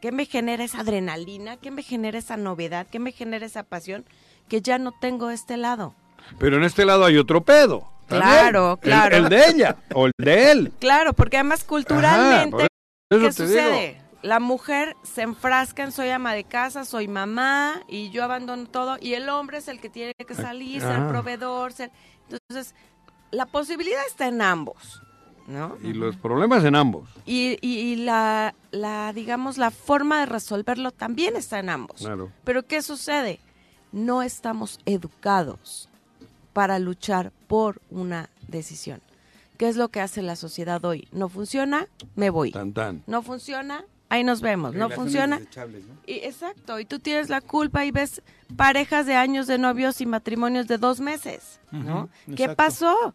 [0.00, 4.04] qué me genera esa adrenalina, qué me genera esa novedad, qué me genera esa pasión
[4.48, 5.94] que ya no tengo este lado.
[6.38, 7.88] Pero en este lado hay otro pedo.
[8.06, 8.30] ¿también?
[8.32, 9.16] Claro, claro.
[9.16, 10.72] El, de ella o el de él.
[10.78, 12.68] Claro, porque además culturalmente, Ajá,
[13.08, 13.88] por eso ¿qué sucede?
[13.92, 14.04] digo.
[14.22, 18.96] La mujer se enfrasca en soy ama de casa, soy mamá y yo abandono todo
[19.00, 21.90] y el hombre es el que tiene que salir, ser proveedor, ser...
[22.30, 22.74] Entonces,
[23.30, 25.02] la posibilidad está en ambos,
[25.46, 25.76] ¿no?
[25.82, 27.10] Y los problemas en ambos.
[27.26, 32.00] Y, y- y la, la, digamos, la forma de resolverlo también está en ambos.
[32.00, 32.30] Claro.
[32.44, 33.40] Pero ¿qué sucede?
[33.94, 35.88] No estamos educados
[36.52, 39.00] para luchar por una decisión.
[39.56, 41.06] ¿Qué es lo que hace la sociedad hoy?
[41.12, 41.86] ¿No funciona?
[42.16, 42.50] Me voy.
[42.50, 43.04] Tan tan.
[43.06, 43.84] ¿No funciona?
[44.08, 44.74] Ahí nos vemos.
[44.74, 45.40] ¿No funciona?
[46.08, 46.80] Y, exacto.
[46.80, 48.20] Y tú tienes la culpa y ves
[48.56, 51.60] parejas de años de novios y matrimonios de dos meses.
[51.70, 52.08] ¿no?
[52.26, 52.56] ¿Qué exacto.
[52.56, 53.14] pasó?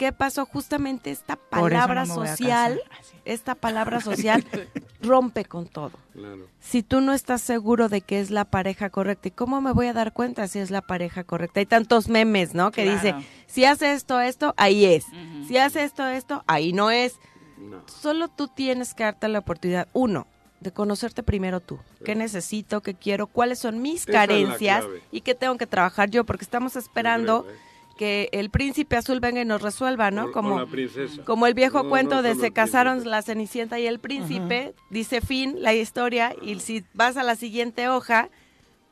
[0.00, 0.46] ¿Qué pasó?
[0.46, 2.80] Justamente esta palabra no social.
[2.98, 3.12] Así.
[3.26, 4.42] esta palabra social
[5.02, 6.46] rompe con todo Claro.
[6.58, 9.88] si tú no estás seguro de que es la pareja correcta, ¿y cómo me voy
[9.88, 11.60] a dar cuenta si es la pareja correcta?
[11.60, 12.70] Hay tantos memes, ¿no?
[12.70, 12.96] Que Claro.
[12.98, 13.14] dice,
[13.46, 15.04] si hace esto, esto, ahí es.
[15.46, 17.16] Si hace esto, esto, ahí no es.
[17.58, 17.82] No.
[17.86, 20.26] Solo tú tienes que darte la oportunidad, uno,
[20.60, 21.78] de conocerte primero tú.
[22.06, 22.80] ¿Qué necesito?
[22.80, 23.26] ¿Qué quiero?
[23.26, 24.86] ¿Cuáles son mis Esa carencias?
[25.12, 26.24] ¿Y qué tengo que trabajar yo?
[26.24, 27.69] Porque estamos esperando creo, ¿eh?
[28.00, 30.24] Que el príncipe azul venga y nos resuelva, ¿no?
[30.24, 31.22] O- o Como, la princesa.
[31.26, 35.20] como el viejo No, cuento no de se casaron la cenicienta y el príncipe, dice
[35.20, 38.30] fin la historia y si vas a la siguiente hoja,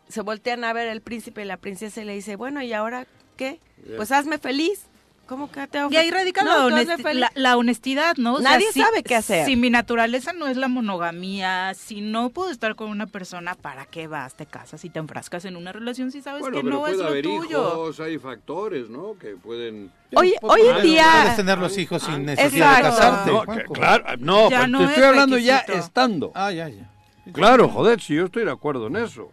[0.08, 3.06] se voltean a ver el príncipe y la princesa y le dice, bueno, ¿y ahora
[3.38, 3.60] qué?
[3.96, 4.84] Pues hazme feliz.
[5.28, 8.34] ¿Cómo que te Y ahí radica la, No, honesti- la- la honestidad, ¿no?
[8.36, 9.44] O sea, Nadie si- sabe qué hacer.
[9.44, 13.84] Si mi naturaleza no es la monogamía, si no puedo estar con una persona, ¿para
[13.84, 16.76] qué vas, te casas y te enfrascas en una relación si sabes Bueno, que pero
[16.76, 17.68] no es puede lo haber tuyo?
[17.72, 19.18] hijos, hay factores, ¿no?
[19.18, 19.92] Que pueden...
[20.14, 21.06] Hoy, Pues, hoy en día...
[21.20, 23.30] Puedes tener los hijos sin necesidad de casarte.
[23.30, 26.32] No, que- claro, no, Ya pero no te es estoy hablando ya estando.
[26.34, 26.88] Ah, ya, ya.
[27.32, 29.30] Claro, joder, si yo estoy de acuerdo en eso.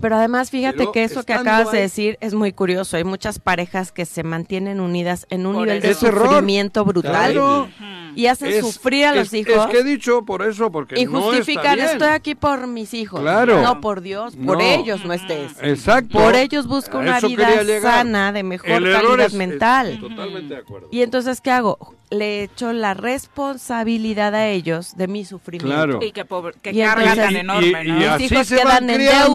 [0.00, 2.96] Pero además, fíjate Pero que eso que acabas de decir es muy curioso.
[2.96, 6.28] Hay muchas parejas que se mantienen unidas en un Por nivel de error.
[6.28, 7.68] sufrimiento brutal Claro.
[8.14, 9.66] y hacen Es- sufrir a los es- hijos.
[9.66, 12.94] Es que he dicho por eso, porque y no justifican, está estoy aquí por mis
[12.94, 13.20] hijos.
[13.20, 13.60] Claro.
[13.62, 14.64] No por Dios, por No.
[14.64, 15.52] ellos no estés.
[15.62, 16.18] Exacto.
[16.18, 17.48] Por ellos busco A una vida
[17.80, 19.98] sana, de mejor El calidad es- es mental.
[20.00, 20.88] totalmente de acuerdo.
[20.90, 21.94] Y entonces, ¿qué hago?
[22.10, 25.74] Le echo la responsabilidad a ellos de mi sufrimiento.
[25.74, 25.98] Claro.
[26.02, 27.94] Y que, pobre- que Y carga entonces- tan enorme, y- ¿no?
[27.96, 29.32] y Mis así hijos se quedan van en criando.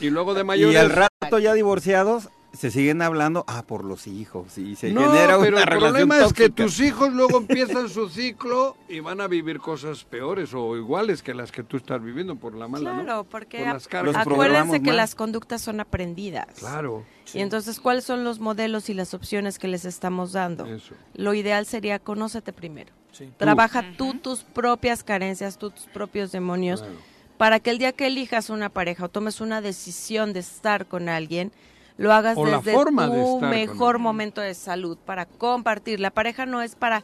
[0.00, 0.76] Y luego de Y mayores...
[0.80, 4.58] al rato ya divorciados, se siguen hablando, ah, por los hijos.
[4.58, 7.88] Y se no, genera una pero el relación problema es que tus hijos luego empiezan
[7.88, 12.00] su ciclo y van a vivir cosas peores o iguales que las que tú estás
[12.00, 13.02] viviendo por la mala, ¿no?
[13.02, 14.96] Claro, porque Por las acuérdense que mal.
[14.98, 16.46] las conductas son aprendidas.
[16.58, 20.64] Claro, Y entonces, ¿cuáles son los modelos y las opciones que les estamos dando?
[20.66, 20.94] eso.
[21.14, 22.92] Lo ideal sería conócete primero.
[23.36, 26.94] Trabaja tú tus propias carencias, tú tus propios demonios, Claro.
[27.36, 31.08] Para que el día que elijas una pareja o tomes una decisión de estar con
[31.08, 31.52] alguien,
[31.96, 36.00] lo hagas O desde de tu mejor momento de salud, para compartir.
[36.00, 37.02] La pareja no es para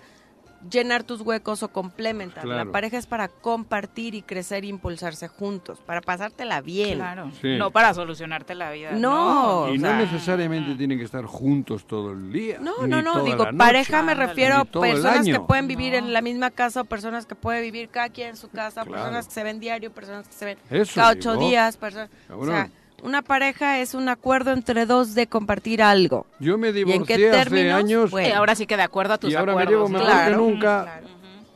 [0.70, 2.45] llenar tus huecos o complementar.
[2.45, 2.65] Claro.
[2.66, 6.99] La pareja es para compartir y crecer e impulsarse juntos, para pasártela bien.
[6.99, 7.31] Claro.
[7.41, 7.57] Sí.
[7.57, 8.93] No para solucionarte la vida.
[8.93, 9.74] No, No.
[9.74, 12.59] Y no sea, necesariamente tienen que estar juntos todo el día.
[12.61, 15.99] No, no, no, digo, pareja me refiero a personas que pueden vivir No.
[15.99, 18.91] en la misma casa o personas que pueden vivir cada quien en su casa, Claro.
[19.03, 21.49] personas que se ven diario, personas que se ven Eso cada ocho digo.
[21.49, 22.70] días, personas, o sea,
[23.02, 26.27] una pareja es un acuerdo entre dos de compartir algo.
[26.39, 27.74] Yo me ¿Y en qué divorcié hace términos?
[27.74, 28.36] años Bueno.
[28.36, 29.89] Ahora sí que de acuerdo a tus y ahora me acuerdos.
[29.90, 30.05] llevo ¿no?
[30.05, 30.36] mejor que Claro.
[30.39, 31.01] nunca.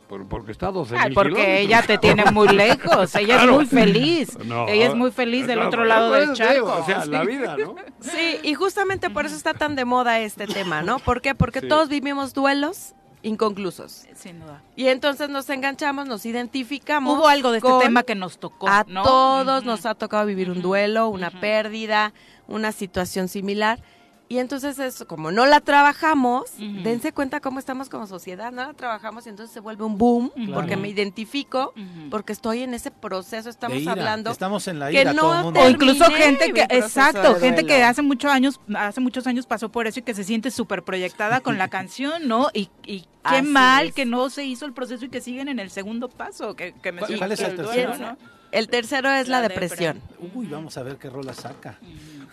[0.09, 1.59] por- porque está a 12 Ay, porque kilómetros.
[1.61, 3.53] ella te tiene muy lejos, ella Claro.
[3.53, 4.39] es muy feliz.
[4.45, 6.67] No, ella es muy feliz del otro lado del charco.
[6.67, 7.11] O sea, Sí.
[7.11, 7.75] la vida, ¿no?
[8.01, 10.99] Sí, y justamente por eso está tan de moda este tema, ¿no?
[11.01, 11.35] ¿Por qué?
[11.35, 11.69] Porque Sí.
[11.69, 12.93] todos vivimos duelos
[13.25, 14.07] inconclusos.
[14.15, 14.63] Sin duda.
[14.77, 17.19] Y entonces nos enganchamos, nos identificamos.
[17.19, 19.03] Hubo algo de este tema que nos tocó, A ¿no?
[19.03, 19.67] todos Ujú.
[19.71, 22.13] nos ha tocado vivir un duelo, una pérdida,
[22.47, 23.81] una situación similar.
[24.27, 28.73] Y entonces eso, como no la trabajamos, dense cuenta cómo estamos como sociedad, no la
[28.73, 30.81] trabajamos y entonces se vuelve un boom, porque Claro.
[30.81, 31.75] me identifico,
[32.11, 33.93] porque estoy en ese proceso, estamos ira.
[33.93, 35.61] hablando Estamos en la que ira, no todo el mundo.
[35.61, 39.87] O incluso gente que, exacto, gente que hace muchos años, hace muchos años pasó por
[39.87, 42.49] eso y que se siente súper proyectada con la canción, ¿no?
[42.55, 43.95] Y, y qué Así mal es.
[43.95, 46.93] que no se hizo el proceso y que siguen en el segundo paso, que, que
[46.95, 47.91] ¿Cuál- cuál es el tercero?
[47.91, 48.19] duelo, ¿no?
[48.53, 50.01] El tercero es la, La depresión.
[50.33, 51.77] Uy, vamos a ver qué rola saca.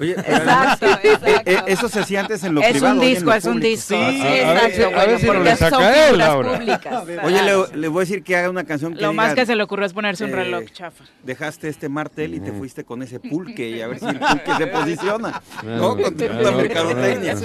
[0.02, 1.68] Oye, Exacto, eh, eh, exacto.
[1.68, 2.96] eso se hacía antes en lo Es privado.
[2.96, 3.96] un hoy en disco, lo es un disco.
[3.96, 4.76] Sí, a ver exacto.
[4.76, 5.84] si- a bueno, ver si nos porque le saca son
[6.16, 6.54] él ahora.
[6.54, 7.04] públicas.
[7.24, 9.56] Oye, le, le voy a decir que haga una canción que Lo más que se
[9.56, 11.04] le ocurrió es ponerse un eh, reloj chafa.
[11.24, 14.52] Dejaste este martel y te fuiste con ese pulque y a ver si el pulque
[14.58, 15.42] se posiciona.
[15.64, 15.96] ¿No?
[15.96, 17.36] Con la mercadotecnia.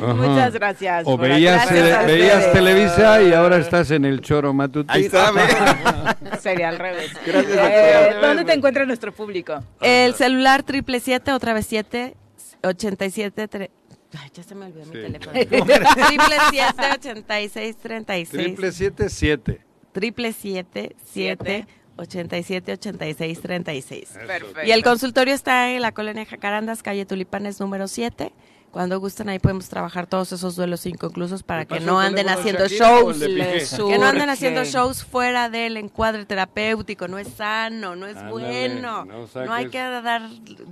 [0.00, 1.02] Muchas gracias.
[1.06, 2.50] O veías, gracias eh.
[2.52, 4.92] Televisa y ahora estás en el choro matutino.
[4.92, 5.30] Ahí está.
[6.40, 7.12] Sería al revés.
[7.24, 8.14] Gracias, Eh.
[8.20, 9.62] ¿Dónde te encuentra nuestro público?
[9.80, 12.16] El celular triple siete, otra vez siete,
[12.62, 13.70] ochenta y siete, tre-
[14.18, 15.32] Ay, ya se me olvidó mi teléfono.
[15.32, 18.42] Triple siete, ochenta y seis, treinta y seis.
[18.44, 19.60] Triple siete siete.
[19.92, 21.66] Triple siete, siete,
[21.96, 24.10] ochenta y siete, ochenta y seis, treinta y seis.
[24.10, 24.64] Perfecto.
[24.64, 28.32] Y el consultorio está en la colonia Jacarandas, calle Tulipanes número 7.
[28.72, 32.66] Cuando gusten ahí podemos trabajar todos esos duelos inconclusos para ¿Me que no anden haciendo
[32.68, 33.18] shows.
[33.20, 38.30] Que no anden haciendo shows fuera del encuadre terapéutico, no es sano, no es Ándale,
[38.32, 39.04] bueno.
[39.04, 40.22] no No, hay que dar,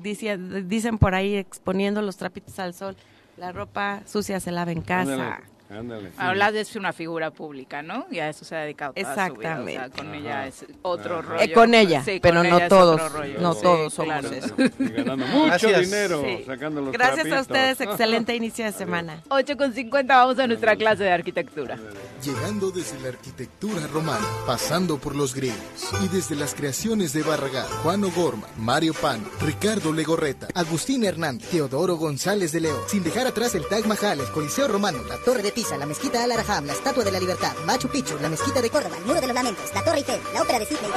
[0.03, 2.97] dice- dicen por ahí, exponiendo los trapitos al sol.
[3.37, 5.13] La ropa sucia se lava en casa.
[5.13, 6.11] Ándale, ándale.
[6.17, 8.07] Habla de una figura pública, ¿no?
[8.11, 9.13] Y a eso se ha dedicado toda su vida.
[9.13, 9.97] O sea, Exactamente.
[9.97, 10.17] con Ajá.
[10.17, 11.23] ella es otro Ajá.
[11.29, 11.43] rollo.
[11.43, 13.01] Eh, con ella, Sí, pero con no ella es todos,
[13.41, 14.31] no Sí, todos somos claro.
[14.37, 14.55] eso.
[14.79, 15.81] Y ganando mucho Gracias.
[15.81, 16.45] dinero Sí.
[16.47, 19.23] sacando los Gracias a ustedes, excelente inicio de semana.
[19.29, 21.79] 8 con 50, vamos a nuestra clase de arquitectura.
[22.23, 25.59] Llegando desde la arquitectura romana, pasando por los griegos
[26.05, 31.97] y desde las creaciones de Barragán, Juan O'Gorman, Mario Pano, Ricardo Legorreta, Agustín Hernández, Teodoro
[31.97, 35.53] González de León, sin dejar atrás el Taj Mahal, el Coliseo Romano, la Torre de
[35.61, 38.97] La Mezquita Al Araham, la Estatua de la Libertad, Machu Picchu, la Mezquita de Córdoba,
[38.97, 40.91] el Muro de los Lamentos, la Torre Eiffel, la Ópera de Sydney.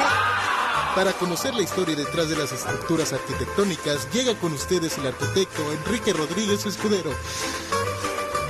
[0.95, 6.13] Para conocer la historia detrás de las estructuras arquitectónicas, llega con ustedes el arquitecto Enrique
[6.13, 7.11] Rodríguez Escudero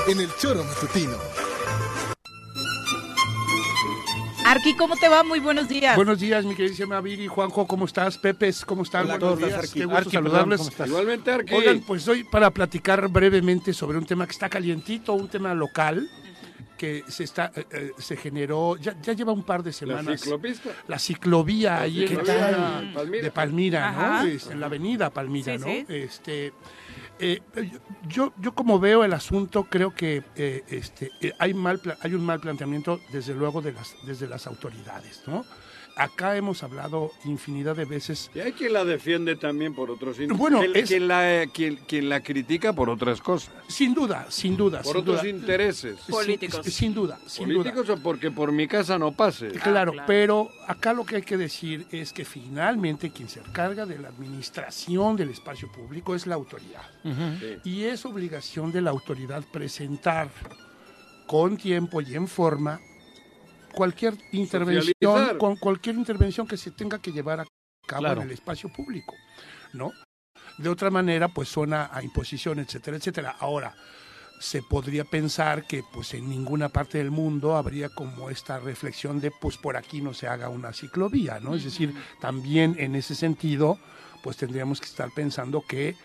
[0.07, 1.17] en el Choro Matutino.
[4.45, 5.23] Arqui, ¿cómo te va?
[5.23, 5.95] Muy buenos días.
[5.95, 8.17] Buenos días, mi queridísima Viri, Juanjo, ¿cómo estás?
[8.17, 9.05] Pepes, ¿cómo están?
[9.05, 9.79] Hola, Buenos ¿cómo estás, días, Arqui?
[9.79, 10.57] qué gusto Arqui, perdón, saludarles.
[10.59, 10.87] ¿cómo estás?
[10.87, 11.53] Igualmente, Arqui.
[11.55, 16.09] Oigan, pues hoy para platicar brevemente sobre un tema que está calientito, un tema local
[16.77, 20.21] que se está eh, eh, se generó, ya, ya lleva un par de La semanas.
[20.21, 20.69] ciclopista.
[20.87, 23.23] La ciclovía ahí que ciclovía está de Palmira.
[23.23, 24.23] de Palmira, Ajá.
[24.23, 24.27] ¿no?
[24.29, 25.65] Es en la avenida Palmira, Sí, ¿no?
[25.67, 25.85] sí.
[25.87, 26.53] Este,
[27.19, 27.41] eh,
[28.07, 32.25] yo, yo como veo el asunto, creo que eh, este, eh, hay, mal, hay un
[32.25, 35.45] mal planteamiento, desde luego, de las, desde las autoridades, ¿no?
[35.95, 40.29] Acá hemos hablado infinidad de veces Y hay quien la defiende también por otros in-
[40.35, 43.53] Bueno, quien, es- quien la, quien, quien la critica por otras cosas.
[43.67, 44.81] Sin duda, sin duda.
[44.81, 45.29] Por sin otros duda.
[45.29, 45.99] intereses.
[46.09, 46.65] Políticos.
[46.65, 47.57] Sin, duda, sin duda.
[47.71, 49.49] Políticos o porque por mi casa no pase.
[49.49, 50.07] Claro, claro.
[50.07, 54.07] pero acá lo que hay que decir es que finalmente quien se encarga de la
[54.07, 56.81] administración del espacio público es la autoridad.
[57.03, 57.57] Sí.
[57.69, 60.29] Y es obligación de la autoridad presentar
[61.27, 62.79] con tiempo y en forma
[63.73, 65.37] cualquier intervención, Socializar.
[65.37, 67.45] con cualquier intervención que se tenga que llevar a
[67.87, 68.21] cabo Claro.
[68.21, 69.13] en el espacio público,
[69.73, 69.91] ¿no?
[70.57, 73.35] De otra manera, pues suena a imposición, etcétera, etcétera.
[73.39, 73.75] Ahora,
[74.39, 79.31] se podría pensar que pues en ninguna parte del mundo habría como esta reflexión de
[79.31, 81.55] pues por aquí no se haga una ciclovía, ¿no?
[81.55, 83.79] Es decir, también en ese sentido,
[84.21, 85.95] pues tendríamos que estar pensando que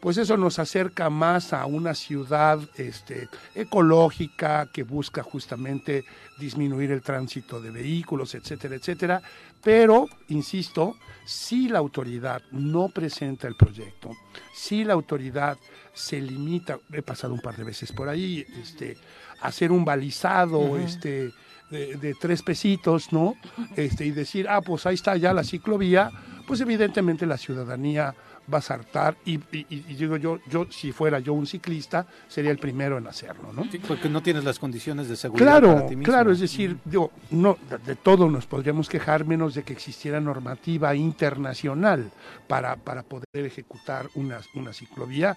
[0.00, 6.04] pues eso nos acerca más a una ciudad este, ecológica que busca justamente
[6.38, 9.22] disminuir el tránsito de vehículos, etcétera, etcétera.
[9.62, 10.96] Pero, insisto,
[11.26, 14.16] si la autoridad no presenta el proyecto,
[14.54, 15.58] si la autoridad
[15.92, 18.96] se limita, he pasado un par de veces por ahí, este,
[19.42, 21.32] a hacer un balizado, este,
[21.70, 23.36] de, de tres pesitos, ¿no?
[23.76, 26.10] Este, y decir, ah, pues ahí está ya la ciclovía,
[26.46, 28.14] pues evidentemente la ciudadanía
[28.52, 32.50] va a saltar y, y- y digo yo, yo, si fuera yo un ciclista, sería
[32.50, 33.64] el primero en hacerlo, ¿no?
[33.86, 36.12] Porque no tienes las condiciones de seguridad para Claro, ti mismo.
[36.12, 40.20] claro, es decir, digo, no, de, de todo nos podríamos quejar menos de que existiera
[40.20, 42.10] normativa internacional
[42.48, 45.36] para, para poder ejecutar una, una ciclovía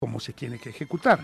[0.00, 1.18] como se tiene que ejecutar.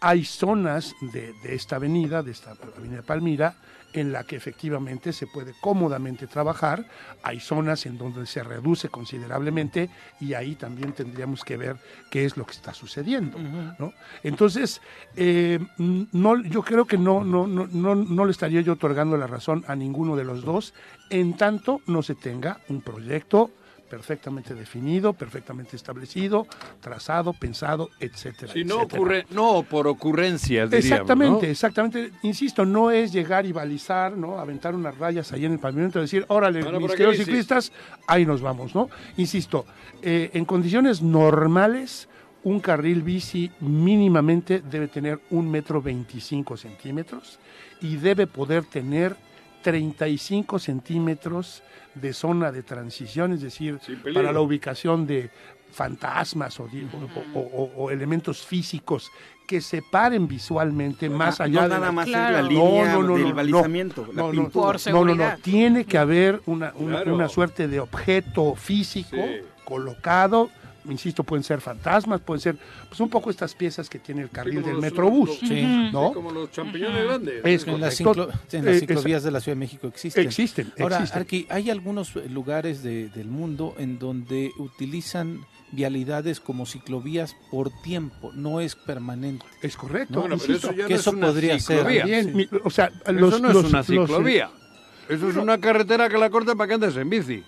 [0.00, 3.54] Hay zonas de, de esta avenida, de esta avenida Palmira,
[3.96, 6.86] en la que efectivamente se puede cómodamente trabajar,
[7.22, 9.88] hay zonas en donde se reduce considerablemente
[10.20, 11.76] y ahí también tendríamos que ver
[12.10, 13.38] qué es lo que está sucediendo.
[13.78, 13.92] ¿no?
[14.22, 14.80] Entonces,
[15.16, 19.26] eh, no, yo creo que no, no, no, no, no le estaría yo otorgando la
[19.26, 20.74] razón a ninguno de los dos,
[21.08, 23.50] en tanto no se tenga un proyecto
[23.88, 26.46] perfectamente definido, perfectamente establecido,
[26.80, 28.52] trazado, pensado, etcétera.
[28.52, 29.00] Si no etcétera.
[29.00, 31.52] ocurre, no por ocurrencias, diríamos, Exactamente, ¿no?
[31.52, 32.10] exactamente.
[32.22, 34.38] Insisto, no es llegar y balizar, ¿no?
[34.38, 37.72] Aventar unas rayas ahí en el pavimento y decir, órale, Ahora mis queridos ciclistas,
[38.06, 38.88] ahí nos vamos, ¿no?
[39.16, 39.66] Insisto,
[40.02, 42.08] eh, en condiciones normales,
[42.44, 47.40] un carril bici mínimamente debe tener un metro veinticinco centímetros
[47.80, 49.16] y debe poder tener
[49.70, 51.60] 35 centímetros
[51.94, 53.80] de zona de transición, es decir,
[54.14, 55.28] para la ubicación de
[55.72, 56.86] fantasmas o, di-
[57.34, 59.10] o- o- o- o elementos físicos
[59.44, 64.22] que separen visualmente más Ah, allá no de nada más la línea del balizamiento, la
[64.22, 64.78] no, no, pintura.
[64.78, 67.14] Por no, no, no, tiene que haber una, una, Claro.
[67.16, 69.40] una suerte de objeto físico Sí.
[69.64, 70.48] colocado,
[70.90, 72.56] insisto, pueden ser fantasmas, pueden ser
[72.88, 75.62] pues un poco estas piezas que tiene el carril del los- Metrobús, los- Sí.
[75.92, 76.08] ¿no?
[76.08, 77.44] Sí, como los champiñones grandes.
[77.44, 80.26] Es en las, ciclo- en las Eh, ciclovías de la Ciudad de México existen.
[80.26, 81.20] Existen, Ahora, existen.
[81.22, 88.30] Arqui, hay algunos lugares de- del mundo en donde utilizan vialidades como ciclovías por tiempo,
[88.34, 89.44] no es permanente.
[89.62, 90.14] Es correcto.
[90.14, 90.20] ¿no?
[90.20, 91.86] Bueno, pero eso ya no que es eso una podría ser.
[92.04, 94.50] Bien, mi- o sea, Eso los- no es una los- ciclovía.
[95.08, 97.44] Eso es una carretera que la corta para que andes en bici.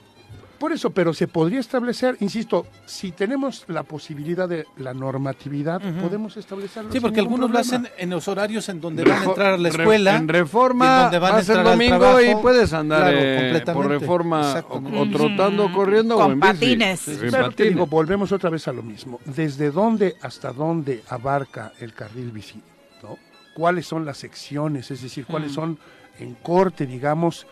[0.58, 6.36] Por eso, pero se podría establecer, insisto, si tenemos la posibilidad de la normatividad, podemos
[6.36, 6.90] establecerlo.
[6.90, 9.68] Sí, porque algunos lo hacen en los horarios en donde van a entrar a la
[9.68, 10.16] escuela.
[10.16, 12.20] en reforma en donde van a el domingo trabajo.
[12.22, 16.72] y puedes andar Claro, eh, por reforma o, trotando, corriendo o en bici.
[16.72, 17.68] En Pero te patines.
[17.74, 19.20] digo, volvemos otra vez a lo mismo.
[19.24, 22.60] ¿Desde dónde hasta dónde abarca el carril bici?
[23.02, 23.16] ¿no?
[23.54, 24.90] ¿Cuáles son las secciones?
[24.90, 25.78] Es decir, cuáles son
[26.18, 27.46] en corte, digamos,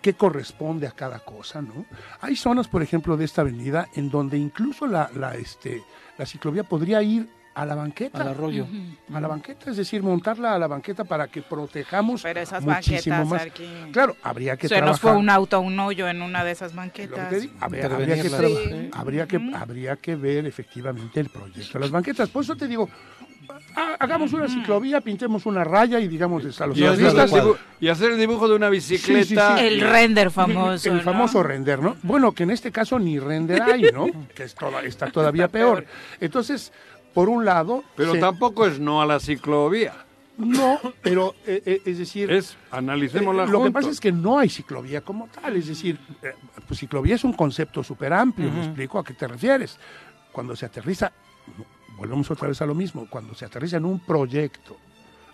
[0.00, 1.84] qué corresponde a cada cosa, ¿no?
[2.20, 5.82] Hay zonas, por ejemplo, de esta avenida en donde incluso la, la, este,
[6.18, 8.20] la ciclovía podría ir a la banqueta.
[8.22, 8.66] Al arroyo.
[9.12, 13.24] A la banqueta, es decir, montarla a la banqueta para que protejamos Pero esas muchísimo
[13.26, 13.90] banquetas, más.
[13.92, 16.74] Claro, habría que Se nos fue un auto a un hoyo en una de esas
[16.74, 17.30] banquetas.
[17.30, 18.90] digo, habría, habría que Sí.
[18.92, 22.28] habría que habría que ver efectivamente el proyecto de las banquetas.
[22.30, 22.88] Por eso te digo,
[23.98, 27.42] hagamos una ciclovía, pintemos una raya y digamos a los Y hacer,
[27.80, 29.24] y hacer el dibujo de una bicicleta.
[29.24, 29.66] Sí, sí, sí.
[29.66, 31.02] El render famoso, El ¿no?
[31.02, 31.96] famoso render, ¿no?
[32.02, 34.06] Bueno, que en este caso ni render hay, ¿no?
[34.34, 35.84] que es toda- está todavía peor.
[36.20, 36.72] Entonces,
[37.14, 37.84] por un lado...
[37.96, 39.94] Pero se- tampoco es no a la ciclovía.
[40.38, 42.30] No, pero eh, eh, es decir...
[42.30, 45.98] Es, analicémosla Eh, Lo que pasa es que no hay ciclovía como tal, es decir,
[46.22, 46.32] eh,
[46.66, 49.78] pues ciclovía es un concepto súper amplio, me explico a qué te refieres.
[50.32, 51.12] Cuando se aterriza,
[52.00, 54.76] volvemos otra vez a lo mismo, cuando se aterriza en un proyecto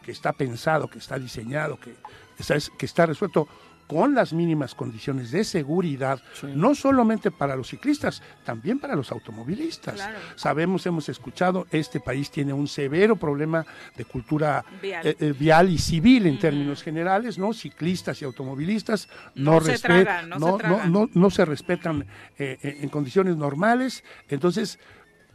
[0.05, 1.95] que está pensado, que está diseñado, que
[2.39, 3.47] está, que está resuelto
[3.87, 10.01] con las mínimas condiciones de seguridad, no solamente para los ciclistas, también para los automovilistas.
[10.35, 13.65] Sabemos, hemos escuchado, este país tiene un severo problema
[13.97, 15.07] de cultura Vial.
[15.07, 17.53] eh, eh, vial y civil en términos generales, ¿no?
[17.53, 20.93] Ciclistas y automovilistas no, No se respe- tragan, no se no, tragan.
[20.93, 22.07] no- no se respetan
[22.41, 24.03] eh, eh, en condiciones normales.
[24.29, 24.81] Entonces,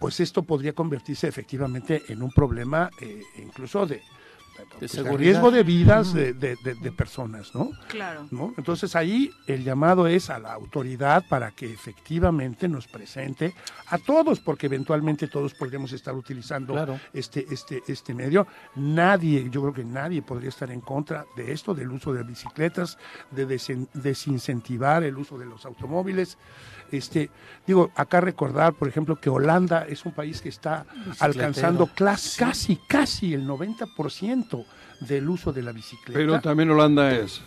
[0.01, 4.01] pues esto podría convertirse efectivamente en un problema eh, incluso de,
[4.69, 5.17] pues, de seguridad.
[5.19, 7.71] riesgo de vidas de, de- de- de personas, ¿no?
[7.87, 8.27] Claro.
[8.31, 8.53] ¿no?
[8.57, 13.53] Entonces ahí el llamado es a la autoridad para que efectivamente nos presente
[13.87, 16.99] a todos, porque eventualmente todos podríamos estar utilizando Claro.
[17.13, 18.45] este, este, este medio.
[18.75, 22.97] Nadie, yo creo que nadie podría estar en contra de esto, del uso de bicicletas,
[23.31, 26.37] de desen- desincentivar el uso de los automóviles.
[26.91, 27.29] Este,
[27.65, 30.85] digo, acá recordar, por ejemplo, que Holanda es un país que está
[31.19, 34.65] alcanzando clas- casi, casi el 90%
[35.01, 36.13] del uso de la bicicleta.
[36.13, 37.41] Pero también Holanda es.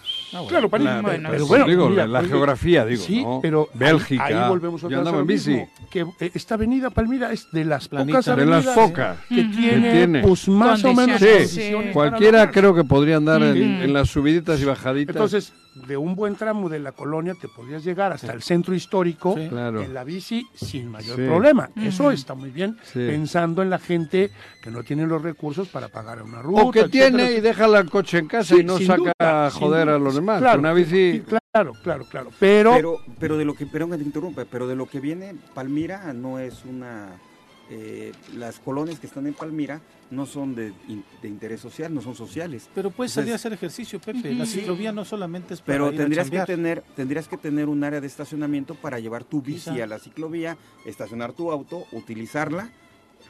[0.48, 3.38] Claro, para La- bueno, pero pero bueno, digo, mira, la geografía, digo, sí, ¿no?
[3.40, 5.50] pero ahí- Bélgica, ahí, volvemos yo otra vez a lo bici.
[5.50, 8.18] mismo, que eh, esta avenida Palmira es de las Planita.
[8.18, 9.18] pocas De las pocas.
[9.28, 10.22] que tiene, Que tiene.
[10.22, 15.14] pues más o menos Sí, cualquiera creo que podría andar en, las subiditas y bajaditas.
[15.14, 15.52] Entonces,
[15.86, 19.48] de un buen tramo de la colonia te podrías llegar hasta el centro histórico Sí.
[19.48, 19.82] Claro.
[19.82, 21.22] en la bici sin mayor Sí.
[21.26, 21.68] problema.
[21.82, 23.00] Eso está muy bien, Sí.
[23.00, 24.30] pensando en la gente
[24.62, 26.62] que no tiene los recursos para pagar una ruta.
[26.62, 27.43] o que etcétera, tiene etcétera.
[27.44, 29.96] Deja el coche en casa Sí, y no saca duda, a joder duda.
[29.96, 30.40] a los demás.
[30.40, 31.22] Claro, Una bici...
[31.52, 32.30] Claro, claro, claro.
[32.40, 35.36] Pero, pero, pero de lo que, perdón que te interrumpa, pero de lo que viene,
[35.54, 37.10] Palmira no es una,
[37.70, 39.80] eh, las colonias que están en Palmira
[40.10, 42.68] no son de, in- de interés social, no son sociales.
[42.74, 44.34] Pero puedes Entonces, salir a hacer ejercicio, Pepe.
[44.34, 44.60] La Sí.
[44.60, 47.84] ciclovía no solamente es para Pero ir a tendrías que tener, tendrías que tener un
[47.84, 49.84] área de estacionamiento para llevar tu bici Quizá.
[49.84, 52.70] a la ciclovía, estacionar tu auto, utilizarla,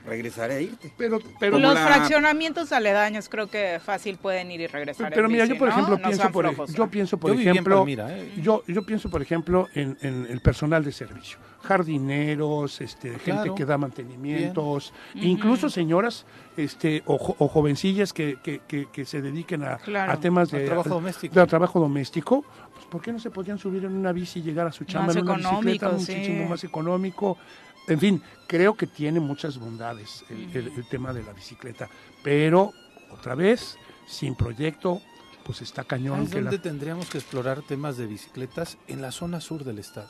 [0.06, 0.92] regresar e irte.
[0.98, 5.12] Pero, Como los la- fraccionamientos aledaños creo que fácil pueden ir y regresar.
[5.14, 7.76] Pero mira, bici, yo por ejemplo No pienso por, flojos, yo pienso por Yo ejemplo,
[7.78, 8.32] Palmira, ¿eh?
[8.42, 13.64] yo yo pienso por ejemplo en, en el personal de servicio, jardineros, este, gente que
[13.64, 15.28] da mantenimientos, Bien.
[15.28, 16.26] incluso señoras,
[16.56, 20.12] este, o, jo- o jovencillas que, que, que, que se dediquen a, Claro.
[20.12, 21.38] a temas de trabajo doméstico.
[21.40, 22.44] de trabajo doméstico,
[22.74, 25.08] pues ¿por qué no se podían subir en una bici y llegar a su chamba
[25.08, 26.12] Más en una bicicleta sí.
[26.12, 27.38] muchísimo más económico?
[27.86, 31.88] En fin, creo que tiene muchas bondades el, el- el tema de la bicicleta,
[32.22, 32.72] pero
[33.10, 35.00] otra vez, sin proyecto,
[35.44, 36.16] pues está cañón.
[36.16, 38.78] ¿Sabes que la- dónde tendríamos que explorar temas de bicicletas?
[38.86, 40.08] En la zona sur del estado.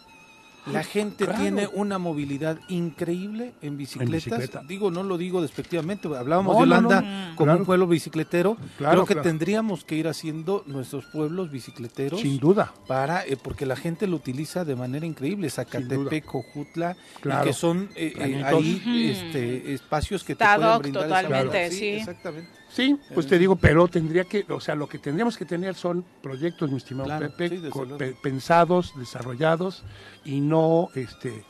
[0.73, 1.41] La gente Claro.
[1.41, 4.25] tiene una movilidad increíble en bicicletas.
[4.25, 4.63] bicicleta.
[4.67, 6.09] Digo, no lo digo despectivamente.
[6.09, 7.37] Hablábamos No, de Holanda no.
[7.37, 7.59] como Claro.
[7.61, 8.57] un pueblo bicicletero.
[8.79, 9.29] Claro, Creo que claro.
[9.29, 12.21] tendríamos que ir haciendo nuestros pueblos bicicleteros.
[12.21, 12.73] Sin duda.
[12.87, 15.51] Para, eh, porque la gente lo utiliza de manera increíble.
[15.51, 16.97] Zacatepec, Cojutla,
[17.43, 21.71] que son eh, eh, ahí este, espacios que te Está pueden doc brindar esa totalmente,
[21.73, 21.87] sí.
[21.89, 22.49] exactamente.
[22.75, 26.05] Sí, pues te digo, pero tendría que, o sea, lo que tendríamos que tener son
[26.21, 29.85] proyectos, mi estimado Claro, Pepe, sí, pe- pensados, desarrollados
[30.25, 31.45] y no este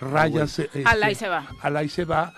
[0.00, 1.46] rayas este, Al ahí se va.
[1.60, 2.32] al ahí se va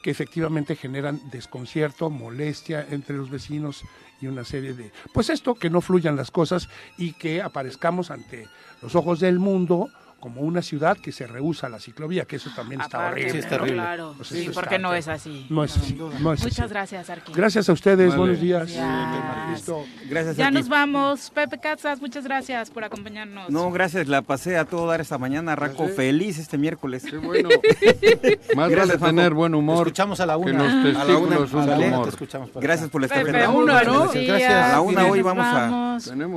[0.00, 3.82] que efectivamente generan desconcierto, molestia entre los vecinos
[4.20, 6.68] y una serie de pues esto que no fluyan las cosas
[6.98, 8.46] y que aparezcamos ante
[8.80, 9.88] los ojos del mundo
[10.22, 13.32] como una ciudad que se rehúsa a la ciclovía, que eso también está Aparte, horrible.
[13.32, 13.62] Sí, está ¿no?
[13.64, 13.82] horrible.
[13.82, 14.14] claro.
[14.16, 15.46] Pues Sí, porque está- no es así.
[15.50, 15.94] No es así.
[15.94, 16.68] no es Muchas así.
[16.70, 17.32] gracias, Arqui.
[17.34, 18.18] Gracias a ustedes, Vale.
[18.20, 18.72] buenos días.
[18.72, 19.82] Gracias.
[20.08, 21.30] Gracias Ya a nos vamos.
[21.30, 23.50] Pepe Casas, muchas gracias por acompañarnos.
[23.50, 25.92] No, gracias, la pasé a todo dar esta mañana, Raco, sí?
[25.94, 27.04] feliz este miércoles.
[27.08, 27.48] Qué bueno.
[28.56, 29.78] Más Gracias, vale tener buen humor.
[29.88, 30.52] escuchamos a la Que una.
[30.64, 32.04] los A la una, testículos a la una humor.
[32.04, 33.50] te escuchamos Gracias por la estafeta.
[33.50, 34.12] uno, Buenos ¿no?
[34.12, 34.42] días.
[34.52, 35.96] A la una hoy vamos a,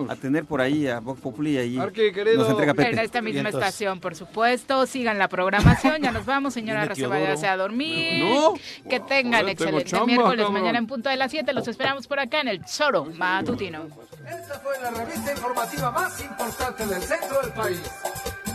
[0.10, 1.76] a tener por ahí a Vox Populi ahí.
[1.76, 3.04] Nos entrega En Pepe.
[3.04, 3.62] esta misma Vientos.
[3.76, 4.86] Estación, por supuesto.
[4.86, 6.02] Sigan la programación.
[6.02, 7.36] Ya nos vamos, señora Teodoro.
[7.48, 8.24] a dormir.
[8.24, 8.54] No.
[8.90, 10.38] Que tengan excelente chamba, miércoles.
[10.38, 10.54] cabrón.
[10.54, 13.88] Mañana en punto de las 7 los esperamos por acá en el Choro Matutino.
[14.26, 17.82] Esta fue la revista informativa más importante del centro del país.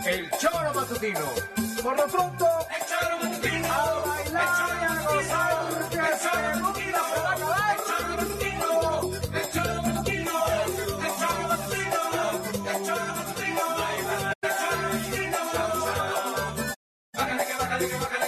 [0.06, 1.20] El Choro Matutino.
[1.82, 2.47] Por lo pronto,
[2.78, 3.66] el Choro Matutino.
[3.72, 5.89] A bailar y a gozar,
[17.81, 18.19] Bájale que bájale.